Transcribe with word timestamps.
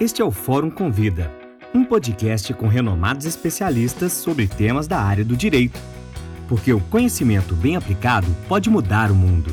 Este 0.00 0.20
é 0.20 0.24
o 0.24 0.30
Fórum 0.32 0.72
Convida, 0.72 1.30
um 1.72 1.84
podcast 1.84 2.52
com 2.54 2.66
renomados 2.66 3.26
especialistas 3.26 4.12
sobre 4.12 4.48
temas 4.48 4.88
da 4.88 4.98
área 4.98 5.24
do 5.24 5.36
direito. 5.36 5.78
Porque 6.48 6.72
o 6.72 6.80
conhecimento 6.88 7.54
bem 7.54 7.76
aplicado 7.76 8.26
pode 8.48 8.68
mudar 8.68 9.12
o 9.12 9.14
mundo. 9.14 9.52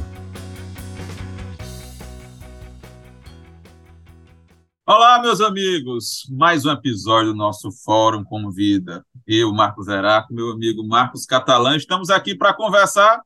Olá, 4.84 5.22
meus 5.22 5.40
amigos! 5.42 6.24
Mais 6.32 6.66
um 6.66 6.72
episódio 6.72 7.34
do 7.34 7.38
nosso 7.38 7.72
Fórum 7.72 8.24
Convida. 8.24 9.06
Eu, 9.28 9.54
Marcos 9.54 9.86
Zeraco, 9.86 10.34
meu 10.34 10.50
amigo 10.50 10.84
Marcos 10.84 11.24
Catalã, 11.24 11.76
estamos 11.76 12.10
aqui 12.10 12.34
para 12.34 12.52
conversar 12.52 13.22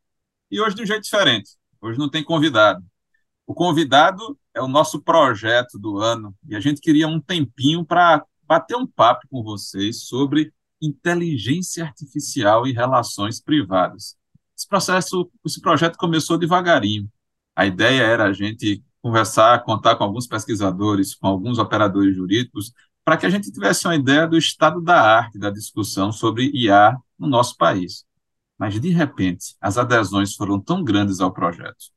e 0.51 0.59
hoje 0.59 0.75
de 0.75 0.83
um 0.83 0.85
jeito 0.85 1.03
diferente. 1.03 1.51
Hoje 1.79 1.97
não 1.97 2.09
tem 2.09 2.25
convidado. 2.25 2.83
O 3.47 3.53
convidado 3.53 4.37
é 4.55 4.61
o 4.61 4.67
nosso 4.67 5.01
projeto 5.01 5.77
do 5.77 5.99
ano 5.99 6.33
e 6.47 6.55
a 6.55 6.59
gente 6.59 6.79
queria 6.79 7.07
um 7.07 7.19
tempinho 7.19 7.85
para 7.85 8.25
bater 8.47 8.75
um 8.75 8.87
papo 8.87 9.27
com 9.29 9.43
vocês 9.43 10.05
sobre 10.05 10.53
inteligência 10.81 11.83
artificial 11.83 12.65
e 12.65 12.71
relações 12.71 13.41
privadas. 13.41 14.15
Esse 14.57 14.67
processo, 14.67 15.29
esse 15.45 15.59
projeto 15.59 15.97
começou 15.97 16.37
devagarinho. 16.37 17.09
A 17.55 17.65
ideia 17.65 18.01
era 18.01 18.25
a 18.25 18.33
gente 18.33 18.83
conversar, 19.01 19.63
contar 19.63 19.95
com 19.97 20.03
alguns 20.03 20.25
pesquisadores, 20.25 21.13
com 21.13 21.27
alguns 21.27 21.59
operadores 21.59 22.15
jurídicos, 22.15 22.71
para 23.03 23.17
que 23.17 23.25
a 23.25 23.29
gente 23.29 23.51
tivesse 23.51 23.85
uma 23.85 23.95
ideia 23.95 24.25
do 24.27 24.37
estado 24.37 24.81
da 24.81 24.99
arte 24.99 25.37
da 25.37 25.49
discussão 25.49 26.11
sobre 26.11 26.49
IA 26.53 26.97
no 27.19 27.27
nosso 27.27 27.55
país. 27.57 28.05
Mas, 28.57 28.79
de 28.79 28.89
repente, 28.89 29.55
as 29.59 29.77
adesões 29.77 30.33
foram 30.33 30.59
tão 30.59 30.83
grandes 30.83 31.19
ao 31.19 31.31
projeto, 31.31 31.91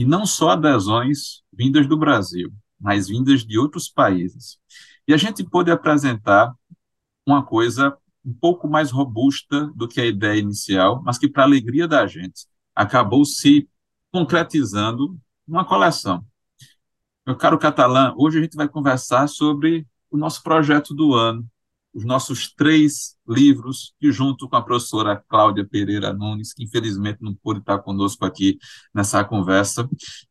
e 0.00 0.04
não 0.06 0.24
só 0.24 0.52
adesões 0.52 1.42
vindas 1.52 1.86
do 1.86 1.94
Brasil, 1.94 2.50
mas 2.80 3.08
vindas 3.08 3.44
de 3.44 3.58
outros 3.58 3.86
países. 3.86 4.58
E 5.06 5.12
a 5.12 5.16
gente 5.18 5.44
pôde 5.44 5.70
apresentar 5.70 6.54
uma 7.26 7.44
coisa 7.44 7.94
um 8.24 8.32
pouco 8.32 8.66
mais 8.66 8.90
robusta 8.90 9.70
do 9.76 9.86
que 9.86 10.00
a 10.00 10.06
ideia 10.06 10.40
inicial, 10.40 11.02
mas 11.04 11.18
que, 11.18 11.28
para 11.28 11.42
alegria 11.42 11.86
da 11.86 12.06
gente, 12.06 12.46
acabou 12.74 13.26
se 13.26 13.68
concretizando 14.10 15.20
numa 15.46 15.66
coleção. 15.66 16.24
Meu 17.26 17.36
caro 17.36 17.58
Catalã, 17.58 18.14
hoje 18.16 18.38
a 18.38 18.42
gente 18.42 18.56
vai 18.56 18.70
conversar 18.70 19.28
sobre 19.28 19.86
o 20.10 20.16
nosso 20.16 20.42
projeto 20.42 20.94
do 20.94 21.12
ano, 21.12 21.46
os 21.92 22.04
nossos 22.04 22.52
três 22.54 23.16
livros, 23.28 23.94
que 23.98 24.12
junto 24.12 24.48
com 24.48 24.56
a 24.56 24.62
professora 24.62 25.22
Cláudia 25.28 25.66
Pereira 25.66 26.12
Nunes, 26.12 26.52
que 26.52 26.64
infelizmente 26.64 27.18
não 27.20 27.34
pôde 27.34 27.60
estar 27.60 27.78
conosco 27.78 28.24
aqui 28.24 28.58
nessa 28.94 29.24
conversa, 29.24 29.88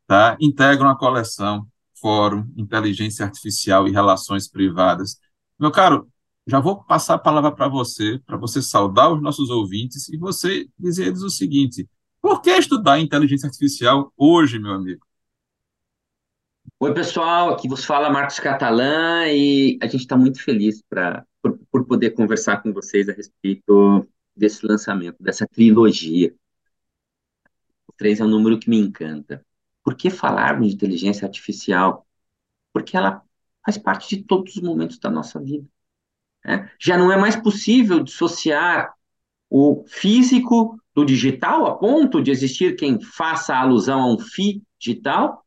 tá? 0.08 0.38
integram 0.40 0.90
a 0.90 0.98
coleção 0.98 1.68
Fórum 2.00 2.50
Inteligência 2.56 3.26
Artificial 3.26 3.88
e 3.88 3.92
Relações 3.92 4.48
Privadas. 4.48 5.18
Meu 5.60 5.72
caro, 5.72 6.08
já 6.48 6.60
vou 6.60 6.84
passar 6.84 7.16
a 7.16 7.20
palavra 7.20 7.52
para 7.52 7.68
você, 7.68 8.20
para 8.26 8.38
você 8.38 8.62
saudar 8.62 9.12
os 9.12 9.22
nossos 9.22 9.50
ouvintes 9.50 10.10
e 10.10 10.18
você 10.18 10.68
dizer 10.78 11.08
eles 11.08 11.22
o 11.22 11.30
seguinte: 11.30 11.88
por 12.22 12.42
que 12.42 12.52
estudar 12.52 13.00
inteligência 13.00 13.48
artificial 13.48 14.12
hoje, 14.18 14.58
meu 14.58 14.72
amigo? 14.72 15.06
Oi, 16.80 16.94
pessoal, 16.94 17.50
aqui 17.50 17.68
vos 17.68 17.84
fala 17.84 18.10
Marcos 18.10 18.40
Catalã 18.40 19.28
e 19.28 19.78
a 19.82 19.86
gente 19.86 20.02
está 20.02 20.16
muito 20.16 20.42
feliz 20.42 20.82
pra, 20.90 21.26
por, 21.72 21.86
poder 21.86 22.12
conversar 22.12 22.62
com 22.62 22.74
vocês 22.74 23.10
a 23.10 23.14
respeito 23.14 24.08
desse 24.36 24.66
lançamento, 24.66 25.22
dessa 25.22 25.48
trilogia. 25.48 26.34
O 27.88 27.94
3 27.94 28.22
é 28.22 28.24
um 28.24 28.30
número 28.30 28.60
que 28.60 28.70
me 28.70 28.78
encanta. 28.78 29.46
Por 29.84 29.96
que 29.96 30.10
falarmos 30.10 30.70
de 30.70 30.76
inteligência 30.76 31.26
artificial? 31.26 32.08
Porque 32.74 32.96
ela 32.96 33.22
faz 33.66 33.78
parte 33.78 34.16
de 34.16 34.24
todos 34.24 34.56
os 34.56 34.62
momentos 34.62 35.00
da 35.00 35.10
nossa 35.10 35.40
vida. 35.40 35.68
Né? 36.46 36.72
Já 36.80 36.98
não 36.98 37.12
é 37.12 37.18
mais 37.18 37.36
possível 37.36 38.02
dissociar 38.02 38.94
o 39.50 39.84
físico 39.88 40.80
do 40.94 41.06
digital 41.06 41.66
a 41.66 41.76
ponto 41.76 42.22
de 42.22 42.32
existir 42.32 42.76
quem 42.76 43.02
faça 43.02 43.56
alusão 43.56 44.02
a 44.02 44.14
um 44.14 44.20
FI 44.20 44.62
digital 44.78 45.46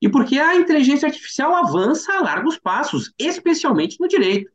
e 0.00 0.08
porque 0.08 0.38
a 0.38 0.54
inteligência 0.56 1.08
artificial 1.08 1.54
avança 1.54 2.12
a 2.12 2.20
largos 2.20 2.58
passos, 2.58 3.12
especialmente 3.18 3.98
no 3.98 4.06
direito. 4.06 4.50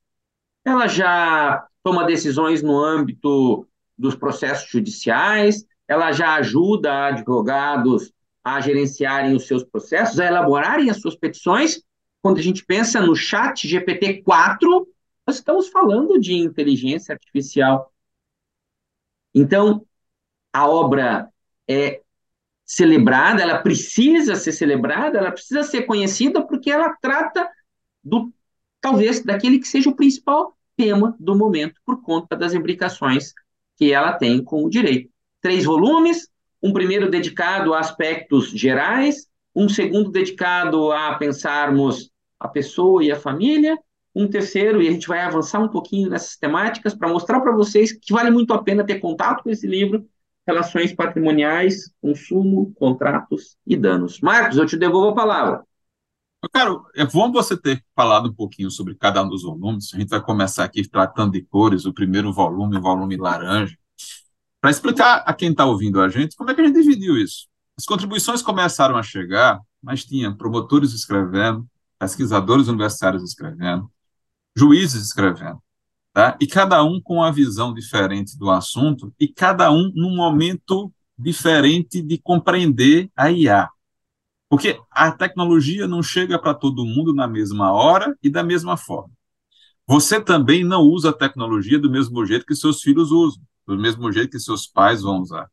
Ela 0.64 0.88
já 0.88 1.66
toma 1.84 2.06
decisões 2.06 2.62
no 2.62 2.78
âmbito 2.78 3.68
dos 3.98 4.16
processos 4.16 4.70
judiciais, 4.70 5.66
ela 5.88 6.12
já 6.12 6.36
ajuda 6.36 7.08
advogados 7.08 8.12
a 8.44 8.60
gerenciarem 8.60 9.36
os 9.36 9.46
seus 9.46 9.64
processos, 9.64 10.20
a 10.20 10.26
elaborarem 10.26 10.90
as 10.90 11.00
suas 11.00 11.16
petições. 11.16 11.84
Quando 12.22 12.40
a 12.40 12.42
gente 12.42 12.66
pensa 12.66 13.02
no 13.02 13.16
chat 13.16 13.68
GPT-4, 13.68 14.88
nós 15.28 15.36
estamos 15.38 15.70
falando 15.70 16.20
de 16.20 16.34
inteligência 16.34 17.14
artificial. 17.14 17.92
Então, 19.34 19.86
a 20.54 20.68
obra 20.68 21.30
é 21.68 22.02
celebrada, 22.66 23.42
ela 23.42 23.62
precisa 23.62 24.36
ser 24.36 24.52
celebrada, 24.52 25.18
ela 25.18 25.32
precisa 25.32 25.64
ser 25.64 25.84
conhecida 25.84 26.46
porque 26.46 26.72
ela 26.72 26.96
trata 27.02 27.50
do 28.04 28.34
talvez 28.82 29.24
daquele 29.24 29.60
que 29.60 29.68
seja 29.68 29.90
o 29.90 29.96
principal 29.96 30.58
tema 30.76 31.16
do 31.20 31.36
momento 31.36 31.80
por 31.86 32.02
conta 32.02 32.36
das 32.36 32.54
implicações 32.54 33.34
que 33.78 33.94
ela 33.94 34.14
tem 34.14 34.44
com 34.44 34.64
o 34.64 34.70
direito. 34.70 35.10
Três 35.42 35.64
volumes, 35.64 36.28
um 36.62 36.74
primeiro 36.74 37.10
dedicado 37.10 37.74
a 37.74 37.80
aspectos 37.80 38.50
gerais, 38.50 39.28
um 39.56 39.70
segundo 39.70 40.12
dedicado 40.12 40.92
a 40.92 41.16
pensarmos 41.16 42.10
a 42.40 42.48
pessoa 42.48 43.04
e 43.04 43.12
a 43.12 43.16
família, 43.20 43.78
um 44.14 44.28
terceiro, 44.28 44.82
e 44.82 44.88
a 44.88 44.92
gente 44.92 45.08
vai 45.08 45.22
avançar 45.22 45.60
um 45.60 45.70
pouquinho 45.70 46.10
nessas 46.10 46.36
temáticas 46.36 46.94
para 46.94 47.08
mostrar 47.08 47.40
para 47.40 47.54
vocês 47.54 47.92
que 47.92 48.12
vale 48.12 48.30
muito 48.30 48.54
a 48.54 48.62
pena 48.62 48.84
ter 48.84 49.00
contato 49.00 49.44
com 49.44 49.50
esse 49.50 49.68
livro, 49.68 50.06
relações 50.46 50.94
patrimoniais, 50.94 51.92
consumo, 52.02 52.74
contratos 52.76 53.58
e 53.66 53.78
danos. 53.78 54.20
Marcos, 54.20 54.58
eu 54.58 54.66
te 54.66 54.76
devolvo 54.76 55.10
a 55.10 55.16
palavra. 55.16 55.64
Caro, 56.50 56.88
é 56.96 57.06
bom 57.06 57.32
você 57.32 57.56
ter 57.56 57.84
falado 57.96 58.30
um 58.30 58.34
pouquinho 58.34 58.72
sobre 58.72 58.96
cada 58.96 59.22
um 59.24 59.30
dos 59.30 59.44
volumes. 59.44 59.94
A 59.94 59.98
gente 59.98 60.10
vai 60.10 60.22
começar 60.22 60.64
aqui 60.64 60.88
tratando 60.88 61.34
de 61.34 61.44
cores, 61.44 61.86
o 61.86 61.94
primeiro 61.94 62.34
volume, 62.34 62.78
o 62.78 62.82
volume 62.82 63.16
laranja, 63.16 63.78
para 64.60 64.72
explicar 64.72 65.24
a 65.26 65.34
quem 65.34 65.52
está 65.52 65.66
ouvindo 65.66 66.02
a 66.02 66.10
gente 66.10 66.36
como 66.36 66.50
é 66.50 66.56
que 66.56 66.62
a 66.62 66.66
gente 66.66 66.82
dividiu 66.82 67.18
isso. 67.18 67.48
As 67.78 67.86
contribuições 67.86 68.42
começaram 68.42 68.98
a 68.98 69.04
chegar, 69.04 69.60
mas 69.82 70.04
tinha 70.04 70.36
promotores 70.36 70.94
escrevendo, 70.94 71.68
pesquisadores 72.00 72.68
universitários 72.68 73.24
escrevendo, 73.24 73.90
juízes 74.56 75.04
escrevendo 75.04 75.62
tá? 76.14 76.38
e 76.40 76.48
cada 76.48 76.84
um 76.84 77.00
com 77.02 77.16
uma 77.16 77.32
visão 77.32 77.74
diferente 77.74 78.38
do 78.38 78.50
assunto, 78.50 79.14
e 79.20 79.28
cada 79.28 79.72
um 79.72 79.92
num 79.94 80.16
momento 80.16 80.92
diferente 81.18 82.02
de 82.02 82.18
compreender 82.18 83.10
a 83.16 83.32
IA. 83.32 83.70
Porque 84.52 84.78
a 84.92 85.10
tecnologia 85.14 85.88
não 85.88 86.04
chega 86.04 86.38
para 86.38 86.54
todo 86.54 86.86
mundo 86.86 87.16
na 87.16 87.26
mesma 87.26 87.72
hora 87.72 88.14
e 88.22 88.30
da 88.30 88.44
mesma 88.44 88.76
forma. 88.76 89.10
Você 89.88 90.20
também 90.20 90.62
não 90.62 90.82
usa 90.82 91.12
a 91.12 91.14
tecnologia 91.14 91.80
do 91.80 91.90
mesmo 91.90 92.26
jeito 92.26 92.46
que 92.46 92.54
seus 92.54 92.82
filhos 92.82 93.12
usam, 93.12 93.42
do 93.66 93.78
mesmo 93.78 94.12
jeito 94.12 94.32
que 94.32 94.40
seus 94.42 94.68
pais 94.68 95.04
vão 95.04 95.22
usar. 95.22 95.50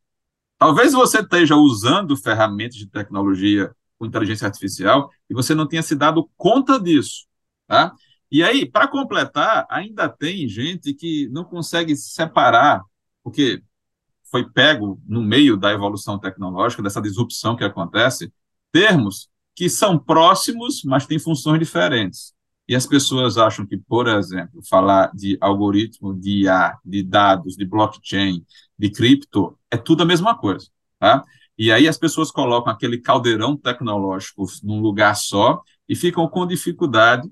Talvez 0.58 0.94
você 0.94 1.20
esteja 1.20 1.54
usando 1.54 2.16
ferramentas 2.16 2.74
de 2.74 2.88
tecnologia 2.88 3.70
com 3.96 4.04
inteligência 4.04 4.46
artificial 4.48 5.08
e 5.30 5.34
você 5.34 5.54
não 5.54 5.68
tenha 5.68 5.82
se 5.84 5.94
dado 5.94 6.28
conta 6.36 6.76
disso. 6.80 7.24
Tá? 7.68 7.94
E 8.32 8.42
aí, 8.42 8.68
para 8.68 8.88
completar, 8.88 9.64
ainda 9.70 10.08
tem 10.08 10.48
gente 10.48 10.92
que 10.92 11.28
não 11.28 11.44
consegue 11.44 11.94
separar, 11.94 12.82
porque 13.22 13.62
foi 14.28 14.50
pego 14.50 15.00
no 15.06 15.22
meio 15.22 15.56
da 15.56 15.72
evolução 15.72 16.18
tecnológica, 16.18 16.82
dessa 16.82 17.00
disrupção 17.00 17.54
que 17.54 17.62
acontece, 17.62 18.32
termos 18.72 19.28
que 19.54 19.68
são 19.68 19.98
próximos, 19.98 20.82
mas 20.84 21.06
têm 21.06 21.18
funções 21.18 21.58
diferentes. 21.58 22.32
E 22.68 22.76
as 22.76 22.86
pessoas 22.86 23.38
acham 23.38 23.66
que, 23.66 23.76
por 23.78 24.06
exemplo, 24.06 24.60
falar 24.68 25.10
de 25.14 25.38
algoritmo, 25.40 26.14
de 26.14 26.42
IA, 26.42 26.76
de 26.84 27.02
dados, 27.02 27.56
de 27.56 27.64
blockchain, 27.64 28.44
de 28.78 28.90
cripto, 28.90 29.58
é 29.70 29.76
tudo 29.76 30.02
a 30.02 30.06
mesma 30.06 30.36
coisa. 30.36 30.68
Tá? 30.98 31.24
E 31.56 31.72
aí 31.72 31.88
as 31.88 31.96
pessoas 31.96 32.30
colocam 32.30 32.72
aquele 32.72 32.98
caldeirão 32.98 33.56
tecnológico 33.56 34.44
num 34.62 34.80
lugar 34.80 35.16
só 35.16 35.62
e 35.88 35.96
ficam 35.96 36.28
com 36.28 36.46
dificuldade 36.46 37.28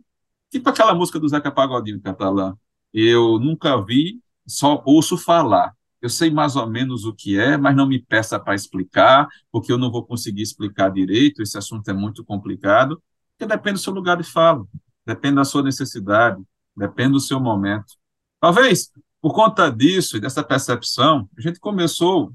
Tipo 0.51 0.71
aquela 0.71 0.95
música 0.95 1.19
do 1.19 1.29
Zeca 1.29 1.51
Pagodinho 1.51 2.01
catalã. 2.01 2.57
Eu 2.93 3.39
nunca 3.39 3.77
vi, 3.85 4.21
só 4.47 4.83
ouço 4.87 5.19
falar. 5.19 5.75
Eu 6.07 6.11
sei 6.11 6.31
mais 6.31 6.55
ou 6.55 6.71
menos 6.71 7.05
o 7.05 7.13
que 7.13 7.37
é, 7.37 7.57
mas 7.57 7.75
não 7.75 7.85
me 7.85 7.99
peça 8.01 8.39
para 8.39 8.55
explicar, 8.55 9.27
porque 9.51 9.73
eu 9.73 9.77
não 9.77 9.91
vou 9.91 10.07
conseguir 10.07 10.41
explicar 10.43 10.89
direito, 10.89 11.43
esse 11.43 11.59
assunto 11.59 11.89
é 11.91 11.93
muito 11.93 12.25
complicado, 12.25 13.03
porque 13.33 13.45
depende 13.45 13.81
do 13.81 13.81
seu 13.81 13.93
lugar 13.93 14.17
de 14.17 14.23
fala, 14.23 14.65
depende 15.05 15.35
da 15.35 15.45
sua 15.45 15.65
necessidade, 15.65 16.41
depende 16.77 17.15
do 17.15 17.19
seu 17.19 17.41
momento. 17.41 17.95
Talvez, 18.39 18.93
por 19.21 19.35
conta 19.35 19.69
disso 19.69 20.17
e 20.17 20.21
dessa 20.21 20.45
percepção, 20.45 21.29
a 21.37 21.41
gente 21.41 21.59
começou 21.59 22.33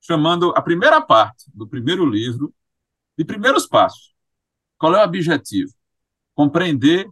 chamando 0.00 0.54
a 0.56 0.62
primeira 0.62 0.98
parte 1.02 1.50
do 1.52 1.68
primeiro 1.68 2.06
livro 2.06 2.50
de 3.18 3.26
primeiros 3.26 3.66
passos. 3.66 4.14
Qual 4.78 4.94
é 4.94 5.02
o 5.02 5.04
objetivo? 5.04 5.70
Compreender 6.34 7.06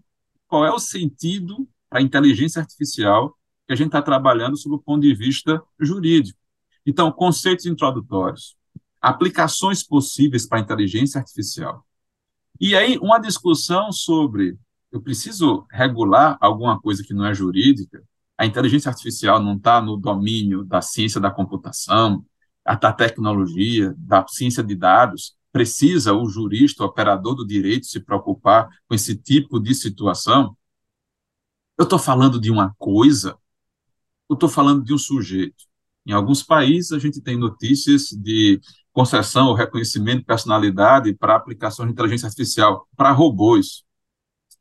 qual 0.48 0.64
é 0.64 0.72
o 0.72 0.78
sentido 0.78 1.68
para 1.90 1.98
a 1.98 2.02
inteligência 2.02 2.62
artificial 2.62 3.36
que 3.66 3.72
a 3.72 3.76
gente 3.76 3.88
está 3.88 4.02
trabalhando 4.02 4.56
sob 4.56 4.76
o 4.76 4.78
ponto 4.78 5.02
de 5.02 5.14
vista 5.14 5.62
jurídico. 5.80 6.38
Então, 6.86 7.10
conceitos 7.10 7.66
introdutórios, 7.66 8.56
aplicações 9.00 9.82
possíveis 9.82 10.46
para 10.46 10.58
a 10.58 10.60
inteligência 10.60 11.18
artificial. 11.18 11.84
E 12.60 12.76
aí, 12.76 12.98
uma 12.98 13.18
discussão 13.18 13.90
sobre 13.90 14.58
eu 14.94 15.00
preciso 15.00 15.66
regular 15.72 16.38
alguma 16.40 16.80
coisa 16.80 17.02
que 17.02 17.12
não 17.12 17.26
é 17.26 17.34
jurídica, 17.34 18.00
a 18.38 18.46
inteligência 18.46 18.88
artificial 18.88 19.42
não 19.42 19.56
está 19.56 19.80
no 19.80 19.96
domínio 19.96 20.64
da 20.64 20.80
ciência 20.80 21.20
da 21.20 21.32
computação, 21.32 22.24
da 22.64 22.92
tecnologia, 22.92 23.92
da 23.98 24.24
ciência 24.28 24.62
de 24.62 24.76
dados, 24.76 25.34
precisa 25.50 26.12
o 26.12 26.28
jurista, 26.28 26.84
o 26.84 26.86
operador 26.86 27.34
do 27.34 27.44
direito 27.44 27.86
se 27.86 27.98
preocupar 27.98 28.68
com 28.88 28.94
esse 28.94 29.16
tipo 29.16 29.58
de 29.58 29.74
situação? 29.74 30.56
Eu 31.76 31.82
estou 31.82 31.98
falando 31.98 32.40
de 32.40 32.50
uma 32.50 32.72
coisa, 32.78 33.36
eu 34.28 34.34
estou 34.34 34.48
falando 34.48 34.82
de 34.84 34.92
um 34.94 34.98
sujeito. 34.98 35.64
Em 36.06 36.12
alguns 36.12 36.42
países, 36.42 36.92
a 36.92 36.98
gente 36.98 37.20
tem 37.20 37.36
notícias 37.36 38.08
de 38.10 38.60
concessão 38.92 39.48
ou 39.48 39.54
reconhecimento 39.54 40.20
de 40.20 40.24
personalidade 40.24 41.14
para 41.14 41.34
aplicação 41.34 41.86
de 41.86 41.92
inteligência 41.92 42.26
artificial 42.26 42.86
para 42.96 43.10
robôs. 43.10 43.84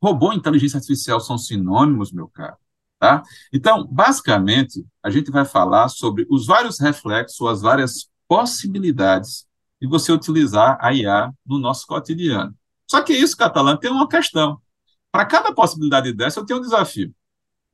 Robô 0.02 0.32
e 0.32 0.36
inteligência 0.36 0.78
artificial 0.78 1.20
são 1.20 1.38
sinônimos, 1.38 2.12
meu 2.12 2.28
caro. 2.28 2.56
Tá? 2.98 3.22
Então, 3.52 3.86
basicamente, 3.86 4.84
a 5.02 5.10
gente 5.10 5.30
vai 5.30 5.44
falar 5.44 5.88
sobre 5.88 6.26
os 6.30 6.46
vários 6.46 6.80
reflexos, 6.80 7.46
as 7.46 7.60
várias 7.60 8.08
possibilidades 8.26 9.46
de 9.80 9.86
você 9.86 10.10
utilizar 10.10 10.78
a 10.80 10.92
IA 10.92 11.30
no 11.44 11.58
nosso 11.58 11.86
cotidiano. 11.86 12.54
Só 12.90 13.02
que 13.02 13.12
isso, 13.12 13.36
Catalã, 13.36 13.76
tem 13.76 13.90
uma 13.90 14.08
questão. 14.08 14.60
Para 15.12 15.26
cada 15.26 15.52
possibilidade 15.52 16.12
dessa, 16.12 16.40
eu 16.40 16.46
tenho 16.46 16.58
um 16.58 16.62
desafio. 16.62 17.14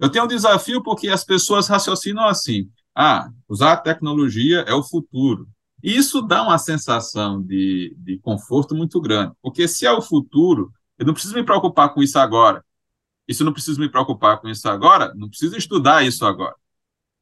Eu 0.00 0.10
tenho 0.10 0.24
um 0.24 0.28
desafio 0.28 0.82
porque 0.82 1.08
as 1.08 1.22
pessoas 1.22 1.68
raciocinam 1.68 2.26
assim: 2.26 2.70
ah, 2.96 3.30
usar 3.46 3.72
a 3.74 3.76
tecnologia 3.76 4.60
é 4.60 4.72
o 4.72 4.82
futuro. 4.82 5.46
E 5.82 5.94
isso 5.94 6.22
dá 6.22 6.42
uma 6.42 6.58
sensação 6.58 7.42
de, 7.42 7.94
de 7.98 8.18
conforto 8.18 8.74
muito 8.74 9.00
grande, 9.00 9.34
porque 9.42 9.68
se 9.68 9.86
é 9.86 9.92
o 9.92 10.02
futuro, 10.02 10.72
eu 10.98 11.06
não 11.06 11.14
preciso 11.14 11.34
me 11.34 11.44
preocupar 11.44 11.92
com 11.94 12.02
isso 12.02 12.18
agora. 12.18 12.64
E 13.28 13.34
se 13.34 13.42
eu 13.42 13.44
não 13.44 13.52
preciso 13.52 13.80
me 13.80 13.88
preocupar 13.88 14.40
com 14.40 14.48
isso 14.48 14.68
agora, 14.68 15.14
não 15.14 15.28
preciso 15.28 15.56
estudar 15.56 16.04
isso 16.04 16.24
agora. 16.26 16.54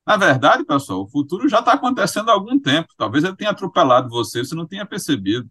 Na 0.06 0.16
verdade, 0.16 0.64
pessoal, 0.64 1.02
o 1.02 1.08
futuro 1.08 1.48
já 1.48 1.58
está 1.58 1.74
acontecendo 1.74 2.30
há 2.30 2.32
algum 2.32 2.58
tempo. 2.58 2.88
Talvez 2.96 3.24
ele 3.24 3.36
tenha 3.36 3.50
atropelado 3.50 4.08
você, 4.08 4.42
você 4.42 4.54
não 4.54 4.66
tenha 4.66 4.86
percebido. 4.86 5.48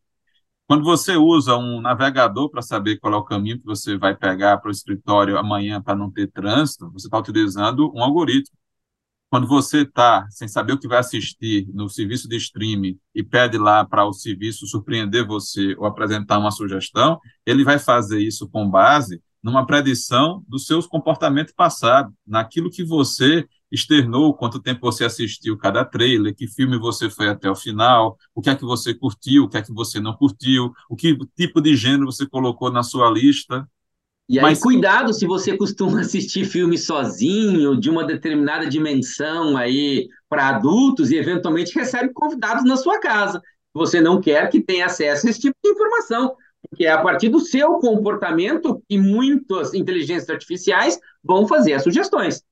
Quando 0.67 0.83
você 0.83 1.15
usa 1.15 1.55
um 1.55 1.79
navegador 1.79 2.49
para 2.49 2.61
saber 2.61 2.97
qual 2.99 3.13
é 3.13 3.17
o 3.17 3.23
caminho 3.23 3.57
que 3.57 3.65
você 3.65 3.97
vai 3.97 4.13
pegar 4.13 4.57
para 4.57 4.67
o 4.67 4.71
escritório 4.71 5.37
amanhã 5.37 5.81
para 5.81 5.95
não 5.95 6.11
ter 6.11 6.29
trânsito, 6.29 6.91
você 6.91 7.07
está 7.07 7.17
utilizando 7.17 7.89
um 7.95 8.03
algoritmo. 8.03 8.55
Quando 9.29 9.47
você 9.47 9.83
está 9.83 10.25
sem 10.29 10.47
saber 10.47 10.73
o 10.73 10.79
que 10.79 10.87
vai 10.87 10.99
assistir 10.99 11.67
no 11.73 11.89
serviço 11.89 12.27
de 12.27 12.35
streaming 12.35 12.99
e 13.15 13.23
pede 13.23 13.57
lá 13.57 13.85
para 13.85 14.05
o 14.05 14.11
serviço 14.11 14.67
surpreender 14.67 15.25
você 15.25 15.73
ou 15.77 15.85
apresentar 15.85 16.37
uma 16.37 16.51
sugestão, 16.51 17.19
ele 17.45 17.63
vai 17.63 17.79
fazer 17.79 18.19
isso 18.19 18.49
com 18.49 18.69
base 18.69 19.21
numa 19.41 19.65
predição 19.65 20.43
dos 20.47 20.65
seus 20.65 20.85
comportamentos 20.85 21.53
passados, 21.53 22.13
naquilo 22.25 22.69
que 22.69 22.83
você 22.83 23.47
externou, 23.71 24.33
quanto 24.33 24.61
tempo 24.61 24.79
você 24.81 25.05
assistiu 25.05 25.57
cada 25.57 25.83
trailer, 25.83 26.35
que 26.35 26.47
filme 26.47 26.77
você 26.77 27.09
foi 27.09 27.27
até 27.27 27.49
o 27.49 27.55
final, 27.55 28.17
o 28.33 28.41
que 28.41 28.49
é 28.49 28.55
que 28.55 28.63
você 28.63 28.93
curtiu, 28.93 29.43
o 29.43 29.49
que 29.49 29.57
é 29.57 29.61
que 29.61 29.73
você 29.73 29.99
não 29.99 30.13
curtiu, 30.13 30.71
o 30.89 30.95
que 30.95 31.17
tipo 31.35 31.61
de 31.61 31.75
gênero 31.75 32.05
você 32.05 32.27
colocou 32.27 32.71
na 32.71 32.83
sua 32.83 33.09
lista. 33.09 33.67
E 34.29 34.37
aí, 34.39 34.43
Mas... 34.43 34.59
cuidado 34.59 35.13
se 35.13 35.25
você 35.25 35.55
costuma 35.55 36.01
assistir 36.01 36.45
filme 36.45 36.77
sozinho, 36.77 37.79
de 37.79 37.89
uma 37.89 38.05
determinada 38.05 38.67
dimensão 38.67 39.55
aí 39.55 40.07
para 40.29 40.49
adultos 40.49 41.11
e 41.11 41.15
eventualmente 41.15 41.73
recebe 41.73 42.11
convidados 42.13 42.65
na 42.65 42.75
sua 42.75 42.99
casa. 42.99 43.41
Você 43.73 44.01
não 44.01 44.19
quer 44.19 44.49
que 44.49 44.61
tenha 44.61 44.85
acesso 44.85 45.27
a 45.27 45.29
esse 45.29 45.39
tipo 45.39 45.55
de 45.63 45.71
informação 45.71 46.35
porque 46.69 46.85
é 46.85 46.91
a 46.91 47.01
partir 47.01 47.29
do 47.29 47.39
seu 47.39 47.73
comportamento 47.79 48.81
que 48.87 48.97
muitas 48.97 49.73
inteligências 49.73 50.29
artificiais 50.29 50.99
vão 51.23 51.47
fazer 51.47 51.73
as 51.73 51.83
sugestões. 51.83 52.43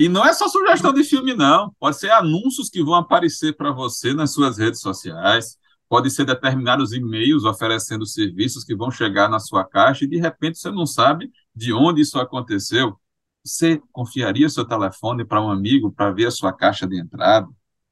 E 0.00 0.08
não 0.08 0.24
é 0.24 0.32
só 0.32 0.48
sugestão 0.48 0.94
de 0.94 1.04
filme, 1.04 1.34
não. 1.34 1.74
Pode 1.78 1.98
ser 1.98 2.10
anúncios 2.10 2.70
que 2.70 2.82
vão 2.82 2.94
aparecer 2.94 3.54
para 3.54 3.70
você 3.70 4.14
nas 4.14 4.32
suas 4.32 4.56
redes 4.56 4.80
sociais, 4.80 5.58
pode 5.90 6.10
ser 6.10 6.24
determinados 6.24 6.94
e-mails 6.94 7.44
oferecendo 7.44 8.06
serviços 8.06 8.64
que 8.64 8.74
vão 8.74 8.90
chegar 8.90 9.28
na 9.28 9.38
sua 9.38 9.62
caixa 9.62 10.06
e 10.06 10.08
de 10.08 10.16
repente 10.16 10.58
você 10.58 10.70
não 10.70 10.86
sabe 10.86 11.30
de 11.54 11.74
onde 11.74 12.00
isso 12.00 12.18
aconteceu. 12.18 12.98
Você 13.44 13.78
confiaria 13.92 14.48
seu 14.48 14.64
telefone 14.64 15.22
para 15.22 15.42
um 15.42 15.50
amigo 15.50 15.92
para 15.92 16.10
ver 16.10 16.28
a 16.28 16.30
sua 16.30 16.50
caixa 16.50 16.86
de 16.86 16.98
entrada? 16.98 17.46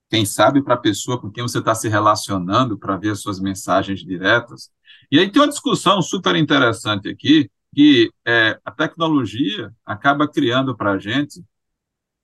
Quem 0.08 0.24
sabe 0.24 0.62
para 0.62 0.76
a 0.76 0.78
pessoa 0.78 1.20
com 1.20 1.30
quem 1.30 1.42
você 1.42 1.58
está 1.58 1.74
se 1.74 1.90
relacionando 1.90 2.78
para 2.78 2.96
ver 2.96 3.10
as 3.10 3.20
suas 3.20 3.38
mensagens 3.38 4.00
diretas? 4.00 4.70
E 5.12 5.18
aí 5.18 5.30
tem 5.30 5.42
uma 5.42 5.48
discussão 5.48 6.00
super 6.00 6.36
interessante 6.36 7.06
aqui, 7.06 7.50
que 7.74 8.10
é, 8.26 8.58
a 8.64 8.70
tecnologia 8.70 9.70
acaba 9.84 10.26
criando 10.26 10.74
para 10.74 10.92
a 10.92 10.98
gente 10.98 11.44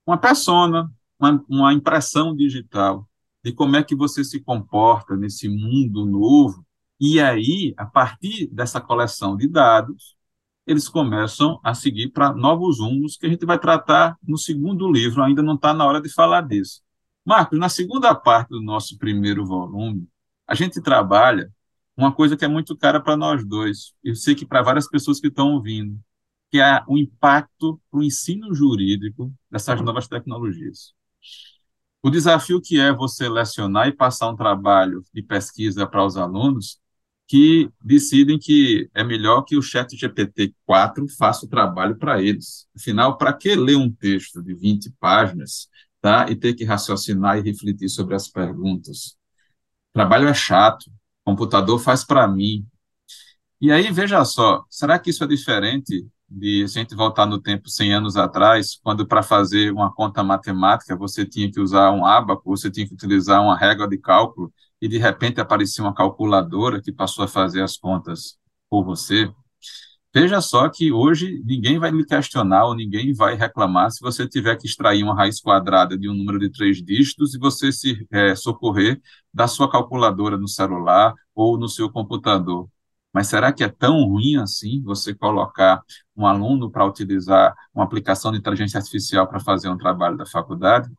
uma 0.06 0.18
persona, 0.18 0.90
uma, 1.18 1.44
uma 1.48 1.72
impressão 1.72 2.34
digital 2.34 3.08
de 3.42 3.52
como 3.52 3.76
é 3.76 3.82
que 3.82 3.94
você 3.94 4.24
se 4.24 4.40
comporta 4.40 5.16
nesse 5.16 5.48
mundo 5.48 6.06
novo. 6.06 6.64
E 6.98 7.20
aí, 7.20 7.74
a 7.76 7.84
partir 7.84 8.46
dessa 8.46 8.80
coleção 8.80 9.36
de 9.36 9.46
dados, 9.46 10.16
eles 10.66 10.88
começam 10.88 11.60
a 11.62 11.74
seguir 11.74 12.08
para 12.08 12.32
novos 12.32 12.80
rumos 12.80 13.16
que 13.16 13.26
a 13.26 13.28
gente 13.28 13.44
vai 13.44 13.58
tratar 13.58 14.16
no 14.26 14.38
segundo 14.38 14.90
livro, 14.90 15.22
ainda 15.22 15.42
não 15.42 15.56
está 15.56 15.74
na 15.74 15.84
hora 15.84 16.00
de 16.00 16.08
falar 16.08 16.40
disso. 16.42 16.80
Marcos, 17.24 17.58
na 17.58 17.68
segunda 17.68 18.14
parte 18.14 18.48
do 18.48 18.62
nosso 18.62 18.98
primeiro 18.98 19.44
volume, 19.44 20.08
a 20.46 20.54
gente 20.54 20.80
trabalha 20.80 21.50
uma 21.96 22.12
coisa 22.12 22.36
que 22.36 22.44
é 22.44 22.48
muito 22.48 22.76
cara 22.76 23.00
para 23.00 23.16
nós 23.16 23.46
dois. 23.46 23.92
Eu 24.02 24.14
sei 24.14 24.34
que 24.34 24.46
para 24.46 24.62
várias 24.62 24.88
pessoas 24.88 25.20
que 25.20 25.28
estão 25.28 25.52
ouvindo, 25.52 25.98
que 26.54 26.60
é 26.60 26.84
o 26.86 26.96
impacto 26.96 27.80
para 27.90 27.98
o 27.98 28.02
ensino 28.04 28.54
jurídico 28.54 29.34
dessas 29.50 29.80
novas 29.80 30.06
tecnologias. 30.06 30.94
O 32.00 32.08
desafio 32.08 32.60
que 32.60 32.78
é 32.78 32.92
você 32.92 33.28
lecionar 33.28 33.88
e 33.88 33.92
passar 33.92 34.30
um 34.30 34.36
trabalho 34.36 35.02
de 35.12 35.20
pesquisa 35.20 35.84
para 35.84 36.06
os 36.06 36.16
alunos 36.16 36.78
que 37.26 37.68
decidem 37.82 38.38
que 38.38 38.88
é 38.94 39.02
melhor 39.02 39.42
que 39.42 39.56
o 39.56 39.62
chat 39.62 39.96
GPT-4 39.96 41.08
faça 41.18 41.44
o 41.44 41.48
trabalho 41.48 41.96
para 41.96 42.22
eles. 42.22 42.68
Afinal, 42.76 43.18
para 43.18 43.32
que 43.32 43.56
ler 43.56 43.74
um 43.74 43.90
texto 43.90 44.40
de 44.40 44.54
20 44.54 44.92
páginas 45.00 45.68
tá, 46.00 46.30
e 46.30 46.36
ter 46.36 46.54
que 46.54 46.62
raciocinar 46.62 47.36
e 47.36 47.42
refletir 47.42 47.88
sobre 47.88 48.14
as 48.14 48.28
perguntas? 48.28 49.16
O 49.90 49.94
trabalho 49.94 50.28
é 50.28 50.34
chato, 50.34 50.88
computador 51.24 51.80
faz 51.80 52.04
para 52.04 52.28
mim. 52.28 52.64
E 53.60 53.72
aí, 53.72 53.90
veja 53.90 54.24
só, 54.24 54.64
será 54.68 54.98
que 54.98 55.10
isso 55.10 55.24
é 55.24 55.26
diferente 55.26 56.06
de 56.28 56.64
a 56.64 56.66
gente 56.66 56.94
voltar 56.94 57.26
no 57.26 57.40
tempo 57.40 57.68
100 57.68 57.94
anos 57.94 58.16
atrás, 58.16 58.78
quando 58.82 59.06
para 59.06 59.22
fazer 59.22 59.72
uma 59.72 59.92
conta 59.92 60.22
matemática 60.22 60.96
você 60.96 61.24
tinha 61.24 61.50
que 61.50 61.60
usar 61.60 61.92
um 61.92 62.04
abaco, 62.04 62.42
você 62.44 62.70
tinha 62.70 62.86
que 62.86 62.94
utilizar 62.94 63.42
uma 63.42 63.56
régua 63.56 63.88
de 63.88 63.96
cálculo, 63.98 64.52
e 64.80 64.88
de 64.88 64.98
repente 64.98 65.40
aparecia 65.40 65.82
uma 65.84 65.94
calculadora 65.94 66.82
que 66.82 66.92
passou 66.92 67.24
a 67.24 67.28
fazer 67.28 67.62
as 67.62 67.76
contas 67.76 68.36
por 68.68 68.84
você? 68.84 69.32
Veja 70.14 70.40
só 70.40 70.68
que 70.68 70.92
hoje 70.92 71.42
ninguém 71.44 71.78
vai 71.78 71.90
lhe 71.90 72.04
questionar 72.04 72.66
ou 72.66 72.74
ninguém 72.74 73.12
vai 73.12 73.34
reclamar 73.34 73.90
se 73.90 74.00
você 74.00 74.28
tiver 74.28 74.56
que 74.56 74.66
extrair 74.66 75.02
uma 75.02 75.14
raiz 75.14 75.40
quadrada 75.40 75.98
de 75.98 76.08
um 76.08 76.14
número 76.14 76.38
de 76.38 76.50
três 76.50 76.82
dígitos 76.82 77.34
e 77.34 77.38
você 77.38 77.72
se 77.72 78.06
é, 78.12 78.34
socorrer 78.36 79.00
da 79.32 79.48
sua 79.48 79.70
calculadora 79.70 80.36
no 80.36 80.48
celular 80.48 81.12
ou 81.34 81.58
no 81.58 81.68
seu 81.68 81.90
computador. 81.90 82.68
Mas 83.14 83.28
será 83.28 83.52
que 83.52 83.62
é 83.62 83.68
tão 83.68 84.04
ruim 84.04 84.36
assim 84.36 84.82
você 84.82 85.14
colocar 85.14 85.80
um 86.16 86.26
aluno 86.26 86.70
para 86.70 86.84
utilizar 86.84 87.54
uma 87.72 87.84
aplicação 87.84 88.32
de 88.32 88.38
inteligência 88.38 88.78
artificial 88.78 89.28
para 89.28 89.38
fazer 89.40 89.68
um 89.68 89.78
trabalho 89.78 90.16
da 90.16 90.26
faculdade? 90.26 90.90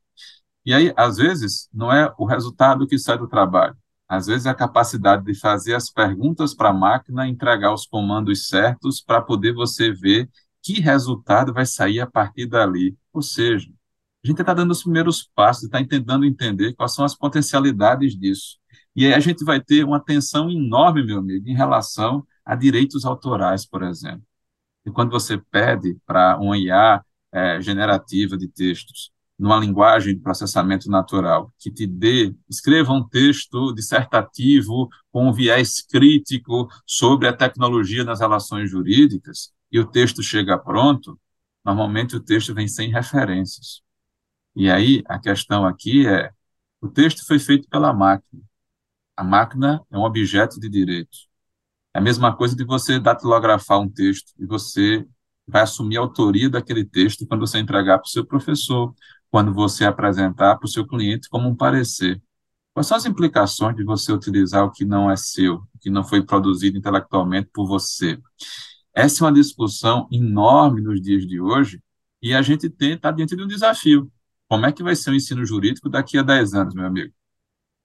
E 0.66 0.74
aí, 0.74 0.94
às 0.96 1.18
vezes, 1.18 1.70
não 1.74 1.92
é 1.92 2.14
o 2.18 2.26
resultado 2.26 2.88
que 2.88 2.98
sai 2.98 3.18
do 3.18 3.28
trabalho, 3.28 3.76
às 4.08 4.28
vezes, 4.28 4.46
a 4.48 4.54
capacidade 4.54 5.24
de 5.26 5.38
fazer 5.38 5.74
as 5.76 5.90
perguntas 5.90 6.54
para 6.54 6.70
a 6.70 6.74
máquina, 6.74 7.28
entregar 7.28 7.74
os 7.74 7.86
comandos 7.86 8.48
certos 8.48 9.02
para 9.02 9.22
poder 9.22 9.54
você 9.54 9.92
ver 9.92 10.30
que 10.64 10.80
resultado 10.80 11.54
vai 11.54 11.66
sair 11.66 12.00
a 12.00 12.08
partir 12.08 12.48
dali. 12.48 12.96
Ou 13.14 13.22
seja, 13.22 13.70
a 14.24 14.28
gente 14.28 14.42
está 14.42 14.54
dando 14.54 14.72
os 14.72 14.84
primeiros 14.84 15.30
passos, 15.36 15.64
está 15.64 15.84
tentando 15.86 16.26
entender 16.26 16.74
quais 16.74 16.94
são 16.94 17.06
as 17.06 17.16
potencialidades 17.16 18.18
disso. 18.18 18.58
E 18.96 19.06
aí 19.06 19.14
a 19.14 19.20
gente 19.20 19.44
vai 19.44 19.62
ter 19.62 19.84
uma 19.84 20.00
tensão 20.00 20.50
enorme, 20.50 21.06
meu 21.06 21.20
amigo, 21.20 21.48
em 21.50 21.56
relação 21.56 22.26
a 22.46 22.56
direitos 22.56 23.06
autorais, 23.06 23.66
por 23.66 23.84
exemplo. 23.84 24.24
E 24.86 24.92
quando 24.92 25.12
você 25.12 25.38
pede 25.38 25.98
para 26.06 26.38
uma 26.40 26.58
IA 26.58 27.04
é, 27.32 27.62
generativa 27.62 28.38
de 28.38 28.48
textos 28.48 29.12
numa 29.38 29.60
linguagem 29.60 30.16
de 30.16 30.22
processamento 30.22 30.90
natural, 30.90 31.54
que 31.60 31.70
te 31.70 31.86
dê, 31.86 32.34
escreva 32.50 32.94
um 32.94 33.06
texto 33.08 33.74
dissertativo 33.74 34.90
com 35.12 35.28
um 35.28 35.34
viés 35.34 35.82
crítico 35.82 36.70
sobre 36.86 37.28
a 37.28 37.34
tecnologia 37.34 38.04
nas 38.06 38.22
relações 38.22 38.70
jurídicas, 38.70 39.54
e 39.72 39.80
o 39.80 39.86
texto 39.86 40.24
chega 40.24 40.58
pronto, 40.58 41.20
normalmente 41.66 42.16
o 42.16 42.22
texto 42.22 42.54
vem 42.54 42.68
sem 42.68 42.92
referências. 42.92 43.82
E 44.56 44.70
aí 44.70 45.04
a 45.08 45.20
questão 45.20 45.66
aqui 45.66 46.08
é: 46.08 46.32
o 46.82 46.88
texto 46.90 47.26
foi 47.26 47.40
feito 47.40 47.68
pela 47.70 47.94
máquina. 47.94 48.42
A 49.18 49.24
máquina 49.24 49.82
é 49.92 49.98
um 49.98 50.04
objeto 50.04 50.60
de 50.60 50.70
direito. 50.70 51.18
É 51.94 52.00
a 52.00 52.02
mesma 52.02 52.36
coisa 52.36 52.56
de 52.56 52.66
você 52.66 53.00
datilografar 53.00 53.80
um 53.80 53.90
texto 53.90 54.34
e 54.38 54.46
você 54.46 55.06
vai 55.48 55.62
assumir 55.62 55.98
a 55.98 56.02
autoria 56.02 56.50
daquele 56.50 56.84
texto 56.84 57.26
quando 57.26 57.48
você 57.48 57.60
entregar 57.60 58.00
para 58.00 58.08
o 58.08 58.10
seu 58.10 58.26
professor, 58.26 58.94
quando 59.32 59.54
você 59.54 59.86
apresentar 59.86 60.58
para 60.58 60.66
o 60.66 60.70
seu 60.70 60.86
cliente 60.86 61.30
como 61.30 61.48
um 61.48 61.56
parecer. 61.56 62.22
Quais 62.74 62.88
são 62.88 62.98
as 62.98 63.06
implicações 63.06 63.76
de 63.78 63.86
você 63.86 64.12
utilizar 64.12 64.66
o 64.66 64.72
que 64.72 64.84
não 64.84 65.10
é 65.10 65.16
seu, 65.16 65.56
o 65.74 65.80
que 65.80 65.90
não 65.90 66.04
foi 66.04 66.22
produzido 66.22 66.78
intelectualmente 66.78 67.50
por 67.54 67.66
você? 67.66 68.20
Essa 68.94 69.24
é 69.24 69.28
uma 69.28 69.34
discussão 69.34 70.08
enorme 70.12 70.82
nos 70.82 71.02
dias 71.02 71.26
de 71.26 71.40
hoje 71.40 71.82
e 72.22 72.34
a 72.34 72.42
gente 72.42 72.68
está 72.68 73.12
diante 73.12 73.36
de 73.36 73.44
um 73.44 73.48
desafio. 73.48 74.12
Como 74.50 74.66
é 74.66 74.72
que 74.72 74.84
vai 74.84 74.96
ser 74.96 75.12
o 75.12 75.16
ensino 75.16 75.46
jurídico 75.46 75.90
daqui 75.90 76.18
a 76.18 76.22
10 76.22 76.54
anos, 76.54 76.74
meu 76.74 76.86
amigo? 76.86 77.14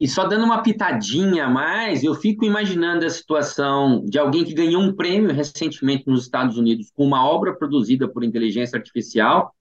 E 0.00 0.08
só 0.08 0.26
dando 0.26 0.46
uma 0.46 0.62
pitadinha 0.62 1.44
a 1.44 1.50
mais, 1.50 2.02
eu 2.02 2.14
fico 2.14 2.42
imaginando 2.42 3.04
a 3.04 3.10
situação 3.10 4.02
de 4.06 4.18
alguém 4.18 4.44
que 4.44 4.54
ganhou 4.54 4.80
um 4.80 4.94
prêmio 4.94 5.30
recentemente 5.30 6.04
nos 6.06 6.22
Estados 6.22 6.56
Unidos 6.56 6.90
com 6.90 7.04
uma 7.04 7.22
obra 7.28 7.54
produzida 7.54 8.08
por 8.08 8.24
inteligência 8.24 8.78
artificial. 8.78 9.54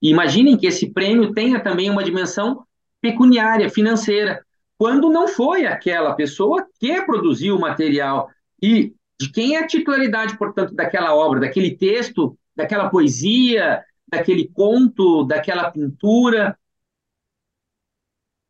E 0.00 0.08
imaginem 0.08 0.56
que 0.56 0.68
esse 0.68 0.90
prêmio 0.90 1.32
tenha 1.32 1.58
também 1.58 1.90
uma 1.90 2.04
dimensão 2.04 2.64
pecuniária, 3.00 3.68
financeira, 3.68 4.44
quando 4.78 5.10
não 5.10 5.26
foi 5.26 5.66
aquela 5.66 6.14
pessoa 6.14 6.64
que 6.78 7.02
produziu 7.02 7.56
o 7.56 7.60
material 7.60 8.28
e 8.62 8.94
de 9.18 9.30
quem 9.32 9.56
é 9.56 9.58
a 9.58 9.66
titularidade, 9.66 10.38
portanto, 10.38 10.72
daquela 10.72 11.14
obra, 11.14 11.40
daquele 11.40 11.76
texto, 11.76 12.38
daquela 12.54 12.88
poesia, 12.88 13.82
daquele 14.06 14.48
conto, 14.54 15.24
daquela 15.24 15.68
pintura 15.70 16.56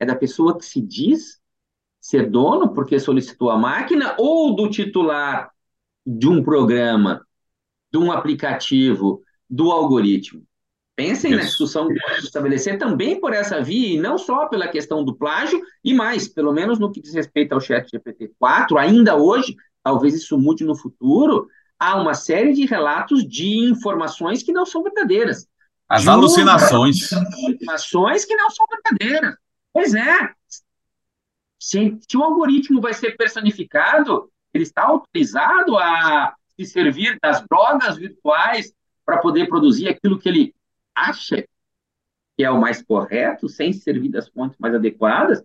é 0.01 0.07
da 0.07 0.17
pessoa 0.17 0.59
que 0.59 0.65
se 0.65 0.81
diz 0.81 1.39
ser 2.01 2.31
dono 2.31 2.73
porque 2.73 2.99
solicitou 2.99 3.51
a 3.51 3.59
máquina 3.59 4.17
ou 4.19 4.57
do 4.57 4.71
titular 4.71 5.51
de 6.05 6.27
um 6.27 6.43
programa, 6.43 7.25
de 7.93 7.99
um 7.99 8.11
aplicativo, 8.11 9.23
do 9.49 9.71
algoritmo. 9.71 10.43
Pensem 10.97 11.31
Isso. 11.31 11.41
na 11.41 11.47
discussão 11.47 11.89
que 11.89 12.01
pode 12.01 12.25
estabelecer 12.25 12.79
também 12.79 13.21
por 13.21 13.33
essa 13.33 13.61
via, 13.63 13.95
e 13.95 14.01
não 14.01 14.19
só 14.19 14.47
pela 14.47 14.69
questão 14.69 15.05
do 15.05 15.15
plágio, 15.15 15.61
e 15.85 15.95
mais, 15.95 16.29
pelo 16.29 16.53
menos 16.53 16.79
no 16.79 16.91
que 16.91 17.01
diz 17.01 17.15
respeito 17.15 17.53
ao 17.53 17.61
chat 17.61 17.91
GPT-4, 17.91 18.79
ainda 18.79 19.17
hoje, 19.17 19.57
talvez 19.83 20.15
isso 20.15 20.39
mude 20.39 20.65
no 20.65 20.77
futuro, 20.77 21.49
há 21.79 21.97
uma 22.01 22.15
série 22.15 22.53
de 22.53 22.67
relatos 22.67 23.27
de 23.27 23.49
informações 23.71 24.43
que 24.43 24.53
não 24.53 24.67
são 24.67 24.83
verdadeiras. 24.83 25.47
As 25.89 26.07
alucinações. 26.07 27.11
Informações 27.49 28.25
que 28.25 28.37
não 28.37 28.51
são 28.51 28.67
verdadeiras. 28.67 29.35
Pois 29.73 29.95
é. 29.95 30.35
Se, 31.59 31.99
se 32.09 32.17
o 32.17 32.23
algoritmo 32.23 32.81
vai 32.81 32.95
ser 32.95 33.17
personificado, 33.17 34.31
ele 34.53 34.65
está 34.65 34.83
autorizado 34.85 35.77
a 35.77 36.35
se 36.57 36.65
servir 36.65 37.19
das 37.23 37.45
drogas 37.47 37.97
virtuais 37.97 38.73
para 39.05 39.19
poder 39.19 39.49
produzir 39.49 39.89
aquilo 39.89 40.19
que 40.19 40.29
ele 40.29 40.55
acha 40.95 41.45
que 42.37 42.45
é 42.45 42.51
o 42.51 42.59
mais 42.59 42.83
correto, 42.83 43.51
sem 43.51 43.71
servir 43.71 44.09
das 44.09 44.29
fontes 44.29 44.57
mais 44.59 44.75
adequadas. 44.75 45.45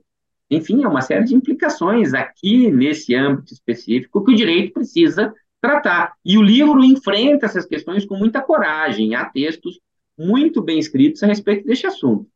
Enfim, 0.50 0.84
é 0.84 0.88
uma 0.88 1.02
série 1.02 1.26
de 1.26 1.36
implicações 1.36 2.14
aqui 2.14 2.72
nesse 2.72 3.14
âmbito 3.14 3.54
específico 3.54 4.24
que 4.24 4.32
o 4.32 4.36
direito 4.36 4.74
precisa 4.74 5.34
tratar. 5.60 6.14
E 6.24 6.38
o 6.38 6.42
livro 6.42 6.82
enfrenta 6.86 7.48
essas 7.48 7.66
questões 7.66 8.06
com 8.06 8.16
muita 8.16 8.42
coragem. 8.42 9.14
Há 9.14 9.26
textos 9.26 9.78
muito 10.18 10.62
bem 10.62 10.80
escritos 10.80 11.22
a 11.22 11.28
respeito 11.28 11.66
deste 11.66 11.86
assunto. 11.86 12.30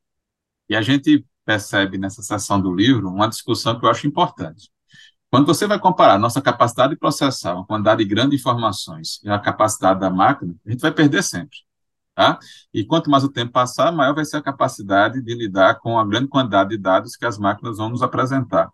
E 0.67 0.75
a 0.75 0.81
gente 0.81 1.24
percebe 1.50 1.98
nessa 1.98 2.22
seção 2.22 2.62
do 2.62 2.72
livro 2.72 3.10
uma 3.10 3.27
discussão 3.27 3.79
que 3.79 3.84
eu 3.84 3.89
acho 3.89 4.06
importante. 4.06 4.70
Quando 5.32 5.48
você 5.48 5.65
vai 5.65 5.79
comparar 5.79 6.20
nossa 6.20 6.39
capacidade 6.39 6.94
de 6.94 7.00
processar 7.00 7.56
uma 7.56 7.65
quantidade 7.65 8.06
grande 8.06 8.32
de 8.32 8.36
informações 8.36 9.20
e 9.24 9.29
a 9.29 9.39
capacidade 9.39 10.00
da 10.00 10.12
máquina, 10.12 10.53
a 10.63 10.70
gente 10.70 10.79
vai 10.79 10.91
perder 10.91 11.24
sempre. 11.24 11.58
Tá? 12.13 12.38
E 12.72 12.86
quanto 12.86 13.10
mais 13.10 13.24
o 13.24 13.29
tempo 13.29 13.51
passar, 13.51 13.91
maior 13.91 14.13
vai 14.13 14.25
ser 14.25 14.38
a 14.38 14.44
capacidade 14.44 15.24
de 15.24 15.34
lidar 15.34 15.79
com 15.79 15.98
a 15.98 16.06
grande 16.06 16.27
quantidade 16.27 16.70
de 16.70 16.77
dados 16.77 17.15
que 17.15 17.25
as 17.25 17.39
máquinas 17.39 17.77
vão 17.77 17.89
nos 17.89 18.03
apresentar. 18.03 18.70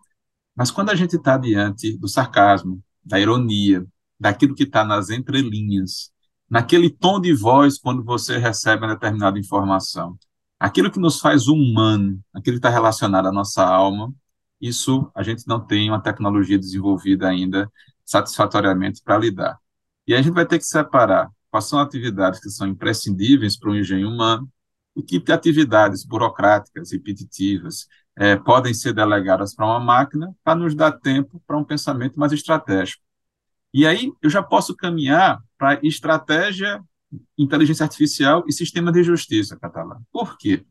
Mas 0.54 0.70
quando 0.70 0.90
a 0.90 0.94
gente 0.94 1.16
está 1.16 1.38
diante 1.38 1.96
do 1.96 2.08
sarcasmo, 2.08 2.82
da 3.02 3.18
ironia, 3.18 3.86
daquilo 4.20 4.54
que 4.54 4.64
está 4.64 4.84
nas 4.84 5.08
entrelinhas, 5.08 6.12
naquele 6.50 6.90
tom 6.90 7.18
de 7.18 7.32
voz 7.32 7.78
quando 7.78 8.04
você 8.04 8.36
recebe 8.36 8.84
uma 8.84 8.92
determinada 8.92 9.38
informação, 9.38 10.18
aquilo 10.58 10.90
que 10.90 10.98
nos 10.98 11.20
faz 11.20 11.48
humano, 11.48 12.20
aquilo 12.34 12.54
que 12.54 12.58
está 12.58 12.70
relacionado 12.70 13.26
à 13.26 13.32
nossa 13.32 13.64
alma, 13.64 14.12
isso 14.60 15.10
a 15.14 15.22
gente 15.22 15.46
não 15.46 15.60
tem 15.64 15.90
uma 15.90 16.00
tecnologia 16.00 16.58
desenvolvida 16.58 17.28
ainda 17.28 17.70
satisfatoriamente 18.04 19.02
para 19.02 19.18
lidar. 19.18 19.58
E 20.06 20.14
a 20.14 20.22
gente 20.22 20.32
vai 20.32 20.46
ter 20.46 20.58
que 20.58 20.64
separar 20.64 21.30
quais 21.50 21.66
são 21.66 21.78
atividades 21.78 22.40
que 22.40 22.50
são 22.50 22.66
imprescindíveis 22.66 23.58
para 23.58 23.70
o 23.70 23.76
engenho 23.76 24.08
humano 24.08 24.48
e 24.94 25.02
que 25.02 25.22
atividades 25.30 26.04
burocráticas, 26.04 26.92
repetitivas, 26.92 27.86
é, 28.16 28.34
podem 28.36 28.72
ser 28.72 28.94
delegadas 28.94 29.54
para 29.54 29.66
uma 29.66 29.80
máquina 29.80 30.34
para 30.42 30.54
nos 30.54 30.74
dar 30.74 30.92
tempo 30.92 31.42
para 31.46 31.58
um 31.58 31.64
pensamento 31.64 32.18
mais 32.18 32.32
estratégico. 32.32 33.02
E 33.74 33.86
aí 33.86 34.10
eu 34.22 34.30
já 34.30 34.42
posso 34.42 34.74
caminhar 34.74 35.38
para 35.58 35.78
estratégia 35.82 36.82
inteligência 37.36 37.84
artificial 37.84 38.44
e 38.46 38.52
sistema 38.52 38.92
de 38.92 39.02
justiça 39.02 39.58
catalã. 39.58 40.00
Por 40.12 40.36
quê? 40.36 40.64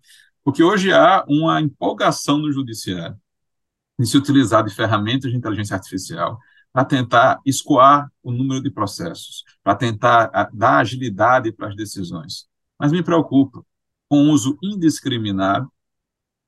Porque 0.44 0.64
hoje 0.64 0.92
há 0.92 1.24
uma 1.28 1.62
empolgação 1.62 2.38
no 2.38 2.52
judiciário 2.52 3.18
em 4.00 4.06
se 4.06 4.18
utilizar 4.18 4.64
de 4.64 4.74
ferramentas 4.74 5.32
de 5.32 5.38
inteligência 5.38 5.76
artificial 5.76 6.38
para 6.72 6.86
tentar 6.86 7.40
escoar 7.46 8.12
o 8.22 8.32
número 8.32 8.62
de 8.62 8.70
processos, 8.70 9.44
para 9.64 9.76
tentar 9.76 10.30
ah, 10.34 10.50
dar 10.54 10.80
agilidade 10.80 11.52
para 11.52 11.70
as 11.70 11.76
decisões. 11.76 12.48
Mas 12.78 12.92
me 12.92 13.02
preocupa 13.02 13.64
com 14.10 14.28
o 14.28 14.32
uso 14.32 14.58
indiscriminado, 14.62 15.72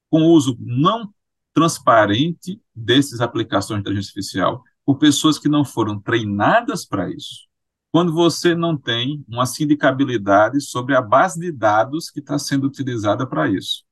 com 0.10 0.24
o 0.24 0.32
uso 0.34 0.58
não 0.60 1.14
transparente 1.54 2.62
dessas 2.76 3.22
aplicações 3.22 3.78
de 3.78 3.82
inteligência 3.82 4.10
artificial 4.10 4.64
por 4.86 4.98
pessoas 4.98 5.40
que 5.40 5.50
não 5.50 5.64
foram 5.66 6.00
treinadas 6.00 6.86
para 6.86 7.10
isso 7.10 7.47
quando 7.92 8.14
você 8.14 8.54
não 8.54 8.78
tem 8.78 9.24
uma 9.28 9.46
sindicabilidade 9.46 10.62
sobre 10.62 10.96
a 10.96 11.02
base 11.02 11.40
de 11.40 11.52
dados 11.52 12.10
que 12.10 12.20
está 12.20 12.38
sendo 12.38 12.68
utilizada 12.68 13.26
para 13.26 13.50
isso. 13.50 13.84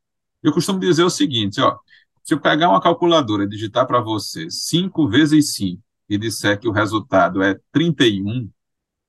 Eu 0.44 0.54
costumo 0.54 0.80
dizer 0.80 1.04
o 1.04 1.10
seguinte, 1.10 1.60
ó, 1.62 1.78
se 2.24 2.34
eu 2.34 2.40
pegar 2.40 2.70
uma 2.70 2.82
calculadora 2.82 3.44
e 3.44 3.50
digitar 3.50 3.86
para 3.88 4.02
você 4.02 4.50
5 4.50 5.08
vezes 5.08 5.54
5 5.54 5.82
e 6.10 6.18
disser 6.18 6.60
que 6.60 6.68
o 6.68 6.72
resultado 6.72 7.42
é 7.42 7.60
31, 7.72 8.50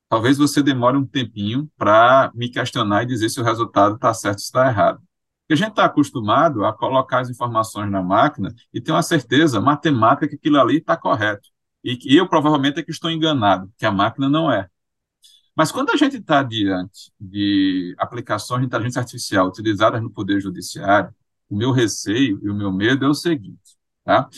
talvez 0.08 0.38
você 0.38 0.62
demore 0.62 0.96
um 0.96 1.06
tempinho 1.06 1.70
para 1.76 2.30
me 2.34 2.48
questionar 2.48 3.02
e 3.02 3.06
dizer 3.06 3.28
se 3.28 3.40
o 3.40 3.44
resultado 3.44 3.96
está 3.96 4.14
certo 4.14 4.38
ou 4.38 4.42
está 4.42 4.68
errado. 4.68 5.00
Porque 5.46 5.54
a 5.54 5.56
gente 5.56 5.70
está 5.70 5.84
acostumado 5.84 6.64
a 6.64 6.72
colocar 6.72 7.20
as 7.20 7.30
informações 7.30 7.90
na 7.90 8.02
máquina 8.02 8.54
e 8.72 8.80
ter 8.80 8.92
uma 8.92 9.02
certeza 9.02 9.60
matemática 9.60 10.28
que 10.28 10.34
aquilo 10.34 10.60
ali 10.60 10.78
está 10.78 10.96
correto. 10.96 11.48
E 11.84 11.96
que 11.96 12.14
eu 12.16 12.28
provavelmente 12.28 12.80
é 12.80 12.82
que 12.82 12.90
estou 12.90 13.10
enganado, 13.10 13.70
que 13.78 13.86
a 13.86 13.92
máquina 13.92 14.28
não 14.28 14.50
é. 14.50 14.68
Mas 15.56 15.72
quando 15.72 15.90
a 15.90 15.96
gente 15.96 16.18
está 16.18 16.42
diante 16.42 17.10
de 17.18 17.94
aplicações 17.98 18.60
de 18.60 18.66
inteligência 18.66 19.00
artificial 19.00 19.48
utilizadas 19.48 20.02
no 20.02 20.10
Poder 20.10 20.40
Judiciário, 20.40 21.14
o 21.48 21.56
meu 21.56 21.72
receio 21.72 22.38
e 22.42 22.50
o 22.50 22.54
meu 22.54 22.70
medo 22.72 23.04
é 23.06 23.08
o 23.08 23.14
seguinte, 23.14 23.76
tá? 24.04 24.28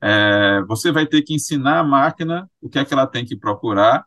É, 0.00 0.62
você 0.68 0.92
vai 0.92 1.06
ter 1.06 1.22
que 1.22 1.34
ensinar 1.34 1.80
a 1.80 1.84
máquina 1.84 2.48
o 2.60 2.68
que 2.68 2.78
é 2.78 2.84
que 2.84 2.94
ela 2.94 3.06
tem 3.06 3.24
que 3.24 3.36
procurar 3.36 4.04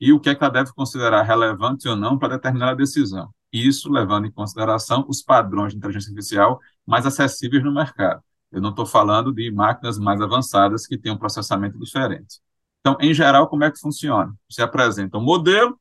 e 0.00 0.12
o 0.12 0.20
que 0.20 0.30
é 0.30 0.34
que 0.34 0.42
ela 0.44 0.52
deve 0.52 0.72
considerar 0.72 1.22
relevante 1.22 1.88
ou 1.88 1.96
não 1.96 2.18
para 2.18 2.36
determinada 2.36 2.76
decisão. 2.76 3.32
Isso 3.52 3.90
levando 3.90 4.26
em 4.26 4.32
consideração 4.32 5.04
os 5.08 5.22
padrões 5.22 5.72
de 5.72 5.78
inteligência 5.78 6.10
artificial 6.10 6.60
mais 6.86 7.04
acessíveis 7.06 7.64
no 7.64 7.72
mercado. 7.72 8.22
Eu 8.50 8.60
não 8.60 8.70
estou 8.70 8.86
falando 8.86 9.32
de 9.32 9.50
máquinas 9.50 9.98
mais 9.98 10.20
avançadas 10.20 10.86
que 10.86 10.98
têm 10.98 11.12
um 11.12 11.18
processamento 11.18 11.78
diferente. 11.78 12.40
Então, 12.80 12.96
em 13.00 13.14
geral, 13.14 13.48
como 13.48 13.64
é 13.64 13.70
que 13.70 13.78
funciona? 13.78 14.34
Você 14.48 14.62
apresenta 14.62 15.18
um 15.18 15.22
modelo, 15.22 15.78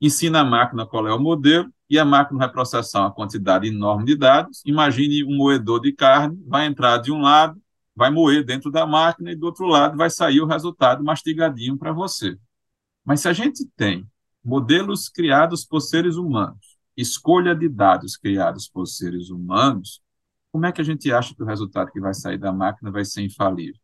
ensina 0.00 0.40
a 0.40 0.44
máquina 0.44 0.86
qual 0.86 1.06
é 1.06 1.12
o 1.12 1.18
modelo, 1.18 1.72
e 1.90 1.98
a 1.98 2.04
máquina 2.04 2.38
vai 2.38 2.50
processar 2.50 3.00
uma 3.00 3.12
quantidade 3.12 3.66
enorme 3.66 4.04
de 4.04 4.16
dados. 4.16 4.62
Imagine 4.64 5.24
um 5.24 5.36
moedor 5.36 5.80
de 5.80 5.92
carne, 5.92 6.38
vai 6.46 6.66
entrar 6.66 6.98
de 6.98 7.10
um 7.10 7.20
lado, 7.20 7.60
vai 7.96 8.10
moer 8.10 8.44
dentro 8.44 8.70
da 8.70 8.86
máquina, 8.86 9.32
e 9.32 9.36
do 9.36 9.46
outro 9.46 9.66
lado 9.66 9.96
vai 9.96 10.10
sair 10.10 10.40
o 10.40 10.46
resultado 10.46 11.02
mastigadinho 11.02 11.76
para 11.76 11.92
você. 11.92 12.36
Mas 13.04 13.20
se 13.20 13.28
a 13.28 13.32
gente 13.32 13.64
tem 13.76 14.06
modelos 14.44 15.08
criados 15.08 15.64
por 15.64 15.80
seres 15.80 16.16
humanos, 16.16 16.78
escolha 16.96 17.54
de 17.54 17.68
dados 17.68 18.16
criados 18.16 18.68
por 18.68 18.86
seres 18.86 19.30
humanos, 19.30 20.00
como 20.52 20.66
é 20.66 20.72
que 20.72 20.80
a 20.80 20.84
gente 20.84 21.12
acha 21.12 21.34
que 21.34 21.42
o 21.42 21.46
resultado 21.46 21.90
que 21.90 22.00
vai 22.00 22.14
sair 22.14 22.38
da 22.38 22.52
máquina 22.52 22.90
vai 22.90 23.04
ser 23.04 23.22
infalível? 23.22 23.80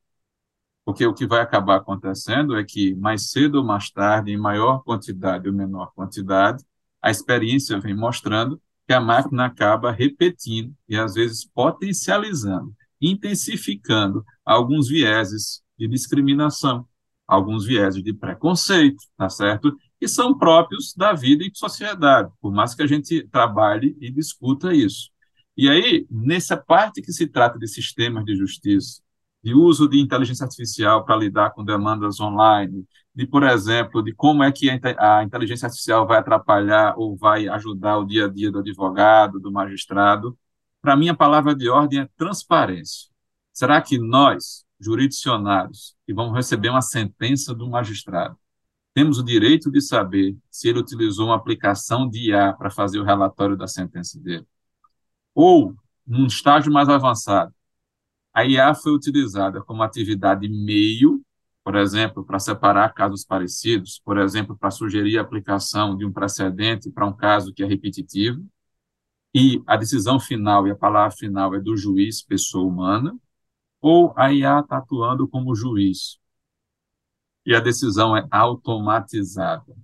Porque 0.85 1.07
o 1.07 1.15
que 1.15 1.27
vai 1.27 1.41
acabar 1.41 1.77
acontecendo 1.77 2.57
é 2.57 2.65
que, 2.65 2.95
mais 2.95 3.31
cedo 3.31 3.57
ou 3.57 3.65
mais 3.65 3.91
tarde, 3.91 4.31
em 4.31 4.37
maior 4.37 4.83
quantidade 4.83 5.49
ou 5.49 5.55
menor 5.55 5.93
quantidade, 5.95 6.63
a 7.01 7.11
experiência 7.11 7.81
vem 7.81 7.95
mostrando 7.95 8.61
que 8.87 8.93
a 8.93 9.01
máquina 9.01 9.47
acaba 9.47 9.91
repetindo 9.91 10.75
e, 10.89 10.97
às 10.97 11.15
vezes, 11.15 11.45
potencializando, 11.45 12.75
intensificando 13.01 14.25
alguns 14.45 14.89
vieses 14.89 15.63
de 15.79 15.89
discriminação, 15.89 16.87
alguns 17.27 17.65
vieses 17.65 18.03
de 18.03 18.13
preconceito, 18.13 19.03
tá 19.17 19.29
certo? 19.29 19.75
Que 19.99 20.07
são 20.07 20.37
próprios 20.37 20.95
da 20.95 21.15
vida 21.15 21.45
e 21.45 21.51
sociedade, 21.55 22.31
por 22.41 22.53
mais 22.53 22.75
que 22.75 22.83
a 22.83 22.87
gente 22.87 23.27
trabalhe 23.29 23.97
e 24.01 24.11
discuta 24.11 24.75
isso. 24.75 25.11
E 25.57 25.69
aí, 25.69 26.07
nessa 26.11 26.57
parte 26.57 27.01
que 27.01 27.13
se 27.13 27.27
trata 27.27 27.59
de 27.59 27.67
sistemas 27.69 28.25
de 28.25 28.37
justiça, 28.37 29.01
de 29.45 29.55
uso 29.55 29.87
de 29.87 30.01
inteligência 30.01 30.45
artificial 30.45 31.05
para 31.05 31.17
lidar 31.17 31.51
com 31.51 31.63
demandas 31.63 32.19
online, 32.19 32.87
de, 33.15 33.27
por 33.27 33.43
exemplo, 33.43 34.03
de 34.03 34.15
como 34.15 34.43
é 34.43 34.51
que 34.51 34.71
a 34.99 35.23
inteligência 35.23 35.67
artificial 35.67 36.07
vai 36.07 36.19
atrapalhar 36.19 36.95
ou 36.97 37.15
vai 37.15 37.47
ajudar 37.49 37.99
o 37.99 38.07
dia 38.07 38.25
a 38.25 38.29
dia 38.29 38.51
do 38.51 38.61
advogado, 38.61 39.39
do 39.39 39.53
magistrado, 39.53 40.37
para 40.81 40.97
mim 40.97 41.11
a 41.11 41.15
palavra 41.15 41.55
de 41.55 41.69
ordem 41.69 42.01
é 42.01 42.09
transparência. 42.17 43.11
Será 43.53 43.83
que 43.83 43.99
nós, 43.99 44.65
jurisdicionários, 44.81 45.95
que 46.07 46.15
vamos 46.15 46.35
receber 46.35 46.71
uma 46.71 46.83
sentença 46.83 47.55
do 47.55 47.69
magistrado, 47.69 48.39
temos 48.95 49.19
o 49.19 49.25
direito 49.25 49.71
de 49.71 49.83
saber 49.83 50.37
se 50.51 50.69
ele 50.69 50.79
utilizou 50.79 51.27
uma 51.27 51.37
aplicação 51.37 52.09
de 52.09 52.31
IA 52.31 52.55
para 52.55 52.71
fazer 52.71 52.99
o 52.99 53.05
relatório 53.05 53.59
da 53.59 53.67
sentença 53.69 54.19
dele? 54.19 54.47
Ou, 55.35 55.75
num 56.07 56.27
estágio 56.27 56.73
mais 56.73 56.89
avançado, 56.89 57.54
a 58.35 58.45
IA 58.45 58.75
foi 58.75 58.93
utilizada 58.93 59.63
como 59.63 59.83
atividade 59.83 60.49
meio, 60.49 61.23
por 61.65 61.77
exemplo, 61.77 62.25
para 62.25 62.39
separar 62.39 62.93
casos 62.95 63.25
parecidos, 63.25 64.01
por 64.05 64.19
exemplo, 64.19 64.57
para 64.57 64.71
sugerir 64.71 65.19
a 65.19 65.23
aplicação 65.23 65.97
de 65.97 66.05
um 66.05 66.13
precedente 66.13 66.91
para 66.91 67.07
um 67.07 67.15
caso 67.17 67.55
que 67.55 67.63
é 67.63 67.67
repetitivo, 67.67 68.45
e 69.35 69.63
a 69.67 69.77
decisão 69.77 70.21
final 70.21 70.67
e 70.67 70.71
a 70.71 70.77
palavra 70.77 71.17
final 71.17 71.55
é 71.55 71.61
do 71.61 71.77
juiz, 71.77 72.23
pessoa 72.23 72.67
humana, 72.67 73.17
ou 73.81 74.15
a 74.17 74.33
IA 74.33 74.61
está 74.61 74.79
atuando 74.79 75.29
como 75.29 75.55
juiz 75.55 76.19
e 77.47 77.55
a 77.55 77.61
decisão 77.61 78.17
é 78.17 78.27
automatizada. 78.31 79.75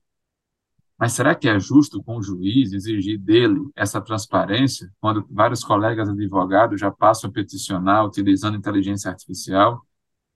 Mas 1.00 1.14
será 1.14 1.35
que 1.35 1.49
é 1.49 1.59
justo 1.59 2.02
com 2.02 2.19
o 2.19 2.23
juiz 2.23 2.75
exigir 2.75 3.19
dele 3.19 3.71
essa 3.75 4.02
transparência 4.02 4.92
quando 5.00 5.26
vários 5.30 5.64
colegas 5.64 6.11
advogados 6.11 6.78
já 6.78 6.90
passam 6.90 7.30
a 7.30 7.33
peticionar 7.33 8.04
utilizando 8.04 8.59
inteligência 8.59 9.11
artificial? 9.11 9.80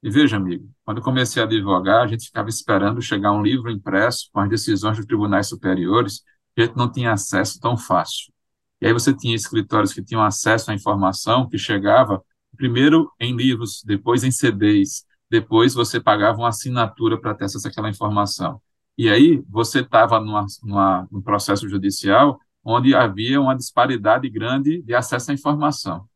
E 0.02 0.08
veja, 0.08 0.38
amigo, 0.38 0.66
quando 0.82 1.02
comecei 1.02 1.42
a 1.42 1.44
advogar, 1.44 2.02
a 2.02 2.06
gente 2.06 2.24
ficava 2.26 2.48
esperando 2.48 3.02
chegar 3.02 3.32
um 3.32 3.42
livro 3.42 3.70
impresso 3.70 4.30
com 4.32 4.40
as 4.40 4.48
decisões 4.48 4.96
dos 4.96 5.04
tribunais 5.04 5.48
superiores, 5.48 6.22
a 6.56 6.62
gente 6.62 6.76
não 6.76 6.90
tinha 6.90 7.12
acesso 7.12 7.60
tão 7.60 7.76
fácil. 7.76 8.32
E 8.80 8.86
aí 8.86 8.92
você 8.94 9.14
tinha 9.14 9.36
escritórios 9.36 9.92
que 9.92 10.02
tinham 10.02 10.24
acesso 10.24 10.70
à 10.70 10.74
informação 10.74 11.46
que 11.46 11.58
chegava 11.58 12.24
primeiro 12.56 13.12
em 13.20 13.36
livros, 13.36 13.82
depois 13.84 14.24
em 14.24 14.30
CDs, 14.30 15.04
depois 15.30 15.74
você 15.74 16.00
pagava 16.00 16.38
uma 16.38 16.48
assinatura 16.48 17.20
para 17.20 17.34
ter 17.34 17.44
acesso 17.44 17.68
àquela 17.68 17.90
informação. 17.90 18.62
E 18.96 19.08
aí 19.10 19.42
você 19.48 19.80
estava 19.80 20.20
num 20.20 21.22
processo 21.22 21.68
judicial 21.68 22.38
onde 22.64 22.94
havia 22.94 23.40
uma 23.40 23.54
disparidade 23.54 24.28
grande 24.30 24.80
de 24.82 24.94
acesso 24.94 25.30
à 25.30 25.34
informação. 25.34 26.08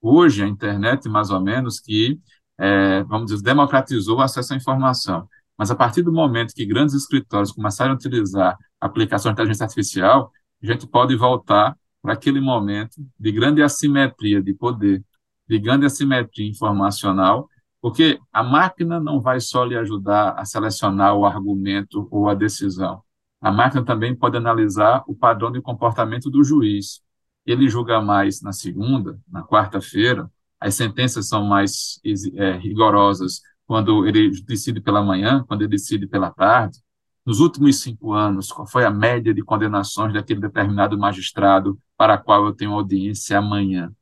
Hoje, 0.00 0.42
a 0.44 0.46
internet, 0.46 1.08
mais 1.08 1.30
ou 1.30 1.40
menos, 1.40 1.80
que, 1.80 2.20
é, 2.58 3.02
vamos 3.04 3.26
dizer, 3.32 3.42
democratizou 3.42 4.18
o 4.18 4.22
acesso 4.22 4.52
à 4.54 4.56
informação. 4.56 5.28
Mas 5.58 5.70
a 5.70 5.74
partir 5.74 6.02
do 6.02 6.12
momento 6.12 6.54
que 6.54 6.66
grandes 6.66 6.94
escritórios 6.94 7.50
começaram 7.50 7.92
a 7.92 7.94
utilizar 7.94 8.56
a 8.80 8.86
aplicação 8.86 9.32
de 9.32 9.34
inteligência 9.34 9.64
artificial, 9.64 10.30
a 10.62 10.66
gente 10.66 10.86
pode 10.86 11.16
voltar 11.16 11.76
para 12.02 12.12
aquele 12.12 12.40
momento 12.40 12.96
de 13.18 13.32
grande 13.32 13.62
assimetria 13.62 14.40
de 14.42 14.54
poder, 14.54 15.02
de 15.48 15.58
grande 15.58 15.86
assimetria 15.86 16.48
informacional, 16.48 17.48
porque 17.80 18.18
a 18.32 18.42
máquina 18.42 18.98
não 18.98 19.20
vai 19.20 19.40
só 19.40 19.64
lhe 19.64 19.76
ajudar 19.76 20.30
a 20.38 20.44
selecionar 20.44 21.14
o 21.14 21.24
argumento 21.24 22.08
ou 22.10 22.28
a 22.28 22.34
decisão. 22.34 23.02
A 23.40 23.52
máquina 23.52 23.84
também 23.84 24.14
pode 24.14 24.36
analisar 24.36 25.04
o 25.06 25.14
padrão 25.14 25.52
de 25.52 25.60
comportamento 25.60 26.30
do 26.30 26.42
juiz. 26.42 27.00
Ele 27.44 27.68
julga 27.68 28.00
mais 28.00 28.42
na 28.42 28.52
segunda, 28.52 29.18
na 29.30 29.44
quarta-feira, 29.44 30.30
as 30.60 30.74
sentenças 30.74 31.28
são 31.28 31.44
mais 31.44 32.00
é, 32.34 32.52
rigorosas 32.52 33.40
quando 33.66 34.06
ele 34.06 34.30
decide 34.42 34.80
pela 34.80 35.02
manhã, 35.02 35.44
quando 35.46 35.62
ele 35.62 35.70
decide 35.70 36.06
pela 36.06 36.30
tarde. 36.30 36.78
Nos 37.24 37.40
últimos 37.40 37.80
cinco 37.80 38.12
anos, 38.12 38.52
qual 38.52 38.66
foi 38.66 38.84
a 38.84 38.90
média 38.90 39.34
de 39.34 39.42
condenações 39.42 40.14
daquele 40.14 40.40
determinado 40.40 40.96
magistrado 40.96 41.78
para 41.96 42.16
qual 42.16 42.46
eu 42.46 42.52
tenho 42.52 42.72
audiência 42.72 43.38
amanhã? 43.38 43.92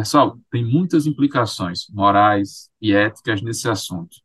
Pessoal, 0.00 0.38
tem 0.50 0.64
muitas 0.64 1.06
implicações 1.06 1.86
morais 1.90 2.70
e 2.80 2.94
éticas 2.94 3.42
nesse 3.42 3.68
assunto. 3.68 4.16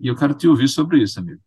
E 0.00 0.08
eu 0.08 0.16
quero 0.16 0.32
te 0.32 0.48
ouvir 0.48 0.66
sobre 0.66 1.02
isso, 1.02 1.20
amigo. 1.20 1.42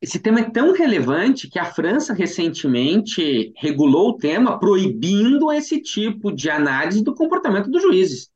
Esse 0.00 0.18
tema 0.18 0.40
é 0.40 0.50
tão 0.50 0.72
relevante 0.72 1.46
que 1.46 1.58
a 1.58 1.66
França 1.66 2.14
recentemente 2.14 3.52
regulou 3.54 4.08
o 4.08 4.16
tema 4.16 4.58
proibindo 4.58 5.52
esse 5.52 5.78
tipo 5.82 6.32
de 6.32 6.48
análise 6.48 7.04
do 7.04 7.14
comportamento 7.14 7.70
dos 7.70 7.82
juízes. 7.82 8.30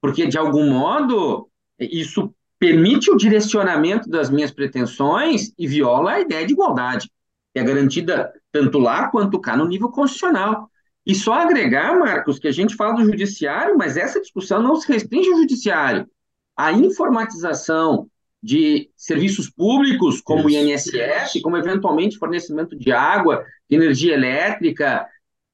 Porque, 0.00 0.26
de 0.26 0.36
algum 0.36 0.68
modo, 0.68 1.48
isso 1.78 2.34
permite 2.58 3.08
o 3.08 3.16
direcionamento 3.16 4.10
das 4.10 4.30
minhas 4.30 4.50
pretensões 4.50 5.52
e 5.56 5.68
viola 5.68 6.14
a 6.14 6.20
ideia 6.20 6.44
de 6.44 6.54
igualdade, 6.54 7.08
que 7.54 7.60
é 7.60 7.62
garantida 7.62 8.32
tanto 8.50 8.80
lá 8.80 9.08
quanto 9.12 9.40
cá 9.40 9.56
no 9.56 9.68
nível 9.68 9.90
constitucional. 9.90 10.68
E 11.06 11.14
só 11.14 11.34
agregar, 11.34 11.98
Marcos, 11.98 12.38
que 12.38 12.48
a 12.48 12.52
gente 12.52 12.76
fala 12.76 12.94
do 12.94 13.04
judiciário, 13.04 13.76
mas 13.76 13.96
essa 13.96 14.20
discussão 14.20 14.62
não 14.62 14.76
se 14.76 14.90
restringe 14.90 15.30
ao 15.30 15.38
judiciário. 15.38 16.08
A 16.56 16.72
informatização 16.72 18.08
de 18.42 18.90
serviços 18.96 19.50
públicos, 19.50 20.20
como 20.20 20.46
o 20.46 20.50
INSS, 20.50 21.40
como 21.42 21.56
eventualmente 21.56 22.18
fornecimento 22.18 22.76
de 22.76 22.92
água, 22.92 23.44
de 23.68 23.76
energia 23.76 24.14
elétrica, 24.14 25.06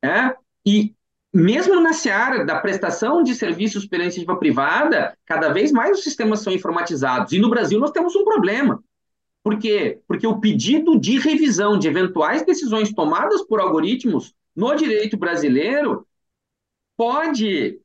né? 0.02 0.34
e 0.64 0.94
mesmo 1.32 1.80
na 1.80 1.92
seara 1.92 2.44
da 2.44 2.58
prestação 2.58 3.22
de 3.22 3.34
serviços 3.34 3.86
pela 3.86 4.04
iniciativa 4.04 4.36
privada, 4.36 5.16
cada 5.26 5.50
vez 5.50 5.70
mais 5.70 5.98
os 5.98 6.04
sistemas 6.04 6.40
são 6.40 6.52
informatizados. 6.52 7.32
E 7.32 7.38
no 7.38 7.50
Brasil 7.50 7.78
nós 7.78 7.90
temos 7.90 8.16
um 8.16 8.24
problema. 8.24 8.82
Por 9.44 9.58
quê? 9.58 10.00
Porque 10.08 10.26
o 10.26 10.40
pedido 10.40 10.98
de 10.98 11.18
revisão 11.18 11.78
de 11.78 11.88
eventuais 11.88 12.44
decisões 12.44 12.92
tomadas 12.92 13.42
por 13.42 13.60
algoritmos 13.60 14.34
no 14.56 14.74
direito 14.74 15.16
brasileiro 15.16 16.06
pode 16.96 17.78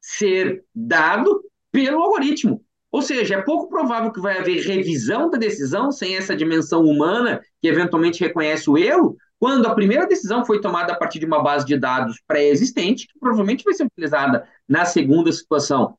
ser 0.00 0.64
dado 0.74 1.42
pelo 1.72 2.02
algoritmo. 2.02 2.62
Ou 2.90 3.02
seja, 3.02 3.36
é 3.36 3.42
pouco 3.42 3.68
provável 3.68 4.12
que 4.12 4.20
vai 4.20 4.38
haver 4.38 4.62
revisão 4.62 5.30
da 5.30 5.38
decisão 5.38 5.90
sem 5.90 6.16
essa 6.16 6.36
dimensão 6.36 6.84
humana 6.84 7.40
que 7.60 7.68
eventualmente 7.68 8.20
reconhece 8.20 8.70
o 8.70 8.78
erro, 8.78 9.16
quando 9.38 9.66
a 9.66 9.74
primeira 9.74 10.06
decisão 10.06 10.44
foi 10.44 10.60
tomada 10.60 10.92
a 10.92 10.96
partir 10.96 11.18
de 11.18 11.26
uma 11.26 11.42
base 11.42 11.64
de 11.64 11.78
dados 11.78 12.20
pré-existente, 12.26 13.06
que 13.06 13.18
provavelmente 13.18 13.62
vai 13.62 13.74
ser 13.74 13.84
utilizada 13.84 14.48
na 14.68 14.84
segunda 14.84 15.30
situação. 15.30 15.96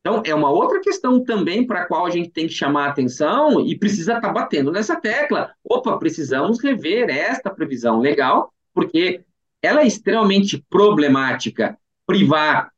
Então, 0.00 0.22
é 0.24 0.34
uma 0.34 0.50
outra 0.50 0.80
questão 0.80 1.22
também 1.22 1.66
para 1.66 1.82
a 1.82 1.86
qual 1.86 2.06
a 2.06 2.10
gente 2.10 2.30
tem 2.30 2.46
que 2.46 2.52
chamar 2.52 2.88
atenção 2.88 3.60
e 3.60 3.78
precisa 3.78 4.14
estar 4.14 4.28
tá 4.28 4.32
batendo 4.32 4.72
nessa 4.72 4.96
tecla. 4.96 5.52
Opa, 5.64 5.98
precisamos 5.98 6.62
rever 6.62 7.10
esta 7.10 7.50
previsão 7.50 8.00
legal, 8.00 8.52
porque 8.72 9.24
ela 9.66 9.82
é 9.82 9.86
extremamente 9.86 10.64
problemática 10.70 11.78
privar 12.06 12.70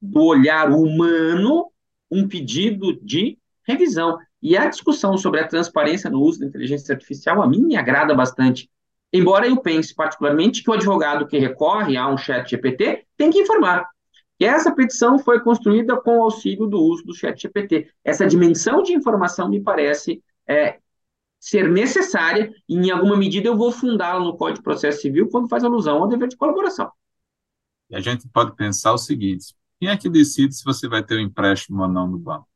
do 0.00 0.22
olhar 0.22 0.70
humano 0.70 1.70
um 2.10 2.26
pedido 2.26 2.98
de 3.02 3.36
revisão. 3.66 4.18
E 4.40 4.56
a 4.56 4.66
discussão 4.66 5.18
sobre 5.18 5.40
a 5.40 5.48
transparência 5.48 6.08
no 6.08 6.20
uso 6.20 6.40
da 6.40 6.46
inteligência 6.46 6.94
artificial, 6.94 7.42
a 7.42 7.46
mim 7.46 7.60
me 7.60 7.76
agrada 7.76 8.14
bastante. 8.14 8.70
Embora 9.12 9.46
eu 9.46 9.56
pense 9.56 9.94
particularmente 9.94 10.62
que 10.62 10.70
o 10.70 10.74
advogado 10.74 11.26
que 11.26 11.38
recorre 11.38 11.96
a 11.96 12.08
um 12.08 12.16
chat 12.16 12.48
GPT 12.48 13.04
tem 13.16 13.30
que 13.30 13.40
informar. 13.40 13.88
E 14.40 14.44
essa 14.44 14.70
petição 14.70 15.18
foi 15.18 15.40
construída 15.40 15.96
com 15.96 16.18
o 16.18 16.22
auxílio 16.22 16.66
do 16.66 16.80
uso 16.80 17.04
do 17.04 17.14
chat 17.14 17.40
GPT. 17.40 17.90
Essa 18.04 18.26
dimensão 18.26 18.82
de 18.82 18.92
informação 18.92 19.48
me 19.48 19.60
parece 19.60 20.22
é, 20.46 20.78
ser 21.38 21.70
necessária 21.70 22.52
e, 22.68 22.76
em 22.76 22.90
alguma 22.90 23.16
medida, 23.16 23.48
eu 23.48 23.56
vou 23.56 23.70
fundá-la 23.70 24.22
no 24.22 24.36
Código 24.36 24.58
de 24.58 24.64
Processo 24.64 25.00
Civil 25.00 25.28
quando 25.28 25.48
faz 25.48 25.64
alusão 25.64 26.02
ao 26.02 26.08
dever 26.08 26.28
de 26.28 26.36
colaboração. 26.36 26.90
E 27.90 27.96
a 27.96 28.00
gente 28.00 28.28
pode 28.28 28.54
pensar 28.56 28.92
o 28.92 28.98
seguinte: 28.98 29.54
quem 29.80 29.88
é 29.88 29.96
que 29.96 30.08
decide 30.08 30.54
se 30.54 30.64
você 30.64 30.88
vai 30.88 31.04
ter 31.04 31.16
um 31.16 31.22
empréstimo 31.22 31.82
ou 31.82 31.88
não 31.88 32.06
no 32.06 32.18
banco? 32.18 32.48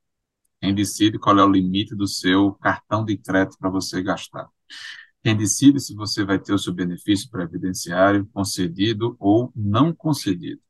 Quem 0.60 0.74
decide 0.74 1.18
qual 1.18 1.38
é 1.38 1.44
o 1.44 1.50
limite 1.50 1.94
do 1.94 2.06
seu 2.06 2.52
cartão 2.54 3.04
de 3.04 3.16
crédito 3.16 3.58
para 3.58 3.68
você 3.68 4.02
gastar? 4.02 4.48
Quem 5.22 5.36
decide 5.36 5.80
se 5.80 5.94
você 5.94 6.24
vai 6.24 6.38
ter 6.38 6.52
o 6.52 6.58
seu 6.58 6.72
benefício 6.72 7.30
previdenciário 7.30 8.28
concedido 8.32 9.16
ou 9.18 9.52
não 9.54 9.92
concedido? 9.92 10.60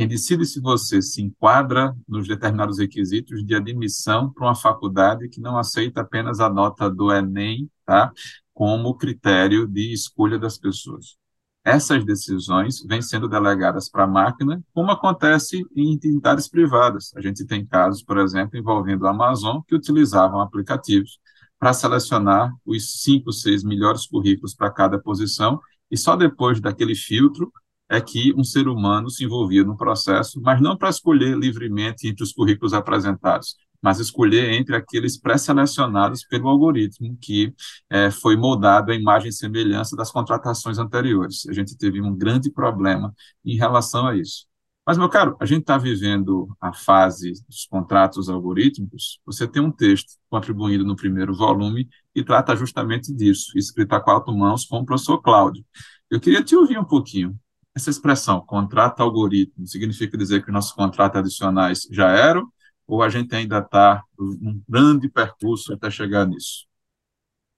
Quem 0.00 0.08
decide 0.08 0.46
se 0.46 0.62
você 0.62 1.02
se 1.02 1.20
enquadra 1.20 1.94
nos 2.08 2.26
determinados 2.26 2.78
requisitos 2.78 3.44
de 3.44 3.54
admissão 3.54 4.32
para 4.32 4.46
uma 4.46 4.54
faculdade 4.54 5.28
que 5.28 5.42
não 5.42 5.58
aceita 5.58 6.00
apenas 6.00 6.40
a 6.40 6.48
nota 6.48 6.88
do 6.88 7.12
Enem, 7.12 7.70
tá? 7.84 8.10
Como 8.54 8.96
critério 8.96 9.66
de 9.66 9.92
escolha 9.92 10.38
das 10.38 10.56
pessoas. 10.56 11.18
essas 11.62 12.02
decisões 12.02 12.82
vêm 12.82 13.02
sendo 13.02 13.28
delegadas 13.28 13.90
para 13.90 14.04
a 14.04 14.06
máquina, 14.06 14.64
como 14.72 14.90
acontece 14.90 15.62
em 15.76 15.92
entidades 15.92 16.48
privadas. 16.48 17.12
A 17.14 17.20
gente 17.20 17.44
tem 17.44 17.66
casos, 17.66 18.02
por 18.02 18.16
exemplo, 18.16 18.58
envolvendo 18.58 19.06
a 19.06 19.10
Amazon, 19.10 19.60
que 19.68 19.74
utilizavam 19.74 20.40
aplicativos 20.40 21.20
para 21.58 21.74
selecionar 21.74 22.50
os 22.64 23.02
cinco, 23.02 23.34
seis 23.34 23.62
melhores 23.62 24.06
currículos 24.06 24.54
para 24.54 24.70
cada 24.70 24.98
posição, 24.98 25.60
e 25.90 25.96
só 25.98 26.16
depois 26.16 26.58
daquele 26.58 26.94
filtro 26.94 27.52
é 27.90 28.00
que 28.00 28.32
um 28.36 28.44
ser 28.44 28.68
humano 28.68 29.10
se 29.10 29.24
envolvia 29.24 29.64
no 29.64 29.76
processo, 29.76 30.40
mas 30.40 30.60
não 30.60 30.76
para 30.76 30.88
escolher 30.90 31.36
livremente 31.36 32.06
entre 32.06 32.22
os 32.22 32.32
currículos 32.32 32.72
apresentados, 32.72 33.56
mas 33.82 33.98
escolher 33.98 34.52
entre 34.52 34.76
aqueles 34.76 35.18
pré-selecionados 35.18 36.24
pelo 36.24 36.48
algoritmo 36.48 37.18
que 37.20 37.52
é, 37.90 38.10
foi 38.10 38.36
moldado 38.36 38.92
à 38.92 38.94
imagem 38.94 39.30
e 39.30 39.32
semelhança 39.32 39.96
das 39.96 40.12
contratações 40.12 40.78
anteriores. 40.78 41.46
A 41.48 41.52
gente 41.52 41.76
teve 41.76 42.00
um 42.00 42.16
grande 42.16 42.50
problema 42.50 43.12
em 43.44 43.56
relação 43.56 44.06
a 44.06 44.16
isso. 44.16 44.46
Mas, 44.86 44.96
meu 44.98 45.08
caro, 45.08 45.36
a 45.40 45.46
gente 45.46 45.60
está 45.60 45.76
vivendo 45.78 46.48
a 46.60 46.72
fase 46.72 47.32
dos 47.48 47.66
contratos 47.66 48.28
algorítmicos. 48.28 49.20
Você 49.26 49.46
tem 49.46 49.62
um 49.62 49.70
texto 49.70 50.14
contribuindo 50.28 50.84
no 50.84 50.96
primeiro 50.96 51.34
volume 51.34 51.88
e 52.14 52.24
trata 52.24 52.56
justamente 52.56 53.12
disso, 53.14 53.56
escrito 53.56 53.92
a 53.94 54.00
quatro 54.00 54.34
mãos 54.36 54.64
com 54.64 54.78
o 54.78 54.84
professor 54.84 55.20
Cláudio. 55.20 55.64
Eu 56.10 56.18
queria 56.20 56.42
te 56.42 56.56
ouvir 56.56 56.78
um 56.78 56.84
pouquinho. 56.84 57.38
Essa 57.74 57.90
expressão, 57.90 58.40
contrato 58.44 59.00
algoritmo, 59.00 59.66
significa 59.66 60.18
dizer 60.18 60.44
que 60.44 60.50
nossos 60.50 60.72
contratos 60.72 61.20
adicionais 61.20 61.86
já 61.90 62.10
eram 62.10 62.48
ou 62.86 63.02
a 63.02 63.08
gente 63.08 63.34
ainda 63.34 63.58
está 63.58 64.02
num 64.18 64.60
grande 64.68 65.08
percurso 65.08 65.72
até 65.72 65.88
chegar 65.90 66.26
nisso? 66.26 66.66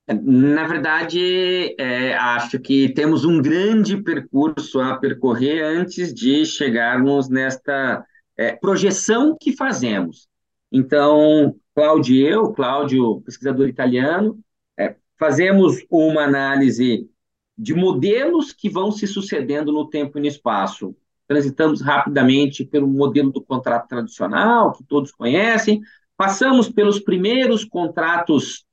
Na 0.07 0.67
verdade, 0.67 1.75
é, 1.79 2.13
acho 2.13 2.59
que 2.59 2.89
temos 2.89 3.25
um 3.25 3.41
grande 3.41 4.01
percurso 4.03 4.79
a 4.79 4.97
percorrer 4.97 5.63
antes 5.63 6.13
de 6.13 6.45
chegarmos 6.45 7.29
nesta 7.29 8.05
é, 8.37 8.53
projeção 8.53 9.35
que 9.39 9.55
fazemos. 9.55 10.27
Então, 10.71 11.55
Cláudio 11.73 12.15
e 12.15 12.27
eu, 12.27 12.51
Cláudio, 12.51 13.21
pesquisador 13.21 13.67
italiano, 13.67 14.39
é, 14.77 14.95
fazemos 15.17 15.83
uma 15.89 16.23
análise 16.23 17.09
de 17.57 17.73
modelos 17.73 18.51
que 18.51 18.69
vão 18.69 18.91
se 18.91 19.05
sucedendo 19.07 19.71
no 19.71 19.89
tempo 19.89 20.17
e 20.17 20.21
no 20.21 20.27
espaço 20.27 20.95
transitamos 21.27 21.81
rapidamente 21.81 22.65
pelo 22.65 22.87
modelo 22.87 23.31
do 23.31 23.41
contrato 23.41 23.87
tradicional, 23.87 24.73
que 24.73 24.83
todos 24.83 25.11
conhecem, 25.11 25.81
passamos 26.17 26.69
pelos 26.69 26.99
primeiros 26.99 27.63
contratos 27.63 28.65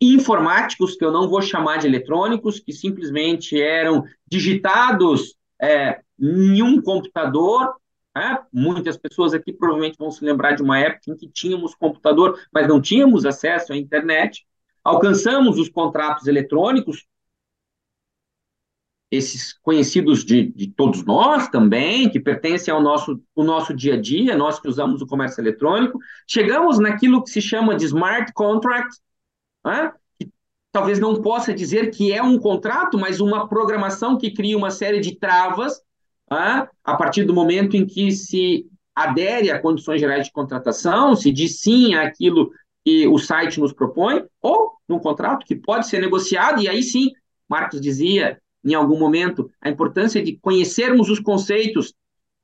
informáticos, 0.00 0.96
que 0.96 1.04
eu 1.04 1.12
não 1.12 1.28
vou 1.28 1.40
chamar 1.40 1.78
de 1.78 1.86
eletrônicos, 1.86 2.58
que 2.58 2.72
simplesmente 2.72 3.60
eram 3.60 4.04
digitados 4.26 5.36
é, 5.60 6.00
em 6.20 6.60
um 6.62 6.82
computador. 6.82 7.74
É? 8.14 8.38
Muitas 8.52 8.96
pessoas 8.96 9.32
aqui 9.32 9.52
provavelmente 9.52 9.96
vão 9.96 10.10
se 10.10 10.24
lembrar 10.24 10.52
de 10.52 10.62
uma 10.62 10.78
época 10.78 11.10
em 11.10 11.16
que 11.16 11.28
tínhamos 11.28 11.74
computador, 11.74 12.38
mas 12.52 12.68
não 12.68 12.80
tínhamos 12.80 13.24
acesso 13.24 13.72
à 13.72 13.76
internet. 13.76 14.44
Alcançamos 14.84 15.58
os 15.58 15.68
contratos 15.68 16.26
eletrônicos, 16.26 17.06
esses 19.12 19.52
conhecidos 19.60 20.24
de, 20.24 20.50
de, 20.52 20.68
todos 20.68 21.04
nós 21.04 21.46
também, 21.48 22.08
que 22.08 22.18
pertencem 22.18 22.72
ao 22.72 22.80
nosso, 22.80 23.22
o 23.36 23.44
nosso 23.44 23.74
dia 23.74 23.92
a 23.92 24.00
dia, 24.00 24.34
nós 24.34 24.58
que 24.58 24.66
usamos 24.66 25.02
o 25.02 25.06
comércio 25.06 25.38
eletrônico, 25.38 25.98
chegamos 26.26 26.78
naquilo 26.78 27.22
que 27.22 27.28
se 27.28 27.42
chama 27.42 27.76
de 27.76 27.84
smart 27.84 28.32
contract, 28.32 28.96
né? 29.62 29.92
talvez 30.72 30.98
não 30.98 31.20
possa 31.20 31.52
dizer 31.52 31.90
que 31.90 32.10
é 32.10 32.22
um 32.22 32.38
contrato, 32.38 32.98
mas 32.98 33.20
uma 33.20 33.46
programação 33.46 34.16
que 34.16 34.30
cria 34.30 34.56
uma 34.56 34.70
série 34.70 34.98
de 34.98 35.14
travas 35.14 35.78
né? 36.30 36.66
a 36.82 36.96
partir 36.96 37.24
do 37.24 37.34
momento 37.34 37.76
em 37.76 37.84
que 37.84 38.10
se 38.12 38.64
adere 38.96 39.50
a 39.50 39.60
condições 39.60 40.00
gerais 40.00 40.24
de 40.24 40.32
contratação, 40.32 41.14
se 41.14 41.30
diz 41.30 41.60
sim 41.60 41.94
àquilo 41.94 42.50
que 42.82 43.06
o 43.06 43.18
site 43.18 43.60
nos 43.60 43.74
propõe, 43.74 44.24
ou 44.40 44.72
num 44.88 44.98
contrato 44.98 45.44
que 45.44 45.54
pode 45.54 45.86
ser 45.86 46.00
negociado, 46.00 46.62
e 46.62 46.68
aí 46.68 46.82
sim, 46.82 47.10
Marcos 47.46 47.78
dizia, 47.78 48.40
em 48.64 48.74
algum 48.74 48.98
momento, 48.98 49.50
a 49.60 49.68
importância 49.68 50.22
de 50.22 50.36
conhecermos 50.38 51.08
os 51.08 51.18
conceitos. 51.18 51.94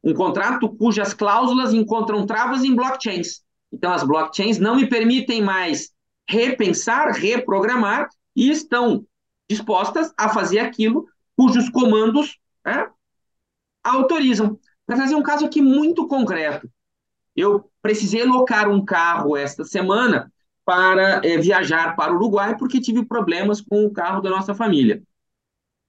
Um 0.03 0.15
contrato 0.15 0.69
cujas 0.69 1.13
cláusulas 1.15 1.73
encontram 1.73 2.27
travas 2.27 2.65
em 2.65 2.75
blockchains. 2.75 3.43
Então, 3.73 3.93
as 3.93 4.03
blockchains 4.03 4.59
não 4.59 4.77
me 4.77 4.89
permitem 4.89 5.43
mais 5.43 5.93
repensar, 6.29 7.13
reprogramar 7.13 8.09
e 8.35 8.51
estão 8.51 9.05
dispostas 9.49 10.13
a 10.17 10.29
fazer 10.29 10.59
aquilo 10.59 11.07
cujos 11.37 11.69
comandos 11.69 12.39
né, 12.65 12.89
autorizam. 13.83 14.59
Para 14.87 14.97
trazer 14.97 15.15
um 15.15 15.23
caso 15.23 15.47
aqui 15.47 15.61
muito 15.63 16.07
concreto, 16.09 16.69
eu 17.37 17.71
precisei 17.81 18.25
locar 18.25 18.69
um 18.69 18.85
carro 18.85 19.37
esta 19.37 19.65
semana 19.65 20.33
para 20.65 21.21
é, 21.25 21.39
viajar 21.39 21.95
para 21.95 22.13
o 22.13 22.17
Uruguai 22.17 22.57
porque 22.59 22.81
tive 22.81 23.05
problemas 23.05 23.61
com 23.61 23.85
o 23.85 23.93
carro 23.93 24.21
da 24.21 24.31
nossa 24.31 24.55
família. 24.55 25.03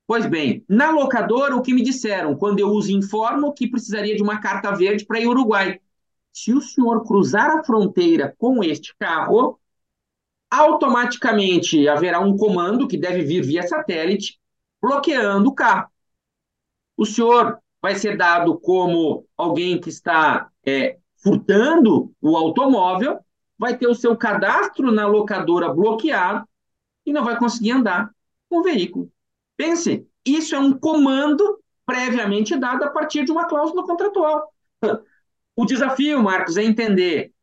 Pois 0.10 0.26
bem, 0.26 0.66
na 0.68 0.90
locadora, 0.90 1.56
o 1.56 1.62
que 1.62 1.72
me 1.72 1.84
disseram? 1.84 2.36
Quando 2.36 2.58
eu 2.58 2.70
os 2.72 2.90
informo 2.90 3.54
que 3.54 3.70
precisaria 3.70 4.16
de 4.16 4.24
uma 4.24 4.42
carta 4.42 4.72
verde 4.72 5.06
para 5.06 5.20
ir 5.20 5.26
ao 5.26 5.30
Uruguai. 5.34 5.80
Se 6.34 6.52
o 6.52 6.60
senhor 6.60 7.06
cruzar 7.06 7.52
a 7.52 7.64
fronteira 7.64 8.36
com 8.40 8.64
este 8.64 8.96
carro, 8.98 9.60
automaticamente 10.50 11.88
haverá 11.88 12.20
um 12.22 12.36
comando 12.36 12.88
que 12.88 12.98
deve 12.98 13.22
vir 13.22 13.44
via 13.44 13.68
satélite 13.68 14.40
bloqueando 14.82 15.48
o 15.48 15.54
carro. 15.54 15.92
O 16.98 17.06
senhor 17.06 17.60
vai 17.80 17.94
ser 17.94 18.18
dado 18.18 18.60
como 18.60 19.28
alguém 19.38 19.80
que 19.80 19.90
está 19.90 20.50
é, 20.66 20.98
furtando 21.18 22.12
o 22.20 22.36
automóvel, 22.36 23.20
vai 23.60 23.78
ter 23.78 23.86
o 23.86 23.94
seu 23.94 24.18
cadastro 24.18 24.92
na 24.92 25.06
locadora 25.06 25.72
bloqueado 25.72 26.50
e 27.06 27.14
não 27.14 27.24
vai 27.24 27.38
conseguir 27.38 27.74
andar 27.74 28.10
com 28.50 28.62
o 28.62 28.64
veículo. 28.64 29.12
Pense, 29.60 30.08
isso 30.26 30.56
é 30.56 30.60
um 30.60 30.72
comando 30.72 31.62
previamente 31.86 32.56
dado 32.56 32.82
a 32.86 32.90
partir 32.90 33.26
de 33.26 33.32
uma 33.34 33.46
cláusula 33.46 33.84
contratual. 33.84 34.54
O 35.54 35.66
desafio, 35.66 36.24
Marcos, 36.24 36.56
é 36.56 36.64
entender 36.64 37.34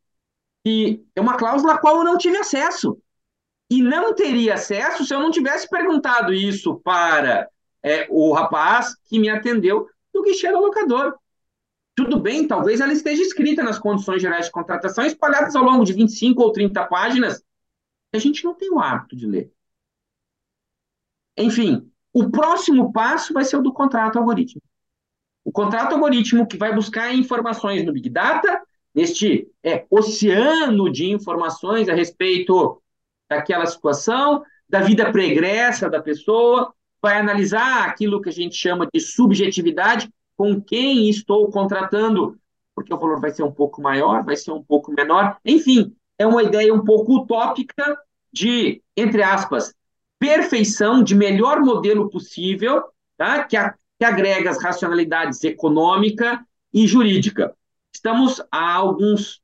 que 0.64 1.04
é 1.14 1.20
uma 1.20 1.36
cláusula 1.36 1.74
a 1.74 1.78
qual 1.78 1.98
eu 1.98 2.04
não 2.04 2.16
tive 2.16 2.38
acesso. 2.38 2.98
E 3.68 3.82
não 3.82 4.14
teria 4.14 4.54
acesso 4.54 5.04
se 5.04 5.12
eu 5.12 5.20
não 5.20 5.30
tivesse 5.30 5.68
perguntado 5.68 6.32
isso 6.32 6.76
para 6.76 7.46
é, 7.82 8.06
o 8.08 8.32
rapaz 8.32 8.94
que 9.04 9.18
me 9.18 9.28
atendeu 9.28 9.86
do 10.14 10.22
guichê 10.22 10.50
do 10.50 10.60
locador. 10.60 11.14
Tudo 11.94 12.18
bem, 12.18 12.48
talvez 12.48 12.80
ela 12.80 12.94
esteja 12.94 13.20
escrita 13.20 13.62
nas 13.62 13.78
condições 13.78 14.22
gerais 14.22 14.46
de 14.46 14.52
contratação, 14.52 15.04
espalhadas 15.04 15.54
ao 15.54 15.62
longo 15.62 15.84
de 15.84 15.92
25 15.92 16.42
ou 16.42 16.52
30 16.52 16.86
páginas, 16.86 17.44
a 18.14 18.18
gente 18.18 18.42
não 18.42 18.54
tem 18.54 18.70
o 18.70 18.80
hábito 18.80 19.14
de 19.14 19.26
ler. 19.26 19.52
Enfim, 21.36 21.92
o 22.18 22.30
próximo 22.30 22.90
passo 22.94 23.34
vai 23.34 23.44
ser 23.44 23.58
o 23.58 23.62
do 23.62 23.74
contrato 23.74 24.18
algoritmo. 24.18 24.62
O 25.44 25.52
contrato 25.52 25.92
algoritmo 25.92 26.46
que 26.46 26.56
vai 26.56 26.74
buscar 26.74 27.14
informações 27.14 27.84
no 27.84 27.92
Big 27.92 28.08
Data, 28.08 28.62
neste 28.94 29.46
é, 29.62 29.84
oceano 29.90 30.90
de 30.90 31.10
informações 31.10 31.90
a 31.90 31.94
respeito 31.94 32.80
daquela 33.28 33.66
situação, 33.66 34.42
da 34.66 34.80
vida 34.80 35.12
pregressa 35.12 35.90
da 35.90 36.00
pessoa, 36.00 36.72
vai 37.02 37.18
analisar 37.18 37.84
aquilo 37.84 38.22
que 38.22 38.30
a 38.30 38.32
gente 38.32 38.56
chama 38.56 38.88
de 38.90 38.98
subjetividade, 38.98 40.08
com 40.38 40.58
quem 40.58 41.10
estou 41.10 41.50
contratando, 41.50 42.38
porque 42.74 42.94
o 42.94 42.98
valor 42.98 43.20
vai 43.20 43.30
ser 43.30 43.42
um 43.42 43.52
pouco 43.52 43.82
maior, 43.82 44.24
vai 44.24 44.36
ser 44.36 44.52
um 44.52 44.64
pouco 44.64 44.90
menor. 44.90 45.36
Enfim, 45.44 45.94
é 46.18 46.26
uma 46.26 46.42
ideia 46.42 46.72
um 46.72 46.82
pouco 46.82 47.14
utópica 47.14 47.94
de, 48.32 48.82
entre 48.96 49.22
aspas, 49.22 49.74
perfeição 50.18 51.02
de 51.02 51.14
melhor 51.14 51.60
modelo 51.60 52.10
possível, 52.10 52.82
tá? 53.16 53.44
que, 53.44 53.56
a, 53.56 53.74
que 53.98 54.04
agrega 54.04 54.50
as 54.50 54.62
racionalidades 54.62 55.42
econômica 55.44 56.44
e 56.72 56.86
jurídica. 56.86 57.54
Estamos 57.94 58.42
há 58.50 58.74
alguns 58.74 59.40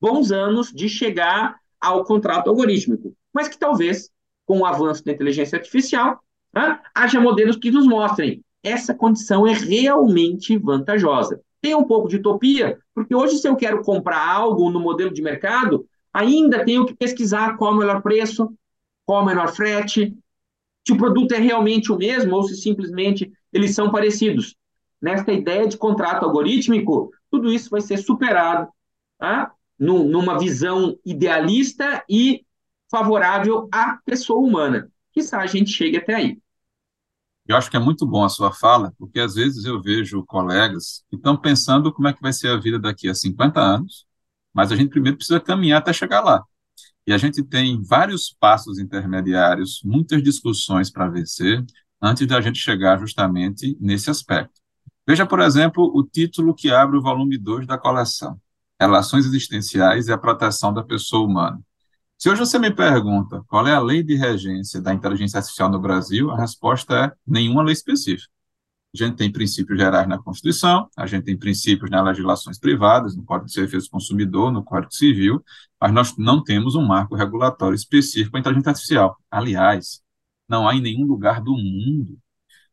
bons 0.00 0.30
anos 0.30 0.72
de 0.72 0.88
chegar 0.88 1.56
ao 1.80 2.04
contrato 2.04 2.48
algorítmico, 2.48 3.14
mas 3.32 3.48
que 3.48 3.58
talvez, 3.58 4.10
com 4.44 4.60
o 4.60 4.66
avanço 4.66 5.04
da 5.04 5.12
inteligência 5.12 5.56
artificial, 5.56 6.20
tá? 6.52 6.82
haja 6.94 7.20
modelos 7.20 7.56
que 7.56 7.70
nos 7.70 7.86
mostrem 7.86 8.42
essa 8.62 8.94
condição 8.94 9.46
é 9.46 9.52
realmente 9.52 10.58
vantajosa. 10.58 11.40
Tem 11.60 11.74
um 11.74 11.84
pouco 11.84 12.08
de 12.08 12.16
utopia, 12.16 12.78
porque 12.94 13.14
hoje, 13.14 13.38
se 13.38 13.48
eu 13.48 13.56
quero 13.56 13.82
comprar 13.82 14.26
algo 14.28 14.70
no 14.70 14.80
modelo 14.80 15.12
de 15.12 15.22
mercado, 15.22 15.86
ainda 16.12 16.64
tenho 16.64 16.84
que 16.84 16.94
pesquisar 16.94 17.56
qual 17.56 17.72
é 17.72 17.74
o 17.74 17.78
melhor 17.78 18.02
preço, 18.02 18.52
qual 19.06 19.22
o 19.22 19.26
menor 19.26 19.48
frete, 19.54 20.14
se 20.86 20.92
o 20.92 20.98
produto 20.98 21.32
é 21.32 21.38
realmente 21.38 21.90
o 21.90 21.96
mesmo 21.96 22.34
ou 22.34 22.42
se 22.42 22.56
simplesmente 22.56 23.32
eles 23.52 23.74
são 23.74 23.90
parecidos. 23.90 24.54
Nesta 25.00 25.32
ideia 25.32 25.66
de 25.66 25.76
contrato 25.76 26.24
algorítmico, 26.24 27.10
tudo 27.30 27.52
isso 27.52 27.70
vai 27.70 27.80
ser 27.80 27.98
superado 27.98 28.68
tá? 29.18 29.52
numa 29.78 30.38
visão 30.38 30.98
idealista 31.04 32.04
e 32.08 32.44
favorável 32.90 33.68
à 33.72 33.98
pessoa 34.04 34.40
humana. 34.40 34.90
Quizá 35.12 35.40
a 35.40 35.46
gente 35.46 35.70
chegue 35.70 35.96
até 35.96 36.14
aí. 36.14 36.38
Eu 37.46 37.56
acho 37.56 37.70
que 37.70 37.76
é 37.76 37.80
muito 37.80 38.04
bom 38.04 38.24
a 38.24 38.28
sua 38.28 38.52
fala, 38.52 38.92
porque 38.98 39.20
às 39.20 39.34
vezes 39.34 39.64
eu 39.64 39.80
vejo 39.80 40.24
colegas 40.24 41.04
que 41.08 41.16
estão 41.16 41.36
pensando 41.36 41.92
como 41.92 42.08
é 42.08 42.12
que 42.12 42.20
vai 42.20 42.32
ser 42.32 42.48
a 42.48 42.56
vida 42.56 42.78
daqui 42.78 43.08
a 43.08 43.14
50 43.14 43.60
anos, 43.60 44.04
mas 44.52 44.72
a 44.72 44.76
gente 44.76 44.90
primeiro 44.90 45.16
precisa 45.16 45.38
caminhar 45.38 45.78
até 45.78 45.92
chegar 45.92 46.22
lá. 46.22 46.44
E 47.06 47.12
a 47.12 47.18
gente 47.18 47.42
tem 47.42 47.80
vários 47.82 48.34
passos 48.40 48.78
intermediários, 48.78 49.80
muitas 49.84 50.22
discussões 50.22 50.90
para 50.90 51.08
vencer, 51.08 51.64
antes 52.02 52.26
da 52.26 52.40
gente 52.40 52.58
chegar 52.58 52.98
justamente 52.98 53.76
nesse 53.80 54.10
aspecto. 54.10 54.60
Veja, 55.06 55.24
por 55.24 55.38
exemplo, 55.38 55.84
o 55.94 56.02
título 56.02 56.52
que 56.52 56.70
abre 56.70 56.96
o 56.96 57.02
volume 57.02 57.38
2 57.38 57.64
da 57.66 57.78
coleção, 57.78 58.40
Relações 58.80 59.24
Existenciais 59.24 60.08
e 60.08 60.12
a 60.12 60.18
Proteção 60.18 60.74
da 60.74 60.82
Pessoa 60.82 61.24
Humana. 61.24 61.60
Se 62.18 62.28
hoje 62.28 62.40
você 62.40 62.58
me 62.58 62.72
pergunta 62.72 63.44
qual 63.46 63.66
é 63.68 63.72
a 63.72 63.80
lei 63.80 64.02
de 64.02 64.16
regência 64.16 64.80
da 64.80 64.92
inteligência 64.92 65.38
artificial 65.38 65.70
no 65.70 65.78
Brasil, 65.78 66.30
a 66.30 66.40
resposta 66.40 66.94
é 66.96 67.12
nenhuma 67.26 67.62
lei 67.62 67.74
específica. 67.74 68.32
A 68.94 69.04
gente 69.04 69.16
tem 69.16 69.30
princípios 69.30 69.78
gerais 69.78 70.08
na 70.08 70.18
Constituição, 70.18 70.88
a 70.96 71.06
gente 71.06 71.24
tem 71.24 71.36
princípios 71.36 71.90
nas 71.90 72.04
legislações 72.04 72.58
privadas, 72.58 73.14
no 73.14 73.22
Código 73.22 73.48
de 73.48 73.60
Defesa 73.60 73.84
do 73.84 73.90
Consumidor, 73.90 74.50
no 74.50 74.64
Código 74.64 74.94
Civil, 74.94 75.44
mas 75.80 75.92
nós 75.92 76.16
não 76.16 76.42
temos 76.42 76.74
um 76.74 76.84
marco 76.84 77.14
regulatório 77.14 77.74
específico 77.74 78.32
para 78.32 78.40
inteligência 78.40 78.70
artificial. 78.70 79.16
Aliás, 79.30 80.00
não 80.48 80.68
há 80.68 80.74
em 80.74 80.80
nenhum 80.80 81.04
lugar 81.04 81.40
do 81.40 81.52
mundo. 81.52 82.18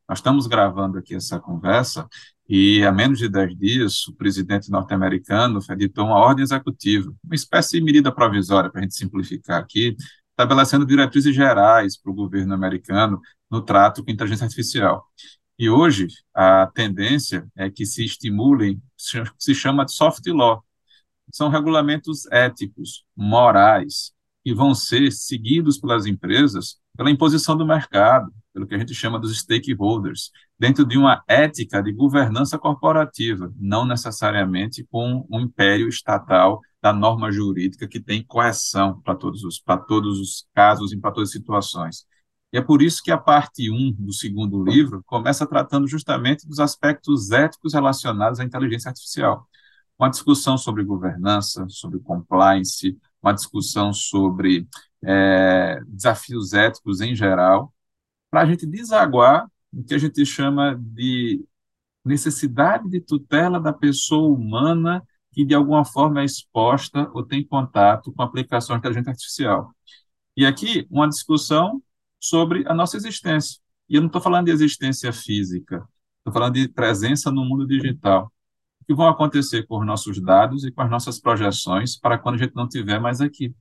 Nós 0.07 0.19
estamos 0.19 0.47
gravando 0.47 0.97
aqui 0.97 1.15
essa 1.15 1.39
conversa 1.39 2.07
e 2.47 2.83
há 2.83 2.91
menos 2.91 3.19
de 3.19 3.29
10 3.29 3.57
dias 3.57 4.07
o 4.07 4.15
presidente 4.15 4.69
norte-americano 4.69 5.59
editou 5.71 6.05
uma 6.05 6.17
ordem 6.17 6.43
executiva, 6.43 7.13
uma 7.23 7.35
espécie 7.35 7.79
de 7.79 7.83
medida 7.83 8.13
provisória, 8.13 8.69
para 8.69 8.81
a 8.81 8.83
gente 8.83 8.95
simplificar 8.95 9.61
aqui, 9.61 9.95
estabelecendo 10.31 10.85
diretrizes 10.85 11.33
gerais 11.33 11.97
para 11.97 12.11
o 12.11 12.15
governo 12.15 12.53
americano 12.53 13.21
no 13.49 13.61
trato 13.61 14.03
com 14.03 14.09
a 14.11 14.13
inteligência 14.13 14.45
artificial. 14.45 15.07
E 15.57 15.69
hoje 15.69 16.07
a 16.33 16.67
tendência 16.67 17.47
é 17.55 17.69
que 17.69 17.85
se 17.85 18.03
estimulem, 18.03 18.81
se 19.37 19.55
chama 19.55 19.85
de 19.85 19.93
soft 19.93 20.25
law, 20.27 20.63
são 21.31 21.49
regulamentos 21.49 22.25
éticos, 22.31 23.05
morais, 23.15 24.13
que 24.43 24.53
vão 24.53 24.75
ser 24.75 25.11
seguidos 25.11 25.79
pelas 25.79 26.05
empresas 26.05 26.81
pela 26.95 27.09
imposição 27.09 27.57
do 27.57 27.65
mercado, 27.65 28.31
pelo 28.53 28.67
que 28.67 28.75
a 28.75 28.77
gente 28.77 28.93
chama 28.93 29.19
dos 29.19 29.37
stakeholders, 29.39 30.31
dentro 30.59 30.85
de 30.85 30.97
uma 30.97 31.23
ética 31.27 31.81
de 31.81 31.91
governança 31.91 32.57
corporativa, 32.57 33.51
não 33.57 33.85
necessariamente 33.85 34.85
com 34.91 35.25
um 35.29 35.39
império 35.39 35.87
estatal 35.87 36.61
da 36.81 36.93
norma 36.93 37.31
jurídica 37.31 37.87
que 37.87 37.99
tem 37.99 38.23
correção 38.23 39.01
para 39.01 39.15
todos 39.15 39.43
os 39.43 39.59
para 39.59 39.77
todos 39.77 40.19
os 40.19 40.45
casos 40.53 40.91
e 40.91 40.97
para 40.97 41.11
todas 41.11 41.29
as 41.29 41.33
situações. 41.33 42.05
E 42.51 42.57
é 42.57 42.61
por 42.61 42.83
isso 42.83 43.01
que 43.03 43.09
a 43.09 43.17
parte 43.17 43.71
1 43.71 43.93
do 43.97 44.13
segundo 44.13 44.63
livro 44.63 45.01
começa 45.07 45.47
tratando 45.47 45.87
justamente 45.87 46.47
dos 46.47 46.59
aspectos 46.59 47.31
éticos 47.31 47.73
relacionados 47.73 48.39
à 48.39 48.43
inteligência 48.43 48.89
artificial. 48.89 49.47
Uma 49.97 50.09
discussão 50.09 50.57
sobre 50.57 50.83
governança, 50.83 51.65
sobre 51.69 51.99
compliance, 51.99 52.97
uma 53.21 53.33
discussão 53.33 53.93
sobre 53.93 54.67
é, 55.03 55.79
desafios 55.87 56.53
éticos 56.53 57.01
em 57.01 57.15
geral, 57.15 57.73
para 58.29 58.41
a 58.41 58.45
gente 58.45 58.65
desaguar 58.65 59.47
o 59.71 59.83
que 59.83 59.93
a 59.93 59.97
gente 59.97 60.25
chama 60.25 60.75
de 60.79 61.43
necessidade 62.03 62.89
de 62.89 62.99
tutela 62.99 63.59
da 63.59 63.71
pessoa 63.71 64.27
humana 64.27 65.03
que 65.33 65.43
de 65.43 65.55
alguma 65.55 65.83
forma 65.83 66.21
é 66.21 66.25
exposta 66.25 67.09
ou 67.13 67.25
tem 67.25 67.45
contato 67.45 68.13
com 68.13 68.21
aplicações 68.21 68.79
de 68.79 68.87
inteligência 68.87 69.11
artificial. 69.11 69.71
E 70.37 70.45
aqui 70.45 70.87
uma 70.89 71.07
discussão 71.07 71.81
sobre 72.19 72.63
a 72.67 72.73
nossa 72.73 72.95
existência. 72.97 73.59
E 73.89 73.95
eu 73.95 74.01
não 74.01 74.07
estou 74.07 74.21
falando 74.21 74.45
de 74.45 74.51
existência 74.51 75.11
física, 75.11 75.87
estou 76.19 76.31
falando 76.31 76.53
de 76.53 76.67
presença 76.67 77.31
no 77.31 77.43
mundo 77.43 77.67
digital. 77.67 78.31
Que 78.87 78.93
vão 78.93 79.07
acontecer 79.07 79.65
com 79.67 79.79
os 79.79 79.85
nossos 79.85 80.21
dados 80.21 80.63
e 80.63 80.71
com 80.71 80.81
as 80.81 80.89
nossas 80.89 81.19
projeções 81.19 81.97
para 81.97 82.17
quando 82.17 82.35
a 82.35 82.37
gente 82.39 82.55
não 82.55 82.65
estiver 82.65 82.99
mais 82.99 83.21
aqui. 83.21 83.53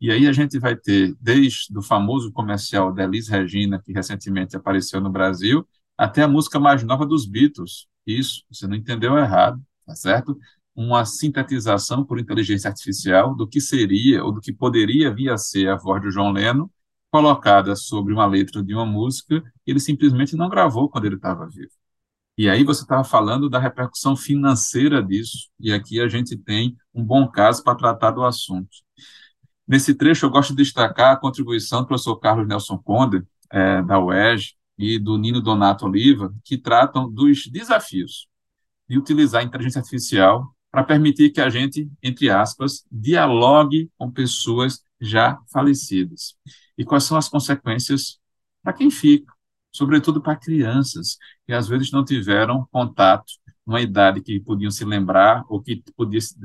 E 0.00 0.10
aí 0.10 0.26
a 0.26 0.32
gente 0.32 0.58
vai 0.58 0.76
ter, 0.76 1.14
desde 1.20 1.76
o 1.76 1.82
famoso 1.82 2.32
comercial 2.32 2.92
da 2.92 3.04
Elis 3.04 3.28
Regina, 3.28 3.80
que 3.80 3.92
recentemente 3.92 4.56
apareceu 4.56 5.00
no 5.00 5.10
Brasil, 5.10 5.66
até 5.96 6.22
a 6.22 6.28
música 6.28 6.60
mais 6.60 6.82
nova 6.84 7.04
dos 7.04 7.26
Beatles. 7.26 7.86
Isso, 8.06 8.44
você 8.50 8.66
não 8.66 8.76
entendeu 8.76 9.18
errado, 9.18 9.60
tá 9.84 9.94
certo? 9.94 10.38
Uma 10.74 11.04
sintetização 11.04 12.04
por 12.04 12.18
inteligência 12.20 12.68
artificial 12.68 13.34
do 13.34 13.48
que 13.48 13.60
seria 13.60 14.24
ou 14.24 14.32
do 14.32 14.40
que 14.40 14.52
poderia 14.52 15.12
vir 15.12 15.30
a 15.30 15.36
ser 15.36 15.68
a 15.68 15.76
voz 15.76 16.00
de 16.02 16.10
John 16.10 16.32
Lennon, 16.32 16.68
colocada 17.10 17.74
sobre 17.74 18.12
uma 18.12 18.26
letra 18.26 18.62
de 18.62 18.74
uma 18.74 18.86
música 18.86 19.40
que 19.64 19.70
ele 19.72 19.80
simplesmente 19.80 20.36
não 20.36 20.48
gravou 20.48 20.88
quando 20.88 21.06
ele 21.06 21.16
estava 21.16 21.48
vivo. 21.48 21.72
E 22.38 22.48
aí 22.48 22.62
você 22.62 22.82
estava 22.82 23.02
falando 23.02 23.50
da 23.50 23.58
repercussão 23.58 24.16
financeira 24.16 25.02
disso, 25.02 25.48
e 25.58 25.72
aqui 25.72 26.00
a 26.00 26.06
gente 26.06 26.36
tem 26.36 26.76
um 26.94 27.04
bom 27.04 27.26
caso 27.26 27.64
para 27.64 27.74
tratar 27.74 28.12
do 28.12 28.24
assunto. 28.24 28.70
Nesse 29.66 29.92
trecho, 29.92 30.24
eu 30.24 30.30
gosto 30.30 30.50
de 30.54 30.62
destacar 30.62 31.12
a 31.12 31.16
contribuição 31.16 31.80
do 31.80 31.88
professor 31.88 32.16
Carlos 32.16 32.46
Nelson 32.46 32.78
Conde, 32.78 33.24
é, 33.50 33.82
da 33.82 33.98
UERJ, 33.98 34.54
e 34.78 35.00
do 35.00 35.18
Nino 35.18 35.40
Donato 35.40 35.84
Oliva, 35.84 36.32
que 36.44 36.56
tratam 36.56 37.10
dos 37.10 37.48
desafios 37.48 38.28
de 38.88 38.96
utilizar 38.96 39.40
a 39.40 39.44
inteligência 39.44 39.80
artificial 39.80 40.54
para 40.70 40.84
permitir 40.84 41.30
que 41.30 41.40
a 41.40 41.50
gente, 41.50 41.90
entre 42.00 42.30
aspas, 42.30 42.86
dialogue 42.88 43.90
com 43.98 44.12
pessoas 44.12 44.80
já 45.00 45.40
falecidas. 45.52 46.36
E 46.78 46.84
quais 46.84 47.02
são 47.02 47.18
as 47.18 47.28
consequências 47.28 48.20
para 48.62 48.72
quem 48.72 48.92
fica, 48.92 49.32
sobretudo 49.72 50.20
para 50.22 50.36
crianças, 50.36 51.18
que 51.46 51.52
às 51.52 51.68
vezes 51.68 51.90
não 51.92 52.04
tiveram 52.04 52.66
contato 52.70 53.32
numa 53.66 53.80
idade 53.80 54.22
que 54.22 54.40
podiam 54.40 54.70
se 54.70 54.84
lembrar 54.84 55.44
ou 55.48 55.62
que 55.62 55.82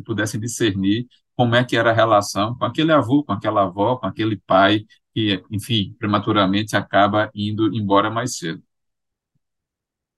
pudessem 0.06 0.40
discernir 0.40 1.08
como 1.36 1.56
é 1.56 1.64
que 1.64 1.76
era 1.76 1.92
a 1.92 1.94
relação 1.94 2.56
com 2.58 2.66
aquele 2.66 2.92
avô, 2.92 3.24
com 3.24 3.32
aquela 3.32 3.64
avó, 3.64 3.96
com 3.98 4.06
aquele 4.06 4.38
pai 4.38 4.86
que, 5.14 5.44
enfim, 5.50 5.96
prematuramente 5.98 6.76
acaba 6.76 7.32
indo 7.34 7.74
embora 7.74 8.10
mais 8.10 8.38
cedo. 8.38 8.62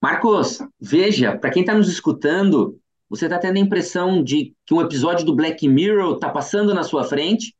Marcos, 0.02 0.60
veja, 0.80 1.38
para 1.38 1.50
quem 1.50 1.62
está 1.62 1.74
nos 1.74 1.88
escutando, 1.88 2.80
você 3.10 3.26
está 3.26 3.40
tendo 3.40 3.58
a 3.58 3.62
impressão 3.62 4.24
de 4.24 4.54
que 4.66 4.74
um 4.74 4.82
episódio 4.82 5.26
do 5.26 5.36
Black 5.36 5.68
Mirror 5.68 6.16
está 6.16 6.30
passando 6.30 6.74
na 6.74 6.84
sua 6.84 7.04
frente? 7.04 7.56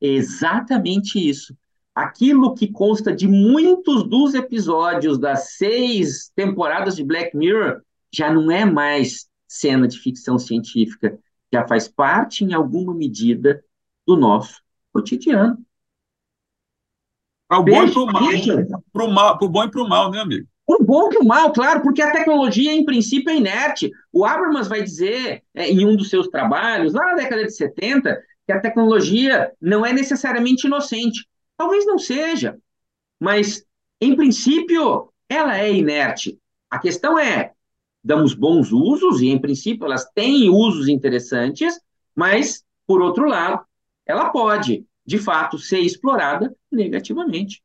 Exatamente 0.00 1.18
isso. 1.18 1.56
Aquilo 1.96 2.54
que 2.54 2.70
consta 2.70 3.10
de 3.10 3.26
muitos 3.26 4.06
dos 4.06 4.34
episódios 4.34 5.18
das 5.18 5.54
seis 5.56 6.30
temporadas 6.36 6.94
de 6.94 7.02
Black 7.02 7.34
Mirror 7.34 7.80
já 8.12 8.30
não 8.30 8.50
é 8.50 8.66
mais 8.66 9.30
cena 9.48 9.88
de 9.88 9.98
ficção 9.98 10.38
científica, 10.38 11.18
já 11.50 11.66
faz 11.66 11.88
parte, 11.88 12.44
em 12.44 12.52
alguma 12.52 12.94
medida, 12.94 13.64
do 14.06 14.14
nosso 14.14 14.60
cotidiano. 14.92 15.56
Para 17.48 17.60
o 17.60 17.64
bom 17.64 17.84
e 17.84 17.90
para 17.90 18.02
o 18.02 18.06
mal. 18.12 19.38
Para 19.38 19.46
o 19.46 19.48
bom 19.48 19.64
e 19.64 19.70
para 19.70 19.82
o 19.82 19.88
mal, 19.88 20.10
né, 20.10 20.20
amigo? 20.20 20.46
O 20.66 20.84
bom 20.84 21.10
e 21.10 21.16
o 21.16 21.24
mal, 21.24 21.50
claro, 21.50 21.80
porque 21.80 22.02
a 22.02 22.12
tecnologia, 22.12 22.74
em 22.74 22.84
princípio, 22.84 23.30
é 23.30 23.36
inerte. 23.36 23.90
O 24.12 24.26
Habermas 24.26 24.68
vai 24.68 24.82
dizer, 24.82 25.42
é, 25.54 25.70
em 25.70 25.86
um 25.86 25.96
dos 25.96 26.10
seus 26.10 26.28
trabalhos, 26.28 26.92
lá 26.92 27.06
na 27.06 27.14
década 27.14 27.44
de 27.44 27.56
70, 27.56 28.20
que 28.44 28.52
a 28.52 28.60
tecnologia 28.60 29.50
não 29.58 29.86
é 29.86 29.94
necessariamente 29.94 30.66
inocente. 30.66 31.26
Talvez 31.56 31.86
não 31.86 31.98
seja, 31.98 32.58
mas, 33.18 33.64
em 34.00 34.14
princípio, 34.14 35.12
ela 35.28 35.56
é 35.58 35.72
inerte. 35.72 36.38
A 36.70 36.78
questão 36.78 37.18
é, 37.18 37.52
damos 38.04 38.34
bons 38.34 38.72
usos, 38.72 39.20
e 39.20 39.28
em 39.28 39.40
princípio 39.40 39.86
elas 39.86 40.04
têm 40.14 40.50
usos 40.50 40.88
interessantes, 40.88 41.80
mas, 42.14 42.64
por 42.86 43.00
outro 43.00 43.26
lado, 43.26 43.64
ela 44.04 44.30
pode, 44.30 44.86
de 45.04 45.18
fato, 45.18 45.58
ser 45.58 45.80
explorada 45.80 46.54
negativamente. 46.70 47.62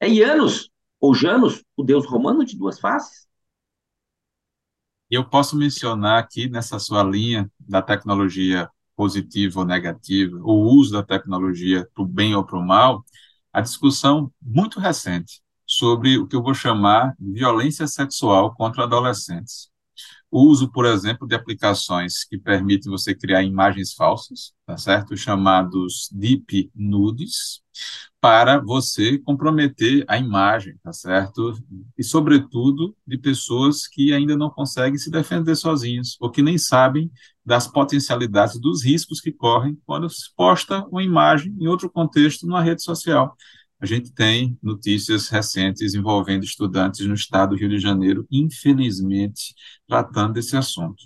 É 0.00 0.08
Janus, 0.08 0.70
ou 1.00 1.14
Janus, 1.14 1.64
o 1.76 1.82
deus 1.82 2.06
romano 2.06 2.44
de 2.44 2.56
duas 2.56 2.78
faces. 2.78 3.26
Eu 5.10 5.28
posso 5.28 5.56
mencionar 5.56 6.18
aqui 6.18 6.48
nessa 6.48 6.78
sua 6.78 7.02
linha 7.02 7.50
da 7.60 7.80
tecnologia 7.80 8.68
positiva 8.96 9.60
ou 9.60 9.66
negativa, 9.66 10.36
o 10.42 10.54
uso 10.74 10.92
da 10.92 11.02
tecnologia 11.02 11.88
para 11.94 12.02
o 12.02 12.06
bem 12.06 12.34
ou 12.34 12.44
para 12.44 12.58
o 12.58 12.66
mal, 12.66 13.04
a 13.52 13.60
discussão 13.60 14.32
muito 14.42 14.80
recente 14.80 15.40
sobre 15.66 16.18
o 16.18 16.26
que 16.26 16.36
eu 16.36 16.42
vou 16.42 16.54
chamar 16.54 17.14
de 17.18 17.32
violência 17.32 17.86
sexual 17.86 18.54
contra 18.54 18.84
adolescentes. 18.84 19.68
O 20.30 20.42
uso, 20.42 20.70
por 20.70 20.84
exemplo, 20.84 21.26
de 21.26 21.34
aplicações 21.34 22.24
que 22.24 22.38
permitem 22.38 22.90
você 22.90 23.14
criar 23.14 23.42
imagens 23.42 23.94
falsas, 23.94 24.52
tá 24.66 24.76
certo? 24.76 25.16
Chamados 25.16 26.08
deep 26.12 26.70
nudes, 26.74 27.62
para 28.26 28.58
você 28.58 29.18
comprometer 29.18 30.04
a 30.08 30.18
imagem, 30.18 30.76
tá 30.82 30.92
certo? 30.92 31.56
E, 31.96 32.02
sobretudo, 32.02 32.92
de 33.06 33.16
pessoas 33.16 33.86
que 33.86 34.12
ainda 34.12 34.36
não 34.36 34.50
conseguem 34.50 34.98
se 34.98 35.12
defender 35.12 35.54
sozinhas, 35.54 36.16
ou 36.18 36.28
que 36.28 36.42
nem 36.42 36.58
sabem 36.58 37.08
das 37.44 37.68
potencialidades, 37.68 38.60
dos 38.60 38.84
riscos 38.84 39.20
que 39.20 39.30
correm 39.30 39.78
quando 39.86 40.10
se 40.10 40.34
posta 40.34 40.84
uma 40.90 41.04
imagem 41.04 41.54
em 41.56 41.68
outro 41.68 41.88
contexto 41.88 42.48
numa 42.48 42.60
rede 42.60 42.82
social. 42.82 43.36
A 43.78 43.86
gente 43.86 44.12
tem 44.12 44.58
notícias 44.60 45.28
recentes 45.28 45.94
envolvendo 45.94 46.42
estudantes 46.42 47.06
no 47.06 47.14
estado 47.14 47.50
do 47.50 47.56
Rio 47.56 47.68
de 47.68 47.78
Janeiro, 47.78 48.26
infelizmente, 48.28 49.54
tratando 49.86 50.32
desse 50.32 50.56
assunto. 50.56 51.04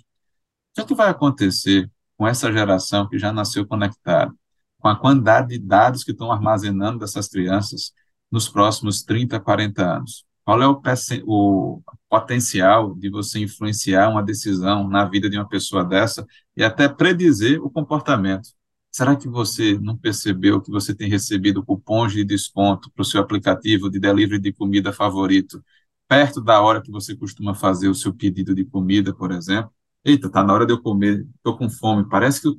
O 0.75 0.85
que 0.87 0.91
é 0.91 0.95
vai 0.95 1.09
acontecer 1.09 1.87
com 2.17 2.27
essa 2.27 2.51
geração 2.51 3.07
que 3.07 3.19
já 3.19 3.31
nasceu 3.31 3.63
conectada, 3.67 4.33
com 4.81 4.87
a 4.87 4.95
quantidade 4.99 5.49
de 5.49 5.59
dados 5.59 6.03
que 6.03 6.11
estão 6.11 6.31
armazenando 6.31 6.99
dessas 6.99 7.27
crianças 7.27 7.93
nos 8.31 8.49
próximos 8.49 9.03
30, 9.03 9.39
40 9.39 9.97
anos? 9.97 10.25
Qual 10.43 10.61
é 10.61 10.67
o, 10.67 10.81
o 11.27 11.81
potencial 12.09 12.95
de 12.95 13.09
você 13.09 13.39
influenciar 13.39 14.09
uma 14.09 14.23
decisão 14.23 14.87
na 14.89 15.05
vida 15.05 15.29
de 15.29 15.37
uma 15.37 15.47
pessoa 15.47 15.85
dessa 15.85 16.25
e 16.57 16.63
até 16.63 16.89
predizer 16.89 17.63
o 17.63 17.69
comportamento? 17.69 18.49
Será 18.91 19.15
que 19.15 19.29
você 19.29 19.77
não 19.79 19.95
percebeu 19.95 20.59
que 20.59 20.71
você 20.71 20.93
tem 20.93 21.09
recebido 21.09 21.63
cupons 21.63 22.11
de 22.11 22.25
desconto 22.25 22.91
para 22.91 23.03
o 23.03 23.05
seu 23.05 23.21
aplicativo 23.21 23.89
de 23.89 23.99
delivery 23.99 24.41
de 24.41 24.51
comida 24.51 24.91
favorito, 24.91 25.63
perto 26.07 26.41
da 26.41 26.59
hora 26.61 26.81
que 26.81 26.91
você 26.91 27.15
costuma 27.15 27.53
fazer 27.55 27.87
o 27.87 27.95
seu 27.95 28.13
pedido 28.13 28.53
de 28.53 28.65
comida, 28.65 29.13
por 29.13 29.31
exemplo? 29.31 29.71
Eita, 30.03 30.29
tá 30.31 30.43
na 30.43 30.53
hora 30.53 30.65
de 30.65 30.73
eu 30.73 30.81
comer, 30.81 31.27
estou 31.35 31.57
com 31.57 31.69
fome. 31.69 32.07
Parece 32.09 32.41
que 32.41 32.47
o, 32.47 32.55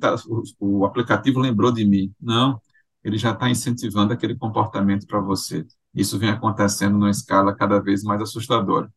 o, 0.59 0.79
o 0.79 0.85
aplicativo 0.85 1.39
lembrou 1.39 1.71
de 1.71 1.83
mim. 1.85 2.13
Não, 2.19 2.59
ele 3.03 3.17
já 3.17 3.31
está 3.31 3.49
incentivando 3.49 4.13
aquele 4.13 4.35
comportamento 4.35 5.05
para 5.07 5.19
você. 5.19 5.65
Isso 5.93 6.17
vem 6.17 6.29
acontecendo 6.29 6.93
numa 6.97 7.09
escala 7.11 7.55
cada 7.55 7.79
vez 7.81 8.01
mais 8.03 8.21
assustadora. 8.21 8.89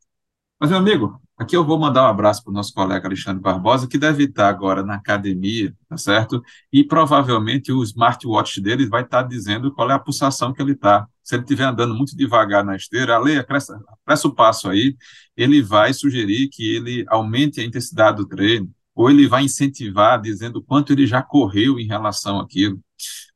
Mas, 0.59 0.71
meu 0.71 0.79
amigo, 0.79 1.21
aqui 1.37 1.55
eu 1.55 1.62
vou 1.62 1.79
mandar 1.79 2.05
um 2.05 2.07
abraço 2.07 2.42
para 2.42 2.51
o 2.51 2.55
nosso 2.55 2.73
colega 2.73 3.07
Alexandre 3.07 3.42
Barbosa, 3.42 3.87
que 3.87 3.99
deve 3.99 4.25
estar 4.25 4.49
agora 4.49 4.83
na 4.83 4.95
academia, 4.95 5.75
tá 5.87 5.99
certo? 5.99 6.42
E 6.73 6.83
provavelmente 6.83 7.71
o 7.71 7.83
smartwatch 7.83 8.61
dele 8.62 8.87
vai 8.88 9.03
estar 9.03 9.23
dizendo 9.23 9.71
qual 9.71 9.90
é 9.90 9.95
a 9.95 9.99
pulsação 9.99 10.55
que 10.55 10.62
ele 10.62 10.73
está. 10.73 11.07
Se 11.23 11.35
ele 11.35 11.42
estiver 11.42 11.64
andando 11.64 11.95
muito 11.95 12.16
devagar 12.16 12.64
na 12.64 12.75
esteira, 12.75 13.16
Ale, 13.16 13.37
apressa, 13.38 13.79
apressa 13.87 14.29
o 14.29 14.35
passo 14.35 14.71
aí, 14.71 14.97
ele 15.37 15.61
vai 15.61 15.92
sugerir 15.92 16.49
que 16.49 16.75
ele 16.75 17.05
aumente 17.09 17.61
a 17.61 17.64
intensidade 17.64 18.16
do 18.16 18.27
treino, 18.27 18.71
ou 18.95 19.11
ele 19.11 19.29
vai 19.29 19.45
incentivar 19.45 20.19
dizendo 20.23 20.62
quanto 20.62 20.90
ele 20.90 21.07
já 21.07 21.23
correu 21.23 21.79
em 21.79 21.87
relação 21.87 22.40
àquilo. 22.40 22.81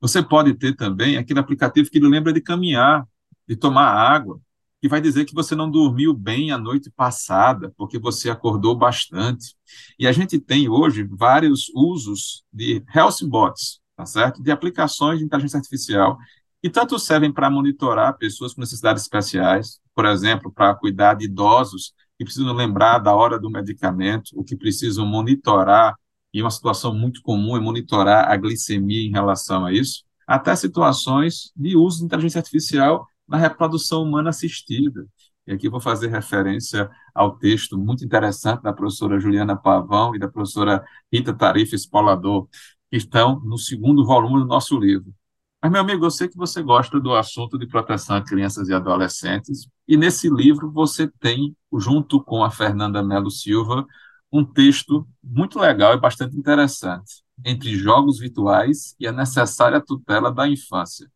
Você 0.01 0.23
pode 0.23 0.55
ter 0.55 0.75
também 0.75 1.19
aquele 1.19 1.39
aplicativo 1.39 1.91
que 1.91 1.99
ele 1.99 2.09
lembra 2.09 2.33
de 2.33 2.41
caminhar, 2.41 3.07
de 3.47 3.57
tomar 3.57 3.93
água, 3.93 4.41
que 4.81 4.89
vai 4.89 5.01
dizer 5.01 5.27
que 5.27 5.35
você 5.35 5.55
não 5.55 5.71
dormiu 5.71 6.15
bem 6.15 6.51
a 6.51 6.59
noite 6.59 6.91
passada, 6.91 7.73
porque 7.77 7.99
você 7.99 8.31
acordou 8.31 8.75
bastante. 8.75 9.55
E 9.99 10.07
a 10.07 10.13
gente 10.13 10.39
tem 10.39 10.69
hoje 10.69 11.05
vários 11.05 11.71
usos 11.75 12.43
de 12.53 12.83
health 12.95 13.19
bots, 13.25 13.81
tá 13.95 14.07
certo? 14.07 14.43
De 14.43 14.51
aplicações 14.51 15.19
de 15.19 15.25
inteligência 15.25 15.59
artificial, 15.59 16.17
que 16.63 16.71
tanto 16.71 16.99
servem 16.99 17.33
para 17.33 17.51
monitorar 17.51 18.17
pessoas 18.17 18.55
com 18.55 18.61
necessidades 18.63 19.03
especiais, 19.03 19.79
por 19.95 20.07
exemplo, 20.07 20.51
para 20.51 20.75
cuidar 20.75 21.15
de 21.15 21.27
idosos 21.27 21.93
que 22.19 22.25
precisam 22.25 22.55
lembrar 22.55 22.99
da 22.99 23.15
hora 23.15 23.39
do 23.39 23.51
medicamento, 23.51 24.31
o 24.35 24.45
que 24.45 24.57
precisam 24.57 25.07
monitorar, 25.07 25.95
e 26.33 26.41
uma 26.41 26.51
situação 26.51 26.95
muito 26.95 27.23
comum 27.23 27.57
é 27.57 27.61
monitorar 27.61 28.31
a 28.31 28.37
glicemia 28.37 29.03
em 29.03 29.11
relação 29.11 29.67
a 29.67 29.73
isso, 29.73 30.05
até 30.27 30.55
situações 30.55 31.51
de 31.57 31.77
uso 31.77 31.99
de 31.99 32.05
inteligência 32.05 32.39
artificial 32.39 33.07
na 33.31 33.39
reprodução 33.39 34.03
humana 34.03 34.31
assistida. 34.31 35.07
E 35.47 35.53
aqui 35.53 35.69
vou 35.69 35.81
fazer 35.81 36.09
referência 36.09 36.91
ao 37.15 37.39
texto 37.39 37.79
muito 37.79 38.05
interessante 38.05 38.63
da 38.63 38.73
professora 38.73 39.21
Juliana 39.21 39.57
Pavão 39.57 40.15
e 40.15 40.19
da 40.19 40.29
professora 40.29 40.85
Rita 41.13 41.33
Tarifa 41.33 41.75
Espolador, 41.75 42.49
que 42.91 42.97
estão 42.97 43.41
no 43.41 43.57
segundo 43.57 44.05
volume 44.05 44.41
do 44.41 44.47
nosso 44.47 44.79
livro. 44.79 45.15
Mas, 45.63 45.71
meu 45.71 45.83
amigo, 45.83 46.05
eu 46.05 46.11
sei 46.11 46.27
que 46.27 46.37
você 46.37 46.63
gosta 46.63 46.99
do 46.99 47.15
assunto 47.15 47.59
de 47.59 47.67
proteção 47.67 48.17
a 48.17 48.25
crianças 48.25 48.69
e 48.69 48.75
adolescentes, 48.75 49.69
e 49.87 49.97
nesse 49.97 50.29
livro 50.29 50.71
você 50.71 51.07
tem, 51.21 51.55
junto 51.77 52.23
com 52.23 52.43
a 52.43 52.51
Fernanda 52.51 53.03
Melo 53.03 53.31
Silva, 53.31 53.87
um 54.33 54.45
texto 54.45 55.07
muito 55.23 55.59
legal 55.59 55.93
e 55.95 56.01
bastante 56.01 56.37
interessante, 56.37 57.23
entre 57.45 57.75
jogos 57.77 58.19
virtuais 58.19 58.95
e 58.99 59.07
a 59.07 59.13
necessária 59.13 59.81
tutela 59.81 60.33
da 60.33 60.49
infância. 60.49 61.11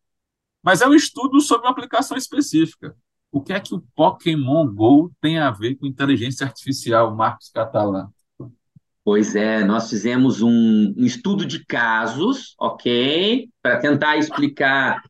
Mas 0.65 0.81
é 0.81 0.87
um 0.87 0.95
estudo 0.95 1.39
sobre 1.41 1.67
uma 1.67 1.71
aplicação 1.71 2.17
específica. 2.17 2.95
O 3.31 3.39
que 3.39 3.53
é 3.53 3.59
que 3.59 3.75
o 3.75 3.83
Pokémon 3.95 4.65
Go 4.65 5.11
tem 5.21 5.37
a 5.37 5.51
ver 5.51 5.75
com 5.75 5.85
inteligência 5.85 6.43
artificial, 6.43 7.15
Marcos 7.15 7.51
Catalã? 7.53 8.09
Pois 9.03 9.35
é, 9.35 9.63
nós 9.63 9.87
fizemos 9.87 10.41
um, 10.41 10.91
um 10.97 11.05
estudo 11.05 11.45
de 11.45 11.63
casos, 11.63 12.55
ok? 12.59 13.47
Para 13.61 13.77
tentar 13.77 14.17
explicar 14.17 15.03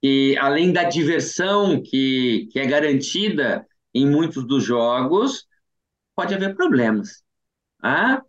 que, 0.00 0.36
além 0.38 0.72
da 0.72 0.84
diversão 0.84 1.82
que, 1.82 2.48
que 2.52 2.60
é 2.60 2.66
garantida 2.66 3.66
em 3.92 4.08
muitos 4.08 4.46
dos 4.46 4.62
jogos, 4.62 5.44
pode 6.14 6.32
haver 6.32 6.54
problemas. 6.54 7.24
Ah? 7.82 8.22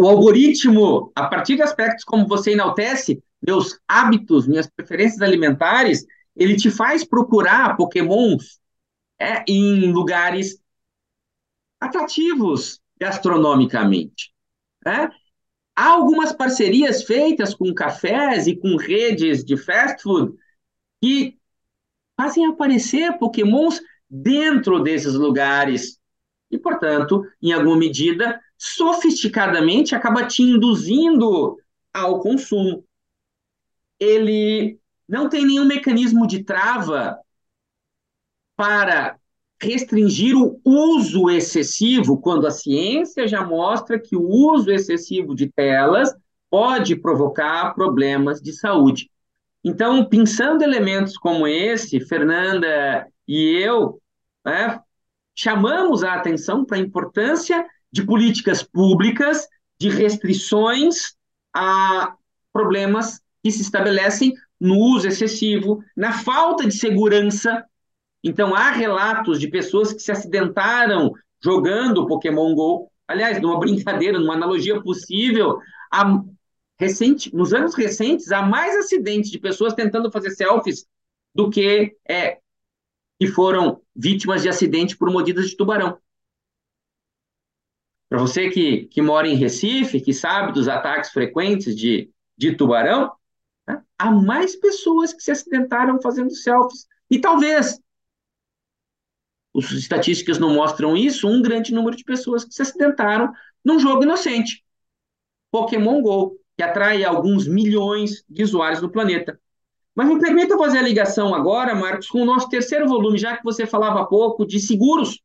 O 0.00 0.06
algoritmo, 0.06 1.12
a 1.14 1.26
partir 1.26 1.56
de 1.56 1.62
aspectos 1.62 2.04
como 2.04 2.26
você 2.26 2.52
enaltece, 2.52 3.22
meus 3.44 3.78
hábitos, 3.86 4.46
minhas 4.46 4.68
preferências 4.68 5.22
alimentares, 5.22 6.04
ele 6.34 6.56
te 6.56 6.70
faz 6.70 7.04
procurar 7.04 7.76
pokémons 7.76 8.60
é, 9.18 9.44
em 9.48 9.92
lugares 9.92 10.60
atrativos 11.80 12.80
gastronomicamente. 12.98 14.32
É? 14.86 15.10
Há 15.74 15.88
algumas 15.88 16.32
parcerias 16.32 17.02
feitas 17.02 17.54
com 17.54 17.74
cafés 17.74 18.46
e 18.46 18.56
com 18.56 18.76
redes 18.76 19.44
de 19.44 19.56
fast 19.56 20.02
food 20.02 20.34
que 21.02 21.36
fazem 22.16 22.46
aparecer 22.46 23.18
pokémons 23.18 23.80
dentro 24.08 24.82
desses 24.82 25.14
lugares 25.14 25.98
e, 26.50 26.58
portanto, 26.58 27.22
em 27.42 27.52
alguma 27.52 27.76
medida, 27.76 28.40
sofisticadamente 28.56 29.94
acaba 29.94 30.26
te 30.26 30.42
induzindo 30.42 31.58
ao 31.92 32.20
consumo 32.20 32.85
ele 33.98 34.78
não 35.08 35.28
tem 35.28 35.46
nenhum 35.46 35.64
mecanismo 35.64 36.26
de 36.26 36.42
trava 36.42 37.18
para 38.56 39.18
restringir 39.60 40.36
o 40.36 40.60
uso 40.64 41.30
excessivo, 41.30 42.20
quando 42.20 42.46
a 42.46 42.50
ciência 42.50 43.26
já 43.26 43.44
mostra 43.44 43.98
que 43.98 44.16
o 44.16 44.22
uso 44.22 44.70
excessivo 44.70 45.34
de 45.34 45.50
telas 45.50 46.14
pode 46.50 46.96
provocar 46.96 47.74
problemas 47.74 48.40
de 48.40 48.52
saúde. 48.52 49.10
Então, 49.64 50.04
pensando 50.08 50.62
elementos 50.62 51.16
como 51.16 51.46
esse, 51.46 52.00
Fernanda 52.00 53.06
e 53.26 53.58
eu 53.58 54.00
né, 54.44 54.80
chamamos 55.34 56.04
a 56.04 56.14
atenção 56.14 56.64
para 56.64 56.76
a 56.76 56.80
importância 56.80 57.66
de 57.90 58.04
políticas 58.04 58.62
públicas 58.62 59.48
de 59.78 59.88
restrições 59.88 61.14
a 61.54 62.14
problemas 62.52 63.20
que 63.46 63.52
se 63.52 63.62
estabelecem 63.62 64.34
no 64.60 64.76
uso 64.76 65.06
excessivo, 65.06 65.80
na 65.96 66.12
falta 66.12 66.66
de 66.66 66.74
segurança. 66.74 67.64
Então, 68.24 68.56
há 68.56 68.72
relatos 68.72 69.38
de 69.38 69.46
pessoas 69.46 69.92
que 69.92 70.00
se 70.00 70.10
acidentaram 70.10 71.12
jogando 71.40 72.08
Pokémon 72.08 72.52
Go. 72.56 72.90
Aliás, 73.06 73.40
numa 73.40 73.60
brincadeira, 73.60 74.18
numa 74.18 74.34
analogia 74.34 74.82
possível, 74.82 75.60
há 75.92 76.20
recente, 76.76 77.32
nos 77.32 77.54
anos 77.54 77.76
recentes, 77.76 78.32
há 78.32 78.42
mais 78.42 78.74
acidentes 78.78 79.30
de 79.30 79.38
pessoas 79.38 79.74
tentando 79.74 80.10
fazer 80.10 80.30
selfies 80.30 80.84
do 81.32 81.48
que 81.48 81.96
é, 82.08 82.38
que 83.20 83.28
foram 83.28 83.80
vítimas 83.94 84.42
de 84.42 84.48
acidente 84.48 84.96
por 84.96 85.08
mordidas 85.08 85.48
de 85.48 85.56
tubarão. 85.56 85.96
Para 88.08 88.18
você 88.18 88.50
que, 88.50 88.86
que 88.86 89.00
mora 89.00 89.28
em 89.28 89.36
Recife, 89.36 90.00
que 90.00 90.12
sabe 90.12 90.52
dos 90.52 90.66
ataques 90.66 91.12
frequentes 91.12 91.76
de, 91.76 92.10
de 92.36 92.52
tubarão, 92.56 93.12
né? 93.66 93.82
Há 93.98 94.10
mais 94.10 94.56
pessoas 94.56 95.12
que 95.12 95.22
se 95.22 95.30
acidentaram 95.30 96.00
fazendo 96.00 96.30
selfies. 96.30 96.86
E 97.10 97.18
talvez, 97.18 97.80
as 99.56 99.70
estatísticas 99.72 100.38
não 100.38 100.54
mostram 100.54 100.96
isso, 100.96 101.28
um 101.28 101.42
grande 101.42 101.72
número 101.72 101.96
de 101.96 102.04
pessoas 102.04 102.44
que 102.44 102.54
se 102.54 102.62
acidentaram 102.62 103.32
num 103.64 103.78
jogo 103.78 104.02
inocente. 104.02 104.64
Pokémon 105.50 106.02
GO, 106.02 106.38
que 106.56 106.62
atrai 106.62 107.04
alguns 107.04 107.46
milhões 107.46 108.24
de 108.28 108.42
usuários 108.42 108.82
no 108.82 108.90
planeta. 108.90 109.40
Mas 109.94 110.08
me 110.08 110.20
permita 110.20 110.58
fazer 110.58 110.78
a 110.78 110.82
ligação 110.82 111.34
agora, 111.34 111.74
Marcos, 111.74 112.08
com 112.08 112.20
o 112.20 112.24
nosso 112.26 112.48
terceiro 112.50 112.86
volume, 112.86 113.16
já 113.16 113.36
que 113.36 113.44
você 113.44 113.66
falava 113.66 114.00
há 114.02 114.04
pouco 114.04 114.46
de 114.46 114.60
seguros. 114.60 115.22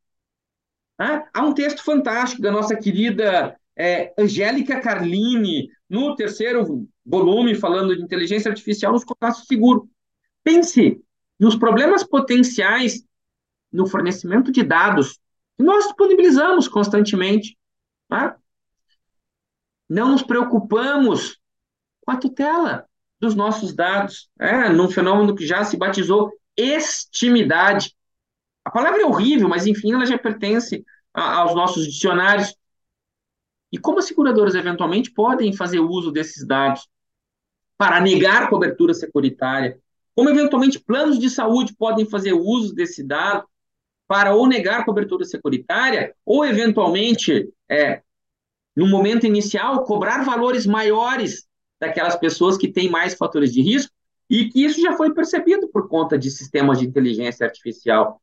Né? 0.98 1.28
Há 1.34 1.44
um 1.44 1.54
texto 1.54 1.84
fantástico 1.84 2.42
da 2.42 2.52
nossa 2.52 2.76
querida 2.78 3.60
é, 3.78 4.14
Angélica 4.18 4.80
Carlini, 4.80 5.70
no 5.89 6.16
terceiro 6.16 6.88
volume, 7.06 7.56
falando 7.56 7.95
de 7.95 8.02
inteligência 8.02 8.49
artificial, 8.49 8.91
nos 8.91 9.04
contratos 9.04 9.45
seguro. 9.45 9.89
Pense 10.43 11.04
nos 11.39 11.56
problemas 11.56 12.04
potenciais 12.04 13.04
no 13.72 13.88
fornecimento 13.88 14.52
de 14.52 14.64
dados 14.64 15.20
que 15.58 15.64
nós 15.64 15.86
disponibilizamos 15.86 16.68
constantemente. 16.68 17.58
Tá? 18.08 18.38
Não 19.89 20.12
nos 20.12 20.24
preocupamos 20.24 21.39
com 22.02 22.12
a 22.12 22.18
tutela 22.18 22.88
dos 23.20 23.36
nossos 23.36 23.74
dados, 23.74 24.30
é, 24.39 24.70
num 24.70 24.89
fenômeno 24.89 25.36
que 25.36 25.45
já 25.45 25.64
se 25.64 25.78
batizou 25.78 26.32
estimidade. 26.58 27.95
A 28.66 28.72
palavra 28.72 29.02
é 29.02 29.06
horrível, 29.06 29.47
mas 29.47 29.68
enfim, 29.68 29.93
ela 29.93 30.06
já 30.06 30.18
pertence 30.18 30.84
a, 31.14 31.39
aos 31.39 31.56
nossos 31.56 31.86
dicionários. 31.86 32.56
E 33.72 33.78
como 33.78 33.99
as 33.99 34.05
seguradoras 34.05 34.55
eventualmente 34.55 35.11
podem 35.11 35.53
fazer 35.53 35.80
uso 35.80 36.11
desses 36.11 36.45
dados 36.45 36.88
para 37.78 38.01
negar 38.01 38.49
cobertura 38.49 38.93
securitária? 38.93 39.80
Como 40.13 40.30
eventualmente 40.30 40.80
planos 40.80 41.17
de 41.17 41.30
saúde 41.30 41.74
podem 41.76 42.05
fazer 42.05 42.34
uso 42.34 42.76
desse 42.76 43.03
dado 43.03 43.47
para 44.07 44.36
ou 44.36 44.45
negar 44.45 44.84
cobertura 44.84 45.24
securitária, 45.24 46.13
ou 46.26 46.45
eventualmente, 46.45 47.49
é, 47.69 48.01
no 48.76 48.86
momento 48.86 49.26
inicial, 49.26 49.86
cobrar 49.86 50.26
valores 50.26 50.65
maiores 50.65 51.47
daquelas 51.80 52.17
pessoas 52.17 52.57
que 52.57 52.67
têm 52.67 52.89
mais 52.89 53.13
fatores 53.13 53.53
de 53.53 53.61
risco, 53.61 53.93
e 54.30 54.49
que 54.49 54.65
isso 54.65 54.82
já 54.82 54.97
foi 54.97 55.13
percebido 55.13 55.67
por 55.69 55.88
conta 55.88 56.17
de 56.17 56.30
sistemas 56.30 56.80
de 56.80 56.88
inteligência 56.88 57.45
artificial. 57.45 58.22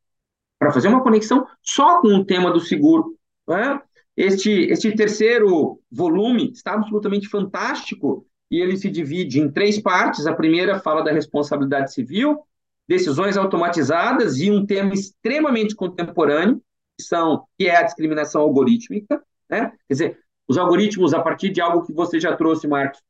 Para 0.58 0.72
fazer 0.72 0.88
uma 0.88 1.02
conexão 1.02 1.46
só 1.62 2.00
com 2.00 2.08
o 2.08 2.24
tema 2.24 2.50
do 2.50 2.60
seguro. 2.60 3.16
Né? 3.46 3.80
Este, 4.18 4.50
este 4.50 4.92
terceiro 4.96 5.80
volume 5.88 6.50
está 6.50 6.72
absolutamente 6.72 7.28
fantástico 7.28 8.26
e 8.50 8.60
ele 8.60 8.76
se 8.76 8.90
divide 8.90 9.38
em 9.38 9.48
três 9.48 9.80
partes. 9.80 10.26
A 10.26 10.34
primeira 10.34 10.80
fala 10.80 11.04
da 11.04 11.12
responsabilidade 11.12 11.94
civil, 11.94 12.40
decisões 12.88 13.36
automatizadas 13.36 14.38
e 14.38 14.50
um 14.50 14.66
tema 14.66 14.92
extremamente 14.92 15.72
contemporâneo, 15.76 16.60
que, 16.98 17.04
são, 17.04 17.44
que 17.56 17.68
é 17.68 17.76
a 17.76 17.84
discriminação 17.84 18.42
algorítmica. 18.42 19.22
Né? 19.48 19.70
Quer 19.86 19.94
dizer, 19.94 20.18
os 20.48 20.58
algoritmos, 20.58 21.14
a 21.14 21.22
partir 21.22 21.50
de 21.50 21.60
algo 21.60 21.86
que 21.86 21.92
você 21.92 22.18
já 22.18 22.36
trouxe, 22.36 22.66
Marcos, 22.66 23.00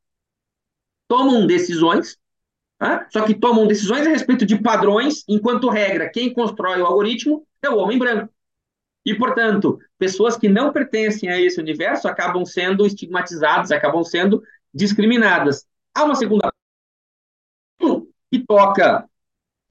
tomam 1.08 1.46
decisões, 1.46 2.18
né? 2.78 3.06
só 3.08 3.24
que 3.24 3.32
tomam 3.32 3.66
decisões 3.66 4.06
a 4.06 4.10
respeito 4.10 4.44
de 4.44 4.60
padrões, 4.60 5.24
enquanto 5.26 5.70
regra, 5.70 6.10
quem 6.10 6.34
constrói 6.34 6.82
o 6.82 6.86
algoritmo 6.86 7.46
é 7.62 7.70
o 7.70 7.78
homem 7.78 7.98
branco. 7.98 8.30
E, 9.04 9.14
portanto, 9.14 9.78
pessoas 9.98 10.36
que 10.36 10.48
não 10.48 10.72
pertencem 10.72 11.28
a 11.28 11.40
esse 11.40 11.60
universo 11.60 12.08
acabam 12.08 12.44
sendo 12.44 12.86
estigmatizadas, 12.86 13.70
acabam 13.70 14.04
sendo 14.04 14.42
discriminadas. 14.72 15.66
Há 15.94 16.04
uma 16.04 16.14
segunda 16.14 16.52
que 18.30 18.44
toca 18.46 19.08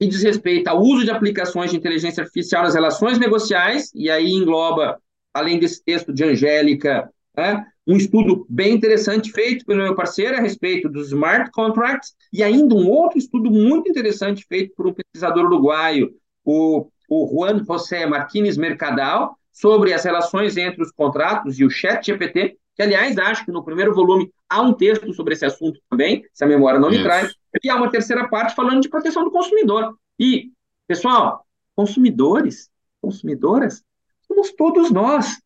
e 0.00 0.06
diz 0.06 0.22
respeito 0.22 0.68
ao 0.68 0.80
uso 0.80 1.04
de 1.04 1.10
aplicações 1.10 1.70
de 1.70 1.76
inteligência 1.76 2.22
artificial 2.22 2.62
nas 2.62 2.74
relações 2.74 3.18
negociais, 3.18 3.90
e 3.94 4.10
aí 4.10 4.30
engloba, 4.30 5.00
além 5.34 5.58
desse 5.58 5.82
texto 5.82 6.12
de 6.12 6.24
Angélica, 6.24 7.12
né, 7.36 7.64
um 7.86 7.96
estudo 7.96 8.46
bem 8.48 8.74
interessante 8.74 9.32
feito 9.32 9.64
pelo 9.64 9.82
meu 9.82 9.94
parceiro 9.94 10.36
a 10.36 10.40
respeito 10.40 10.88
dos 10.88 11.08
smart 11.08 11.50
contracts, 11.50 12.14
e 12.32 12.42
ainda 12.42 12.74
um 12.74 12.88
outro 12.88 13.18
estudo 13.18 13.50
muito 13.50 13.88
interessante 13.88 14.44
feito 14.46 14.74
por 14.76 14.86
um 14.86 14.92
pesquisador 14.92 15.44
uruguaio, 15.46 16.14
o, 16.44 16.88
o 17.08 17.26
Juan 17.26 17.64
José 17.64 18.06
Martínez 18.06 18.56
Mercadal, 18.56 19.38
sobre 19.52 19.92
as 19.92 20.04
relações 20.04 20.56
entre 20.56 20.82
os 20.82 20.92
contratos 20.92 21.58
e 21.58 21.64
o 21.64 21.70
chat 21.70 22.06
GPT, 22.06 22.56
que, 22.76 22.82
aliás, 22.82 23.18
acho 23.18 23.44
que 23.44 23.50
no 23.50 23.64
primeiro 23.64 23.92
volume 23.92 24.32
há 24.48 24.62
um 24.62 24.72
texto 24.72 25.12
sobre 25.12 25.34
esse 25.34 25.44
assunto 25.44 25.80
também, 25.90 26.24
se 26.32 26.44
a 26.44 26.46
memória 26.46 26.78
não 26.78 26.90
me 26.90 27.02
traz, 27.02 27.34
e 27.62 27.68
há 27.68 27.74
uma 27.74 27.90
terceira 27.90 28.28
parte 28.28 28.54
falando 28.54 28.80
de 28.80 28.88
proteção 28.88 29.24
do 29.24 29.32
consumidor. 29.32 29.96
E, 30.18 30.52
pessoal, 30.86 31.44
consumidores, 31.74 32.70
consumidoras, 33.00 33.82
somos 34.28 34.52
todos 34.52 34.92
nós. 34.92 35.40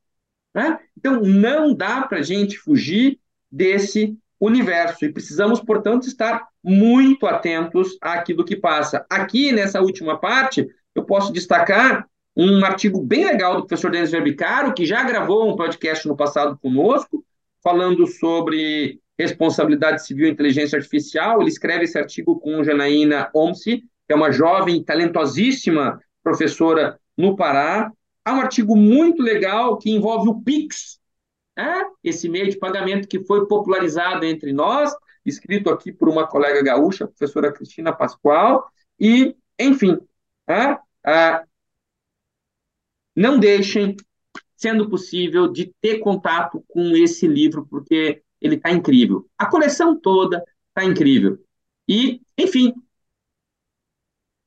Né? 0.54 0.78
Então, 0.96 1.22
não 1.22 1.74
dá 1.74 2.02
para 2.02 2.18
a 2.18 2.22
gente 2.22 2.58
fugir 2.58 3.18
desse 3.50 4.14
universo 4.38 5.04
e 5.04 5.12
precisamos, 5.12 5.60
portanto, 5.60 6.06
estar 6.06 6.48
muito 6.62 7.26
atentos 7.26 7.96
àquilo 8.00 8.44
que 8.44 8.56
passa. 8.56 9.06
Aqui, 9.08 9.52
nessa 9.52 9.80
última 9.80 10.18
parte, 10.18 10.68
eu 10.94 11.04
posso 11.04 11.32
destacar 11.32 12.06
um 12.36 12.64
artigo 12.64 13.00
bem 13.00 13.24
legal 13.24 13.56
do 13.56 13.66
professor 13.66 13.90
Denis 13.90 14.10
Verbicaro, 14.10 14.72
que 14.72 14.86
já 14.86 15.02
gravou 15.02 15.50
um 15.50 15.56
podcast 15.56 16.06
no 16.08 16.16
passado 16.16 16.58
conosco, 16.58 17.24
falando 17.62 18.06
sobre 18.06 19.00
responsabilidade 19.18 20.04
civil 20.04 20.26
e 20.26 20.30
inteligência 20.30 20.76
artificial. 20.76 21.40
Ele 21.40 21.50
escreve 21.50 21.84
esse 21.84 21.98
artigo 21.98 22.38
com 22.40 22.64
Janaína 22.64 23.30
Omsi, 23.34 23.82
que 24.06 24.12
é 24.12 24.14
uma 24.14 24.32
jovem, 24.32 24.82
talentosíssima 24.82 26.00
professora 26.22 26.98
no 27.16 27.36
Pará. 27.36 27.92
Há 28.24 28.34
um 28.34 28.40
artigo 28.40 28.76
muito 28.76 29.22
legal 29.22 29.76
que 29.76 29.90
envolve 29.90 30.28
o 30.28 30.40
Pix, 30.40 30.98
né? 31.56 31.84
esse 32.02 32.28
meio 32.28 32.48
de 32.48 32.58
pagamento 32.58 33.08
que 33.08 33.22
foi 33.24 33.46
popularizado 33.46 34.24
entre 34.24 34.52
nós, 34.52 34.92
escrito 35.24 35.70
aqui 35.70 35.92
por 35.92 36.08
uma 36.08 36.26
colega 36.26 36.62
gaúcha, 36.62 37.06
professora 37.06 37.52
Cristina 37.52 37.92
Pascoal, 37.92 38.64
e, 38.98 39.36
enfim, 39.58 39.98
ah, 40.48 41.44
não 43.14 43.38
deixem, 43.38 43.96
sendo 44.56 44.88
possível, 44.88 45.48
de 45.48 45.72
ter 45.80 45.98
contato 45.98 46.64
com 46.68 46.96
esse 46.96 47.26
livro, 47.26 47.66
porque 47.66 48.22
ele 48.40 48.56
está 48.56 48.70
incrível. 48.70 49.28
A 49.38 49.46
coleção 49.46 49.98
toda 49.98 50.42
está 50.68 50.84
incrível. 50.84 51.38
E, 51.88 52.20
enfim. 52.36 52.72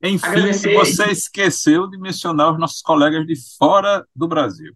Enfim, 0.02 0.26
agradecer... 0.26 0.74
você 0.74 1.06
esqueceu 1.12 1.88
de 1.88 1.98
mencionar 1.98 2.52
os 2.52 2.60
nossos 2.60 2.82
colegas 2.82 3.26
de 3.26 3.36
fora 3.58 4.06
do 4.16 4.28
Brasil. 4.28 4.76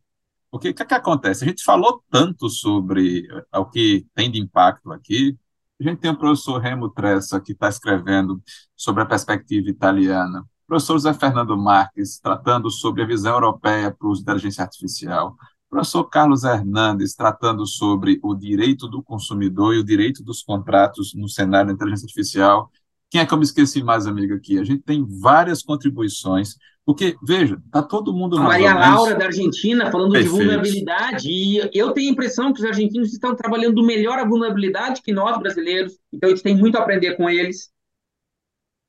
Porque 0.49 0.69
o 0.69 0.73
que, 0.73 0.81
é 0.81 0.85
que 0.85 0.93
acontece? 0.93 1.43
A 1.43 1.47
gente 1.47 1.63
falou 1.63 2.03
tanto 2.09 2.49
sobre 2.49 3.27
o 3.53 3.65
que 3.65 4.07
tem 4.15 4.31
de 4.31 4.39
impacto 4.39 4.91
aqui. 4.91 5.37
A 5.79 5.83
gente 5.83 5.99
tem 5.99 6.09
o 6.09 6.17
professor 6.17 6.57
Remo 6.57 6.89
Tressa, 6.89 7.39
que 7.39 7.51
está 7.51 7.69
escrevendo 7.69 8.41
sobre 8.75 9.03
a 9.03 9.05
perspectiva 9.05 9.69
italiana 9.69 10.43
professor 10.69 10.99
Zé 10.99 11.13
Fernando 11.15 11.57
Marques, 11.57 12.19
tratando 12.19 12.69
sobre 12.69 13.01
a 13.01 13.05
visão 13.05 13.33
europeia 13.33 13.89
para 13.89 14.07
o 14.07 14.11
uso 14.11 14.23
da 14.23 14.33
inteligência 14.33 14.63
artificial, 14.63 15.35
professor 15.67 16.03
Carlos 16.03 16.43
Hernandes, 16.43 17.15
tratando 17.15 17.65
sobre 17.65 18.19
o 18.21 18.35
direito 18.35 18.87
do 18.87 19.01
consumidor 19.01 19.73
e 19.73 19.79
o 19.79 19.83
direito 19.83 20.23
dos 20.23 20.43
contratos 20.43 21.15
no 21.15 21.27
cenário 21.27 21.69
da 21.69 21.73
inteligência 21.73 22.05
artificial. 22.05 22.69
Quem 23.09 23.19
é 23.19 23.25
que 23.25 23.33
eu 23.33 23.37
me 23.39 23.43
esqueci 23.43 23.81
mais, 23.81 24.05
amigo, 24.05 24.35
aqui? 24.35 24.59
A 24.59 24.63
gente 24.63 24.83
tem 24.83 25.03
várias 25.19 25.63
contribuições, 25.63 26.55
porque, 26.85 27.17
veja, 27.23 27.59
está 27.65 27.81
todo 27.81 28.13
mundo... 28.13 28.37
A 28.37 28.41
Maria 28.41 28.75
Laura, 28.75 29.15
da 29.15 29.25
Argentina, 29.25 29.91
falando 29.91 30.11
Perfeito. 30.11 30.33
de 30.33 30.37
vulnerabilidade, 30.37 31.29
e 31.29 31.67
eu 31.73 31.93
tenho 31.93 32.09
a 32.09 32.13
impressão 32.13 32.53
que 32.53 32.59
os 32.59 32.65
argentinos 32.65 33.11
estão 33.11 33.35
trabalhando 33.35 33.83
melhor 33.83 34.19
a 34.19 34.27
vulnerabilidade 34.27 35.01
que 35.01 35.11
nós, 35.11 35.39
brasileiros, 35.39 35.97
então 36.13 36.29
a 36.29 36.31
gente 36.31 36.43
tem 36.43 36.55
muito 36.55 36.77
a 36.77 36.81
aprender 36.81 37.15
com 37.17 37.27
eles 37.27 37.71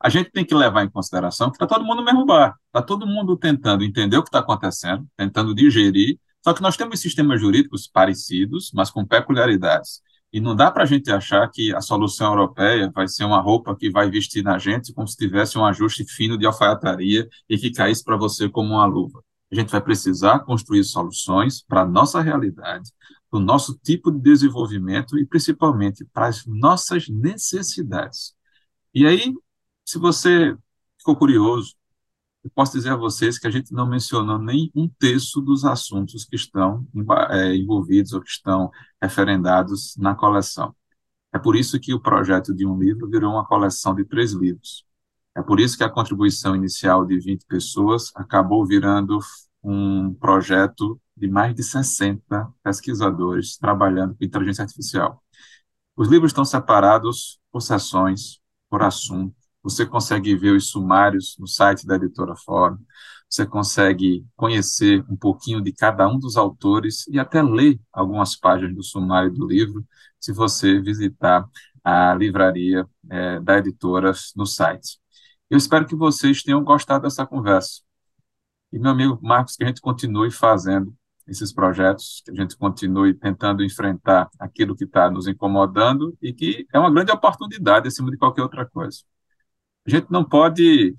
a 0.01 0.09
gente 0.09 0.31
tem 0.31 0.45
que 0.45 0.55
levar 0.55 0.83
em 0.85 0.91
consideração 0.91 1.51
que 1.51 1.57
está 1.57 1.67
todo 1.67 1.85
mundo 1.85 1.99
no 1.99 2.05
mesmo 2.05 2.25
bar, 2.25 2.57
está 2.67 2.81
todo 2.81 3.07
mundo 3.07 3.37
tentando 3.37 3.85
entender 3.85 4.17
o 4.17 4.23
que 4.23 4.29
está 4.29 4.39
acontecendo, 4.39 5.07
tentando 5.17 5.55
digerir, 5.55 6.19
só 6.43 6.55
que 6.55 6.63
nós 6.63 6.77
temos 6.77 7.01
sistemas 7.01 7.41
jurídicos 7.41 7.87
parecidos, 7.87 8.71
mas 8.75 8.91
com 8.91 9.05
peculiaridades. 9.05 10.01
E 10.33 10.41
não 10.41 10.55
dá 10.55 10.71
para 10.71 10.85
a 10.85 10.87
gente 10.87 11.11
achar 11.11 11.51
que 11.51 11.75
a 11.75 11.81
solução 11.81 12.29
europeia 12.29 12.91
vai 12.95 13.09
ser 13.09 13.25
uma 13.25 13.41
roupa 13.41 13.77
que 13.77 13.91
vai 13.91 14.09
vestir 14.09 14.43
na 14.43 14.59
gente 14.59 14.93
como 14.95 15.07
se 15.07 15.17
tivesse 15.17 15.59
um 15.59 15.65
ajuste 15.65 16.05
fino 16.05 16.39
de 16.39 16.47
alfaiataria 16.47 17.29
e 17.49 17.59
que 17.59 17.71
caísse 17.73 18.03
para 18.03 18.17
você 18.17 18.49
como 18.49 18.75
uma 18.75 18.87
luva. 18.87 19.23
A 19.53 19.55
gente 19.55 19.71
vai 19.71 19.81
precisar 19.81 20.39
construir 20.41 20.85
soluções 20.85 21.63
para 21.63 21.83
a 21.83 21.87
nossa 21.87 22.23
realidade, 22.23 22.91
para 23.29 23.41
o 23.41 23.43
nosso 23.43 23.79
tipo 23.83 24.11
de 24.13 24.21
desenvolvimento 24.21 25.19
e 25.19 25.27
principalmente 25.27 26.05
para 26.13 26.29
as 26.29 26.47
nossas 26.47 27.09
necessidades. 27.09 28.33
E 28.95 29.07
aí, 29.07 29.35
se 29.91 29.99
você 29.99 30.57
ficou 30.97 31.17
curioso, 31.17 31.75
eu 32.45 32.51
posso 32.55 32.73
dizer 32.73 32.91
a 32.91 32.97
vocês 32.97 33.39
que 33.41 33.47
a 33.49 33.51
gente 33.51 33.73
não 33.73 33.89
mencionou 33.89 34.39
nem 34.39 34.71
um 34.75 34.89
terço 34.89 35.41
dos 35.41 35.65
assuntos 35.65 36.25
que 36.25 36.37
estão 36.37 36.87
é, 37.31 37.57
envolvidos 37.57 38.13
ou 38.13 38.23
que 38.23 38.31
estão 38.31 38.71
referendados 39.03 39.97
na 39.97 40.15
coleção. 40.15 40.75
É 41.33 41.39
por 41.41 41.57
isso 41.57 41.81
que 41.81 41.93
o 41.93 42.01
projeto 42.01 42.55
de 42.55 42.65
um 42.65 42.79
livro 42.79 43.11
virou 43.11 43.33
uma 43.33 43.45
coleção 43.45 43.93
de 43.93 44.05
três 44.05 44.33
livros. 44.33 44.85
É 45.37 45.43
por 45.43 45.59
isso 45.59 45.77
que 45.77 45.85
a 45.85 45.91
contribuição 45.91 46.55
inicial 46.55 47.05
de 47.05 47.19
20 47.19 47.45
pessoas 47.47 48.13
acabou 48.15 48.65
virando 48.65 49.19
um 49.63 50.15
projeto 50.15 51.01
de 51.17 51.29
mais 51.29 51.53
de 51.53 51.65
60 51.65 52.49
pesquisadores 52.63 53.57
trabalhando 53.59 54.15
com 54.17 54.25
inteligência 54.25 54.63
artificial. 54.63 55.21
Os 55.97 56.09
livros 56.09 56.31
estão 56.31 56.45
separados 56.45 57.41
por 57.51 57.61
sessões, 57.61 58.41
por 58.71 58.83
assunto, 58.83 59.40
você 59.63 59.87
consegue 59.87 60.35
ver 60.37 60.53
os 60.53 60.71
sumários 60.71 61.37
no 61.39 61.47
site 61.47 61.87
da 61.87 61.97
editora 61.97 62.35
Fórum, 62.37 62.79
você 63.29 63.47
consegue 63.47 64.27
conhecer 64.37 65.05
um 65.09 65.17
pouquinho 65.17 65.61
de 65.61 65.73
cada 65.73 66.09
um 66.09 66.19
dos 66.19 66.37
autores 66.37 67.07
e 67.09 67.19
até 67.19 67.43
ler 67.43 67.81
algumas 67.93 68.37
páginas 68.37 68.75
do 68.75 68.83
sumário 68.83 69.33
do 69.33 69.47
livro, 69.47 69.85
se 70.19 70.33
você 70.33 70.81
visitar 70.81 71.47
a 71.85 72.15
livraria 72.15 72.87
é, 73.11 73.41
da 73.41 73.59
editora 73.59 74.13
no 74.37 74.47
site. 74.47 74.99
Eu 75.49 75.57
espero 75.59 75.87
que 75.87 75.95
vocês 75.97 76.43
tenham 76.43 76.63
gostado 76.65 77.03
dessa 77.05 77.27
conversa. 77.27 77.83
E, 78.73 78.79
meu 78.79 78.93
amigo 78.93 79.19
Marcos, 79.23 79.57
que 79.57 79.65
a 79.65 79.67
gente 79.67 79.81
continue 79.81 80.31
fazendo 80.31 80.95
esses 81.27 81.53
projetos, 81.53 82.23
que 82.25 82.31
a 82.33 82.35
gente 82.35 82.57
continue 82.57 83.15
tentando 83.15 83.65
enfrentar 83.65 84.29
aquilo 84.39 84.77
que 84.77 84.85
está 84.85 85.11
nos 85.11 85.27
incomodando 85.29 86.17
e 86.21 86.33
que 86.33 86.67
é 86.73 86.79
uma 86.79 86.91
grande 86.91 87.13
oportunidade 87.13 87.89
acima 87.89 88.11
de 88.11 88.17
qualquer 88.17 88.43
outra 88.43 88.67
coisa. 88.67 89.01
A 89.91 89.97
gente 89.97 90.07
não 90.09 90.23
pode 90.23 90.95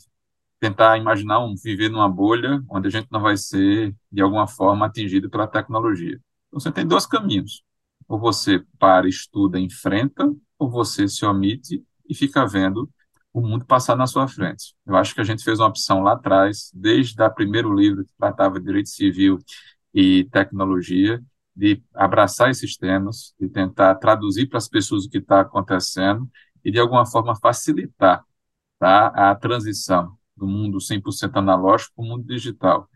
tentar 0.60 0.98
imaginar 0.98 1.39
um 1.39 1.56
viver 1.56 1.89
numa 1.89 2.10
bolha 2.10 2.62
onde 2.70 2.89
a 2.89 2.92
gente 2.92 3.08
não 3.10 3.22
vai 3.22 3.38
ser 3.38 3.96
de 4.12 4.22
alguma 4.22 4.46
forma 4.48 4.86
atingido 4.86 5.30
pela 5.30 5.48
tecnologia. 5.48 6.20
Então, 6.50 6.60
você 6.60 6.70
tem 6.74 6.86
dois 6.86 7.06
caminhos: 7.06 7.64
ou 8.06 8.20
você 8.20 8.62
para, 8.78 9.08
estuda, 9.08 9.58
enfrenta, 9.58 10.30
ou 10.60 10.70
você 10.70 11.08
se 11.08 11.26
omite 11.26 11.82
e 12.06 12.14
fica 12.14 12.46
vendo 12.46 12.89
o 13.32 13.39
mundo 13.39 13.64
passar 13.64 13.96
na 13.96 14.06
sua 14.06 14.28
frente. 14.28 14.76
Eu 14.86 14.98
acho 14.98 15.16
que 15.16 15.22
a 15.22 15.24
gente 15.24 15.42
fez 15.42 15.58
uma 15.58 15.70
opção 15.70 16.04
lá 16.04 16.12
atrás, 16.12 16.70
desde 16.74 17.24
o 17.24 17.34
primeiro 17.34 17.74
livro 17.74 18.04
que 18.04 18.12
tratava 18.18 18.60
de 18.60 18.66
direito 18.66 18.89
civil 18.89 19.39
e 19.94 20.26
tecnologia, 20.26 21.24
de 21.56 21.82
abraçar 21.94 22.50
esses 22.50 22.76
temas, 22.76 23.34
de 23.39 23.48
tentar 23.48 23.96
traduzir 23.96 24.48
para 24.48 24.58
as 24.58 24.68
pessoas 24.68 25.06
o 25.06 25.10
que 25.10 25.20
está 25.20 25.39
acontecendo 25.39 26.30
e, 26.62 26.70
de 26.70 26.78
alguma 26.78 27.06
forma, 27.06 27.34
facilitar 27.38 28.26
tá, 28.82 29.08
a 29.10 29.36
transição 29.36 30.18
do 30.36 30.48
mundo 30.48 30.80
100% 30.80 31.36
analógico 31.36 31.94
para 31.96 32.04
o 32.04 32.08
mundo 32.08 32.26
digital. 32.26 32.90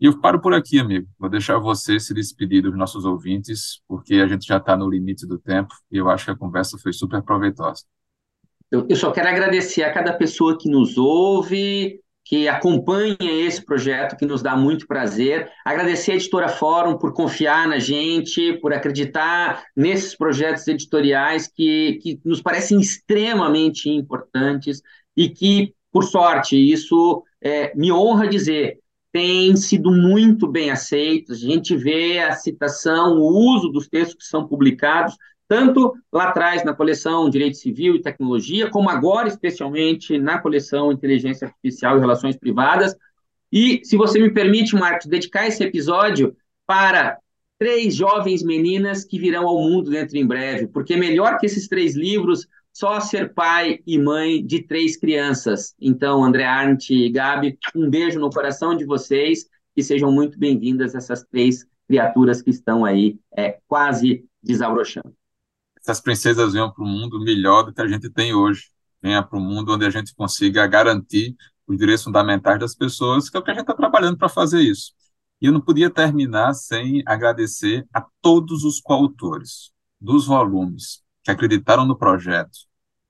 E 0.00 0.06
eu 0.06 0.20
paro 0.20 0.40
por 0.40 0.52
aqui, 0.52 0.80
amigo. 0.80 1.06
Vou 1.16 1.30
deixar 1.30 1.58
você 1.58 2.00
se 2.00 2.12
despedir 2.12 2.60
dos 2.62 2.76
nossos 2.76 3.04
ouvintes, 3.04 3.80
porque 3.86 4.16
a 4.16 4.26
gente 4.26 4.44
já 4.44 4.56
está 4.56 4.76
no 4.76 4.90
limite 4.90 5.28
do 5.28 5.38
tempo 5.38 5.72
e 5.92 5.96
eu 5.96 6.10
acho 6.10 6.24
que 6.24 6.30
a 6.32 6.36
conversa 6.36 6.76
foi 6.76 6.92
super 6.92 7.22
proveitosa. 7.22 7.84
Eu 8.70 8.96
só 8.96 9.12
quero 9.12 9.28
agradecer 9.28 9.84
a 9.84 9.92
cada 9.92 10.12
pessoa 10.12 10.58
que 10.58 10.68
nos 10.68 10.98
ouve, 10.98 12.00
que 12.28 12.46
acompanha 12.46 13.16
esse 13.20 13.64
projeto, 13.64 14.16
que 14.16 14.26
nos 14.26 14.42
dá 14.42 14.54
muito 14.54 14.86
prazer. 14.86 15.50
Agradecer 15.64 16.12
a 16.12 16.16
Editora 16.16 16.48
Fórum 16.48 16.98
por 16.98 17.14
confiar 17.14 17.66
na 17.66 17.78
gente, 17.78 18.52
por 18.60 18.74
acreditar 18.74 19.64
nesses 19.74 20.14
projetos 20.14 20.68
editoriais 20.68 21.48
que, 21.48 21.98
que 22.02 22.20
nos 22.24 22.42
parecem 22.42 22.78
extremamente 22.78 23.88
importantes 23.88 24.82
e 25.18 25.28
que, 25.28 25.74
por 25.90 26.04
sorte, 26.04 26.56
isso 26.56 27.24
é, 27.40 27.76
me 27.76 27.90
honra 27.90 28.28
dizer, 28.28 28.78
tem 29.10 29.56
sido 29.56 29.90
muito 29.90 30.46
bem 30.46 30.70
aceito. 30.70 31.32
A 31.32 31.34
gente 31.34 31.76
vê 31.76 32.20
a 32.20 32.36
citação, 32.36 33.18
o 33.18 33.56
uso 33.56 33.68
dos 33.68 33.88
textos 33.88 34.14
que 34.14 34.30
são 34.30 34.46
publicados 34.46 35.16
tanto 35.48 35.94
lá 36.12 36.28
atrás 36.28 36.62
na 36.62 36.72
coleção 36.72 37.28
Direito 37.28 37.56
Civil 37.56 37.96
e 37.96 38.02
Tecnologia, 38.02 38.70
como 38.70 38.90
agora, 38.90 39.26
especialmente, 39.26 40.18
na 40.18 40.38
coleção 40.38 40.92
Inteligência 40.92 41.48
Artificial 41.48 41.96
e 41.96 42.00
Relações 42.00 42.36
Privadas. 42.36 42.94
E, 43.50 43.80
se 43.82 43.96
você 43.96 44.20
me 44.20 44.30
permite, 44.30 44.76
Marcos, 44.76 45.06
dedicar 45.06 45.48
esse 45.48 45.64
episódio 45.64 46.36
para 46.64 47.18
três 47.58 47.92
jovens 47.96 48.42
meninas 48.44 49.04
que 49.04 49.18
virão 49.18 49.48
ao 49.48 49.58
mundo 49.58 49.90
dentro 49.90 50.16
em 50.16 50.26
breve, 50.26 50.68
porque 50.68 50.96
melhor 50.96 51.38
que 51.38 51.46
esses 51.46 51.66
três 51.66 51.96
livros, 51.96 52.46
só 52.72 53.00
ser 53.00 53.34
pai 53.34 53.80
e 53.86 53.98
mãe 53.98 54.44
de 54.44 54.62
três 54.62 54.96
crianças. 54.96 55.74
Então, 55.80 56.24
André 56.24 56.44
Arndt 56.44 56.94
e 56.94 57.10
Gabi, 57.10 57.58
um 57.74 57.90
beijo 57.90 58.20
no 58.20 58.30
coração 58.30 58.76
de 58.76 58.84
vocês 58.84 59.46
e 59.76 59.82
sejam 59.82 60.12
muito 60.12 60.38
bem-vindas 60.38 60.94
essas 60.94 61.24
três 61.24 61.66
criaturas 61.86 62.42
que 62.42 62.50
estão 62.50 62.84
aí 62.84 63.18
é, 63.36 63.58
quase 63.66 64.24
desabrochando 64.42 65.18
essas 65.88 66.00
princesas 66.00 66.52
venham 66.52 66.70
para 66.70 66.84
um 66.84 66.88
mundo 66.88 67.18
melhor 67.18 67.62
do 67.62 67.72
que 67.72 67.80
a 67.80 67.88
gente 67.88 68.10
tem 68.10 68.34
hoje, 68.34 68.70
venha 69.02 69.22
para 69.22 69.38
um 69.38 69.42
mundo 69.42 69.72
onde 69.72 69.86
a 69.86 69.90
gente 69.90 70.14
consiga 70.14 70.66
garantir 70.66 71.34
os 71.66 71.78
direitos 71.78 72.04
fundamentais 72.04 72.60
das 72.60 72.74
pessoas, 72.74 73.30
que 73.30 73.36
é 73.36 73.40
o 73.40 73.42
que 73.42 73.50
a 73.50 73.54
gente 73.54 73.62
está 73.62 73.74
trabalhando 73.74 74.18
para 74.18 74.28
fazer 74.28 74.60
isso. 74.60 74.92
E 75.40 75.46
eu 75.46 75.52
não 75.52 75.60
podia 75.60 75.88
terminar 75.88 76.52
sem 76.52 77.02
agradecer 77.06 77.86
a 77.92 78.04
todos 78.20 78.64
os 78.64 78.80
coautores 78.80 79.70
dos 80.00 80.26
volumes 80.26 81.02
que 81.28 81.32
acreditaram 81.32 81.84
no 81.84 81.94
projeto, 81.94 82.58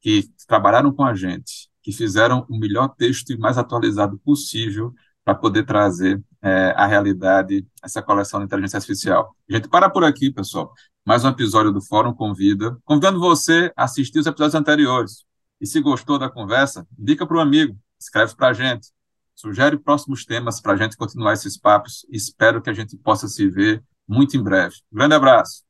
que 0.00 0.24
trabalharam 0.48 0.92
com 0.92 1.04
a 1.04 1.14
gente, 1.14 1.70
que 1.80 1.92
fizeram 1.92 2.44
o 2.50 2.58
melhor 2.58 2.88
texto 2.88 3.30
e 3.30 3.38
mais 3.38 3.56
atualizado 3.56 4.18
possível 4.18 4.92
para 5.24 5.36
poder 5.36 5.64
trazer 5.64 6.20
é, 6.42 6.74
a 6.76 6.84
realidade 6.84 7.64
essa 7.80 8.02
coleção 8.02 8.40
de 8.40 8.46
inteligência 8.46 8.76
artificial. 8.76 9.36
A 9.48 9.54
gente 9.54 9.68
para 9.68 9.88
por 9.88 10.02
aqui, 10.02 10.32
pessoal 10.32 10.72
mais 11.06 11.24
um 11.24 11.28
episódio 11.28 11.72
do 11.72 11.80
Fórum 11.80 12.12
Convida, 12.12 12.76
convidando 12.84 13.18
você 13.20 13.72
a 13.74 13.84
assistir 13.84 14.18
os 14.18 14.26
episódios 14.26 14.54
anteriores. 14.54 15.24
E 15.60 15.66
se 15.66 15.80
gostou 15.80 16.18
da 16.18 16.28
conversa, 16.28 16.86
indica 16.98 17.26
para 17.26 17.36
o 17.38 17.40
amigo, 17.40 17.78
escreve 17.98 18.34
para 18.36 18.48
a 18.48 18.52
gente, 18.52 18.88
sugere 19.34 19.78
próximos 19.78 20.26
temas 20.26 20.60
para 20.60 20.74
a 20.74 20.76
gente 20.76 20.98
continuar 20.98 21.32
esses 21.32 21.56
papos. 21.56 22.04
Espero 22.10 22.60
que 22.60 22.68
a 22.68 22.74
gente 22.74 22.94
possa 22.98 23.26
se 23.26 23.48
ver 23.48 23.82
muito 24.06 24.36
em 24.36 24.42
breve. 24.42 24.74
Um 24.92 24.96
grande 24.96 25.14
abraço. 25.14 25.62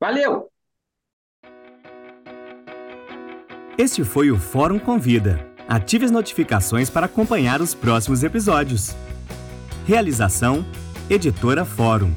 Valeu! 0.00 0.51
Este 3.82 4.04
foi 4.04 4.30
o 4.30 4.38
Fórum 4.38 4.78
Convida. 4.78 5.44
Ative 5.68 6.04
as 6.04 6.12
notificações 6.12 6.88
para 6.88 7.06
acompanhar 7.06 7.60
os 7.60 7.74
próximos 7.74 8.22
episódios. 8.22 8.94
Realização: 9.84 10.64
Editora 11.10 11.64
Fórum. 11.64 12.14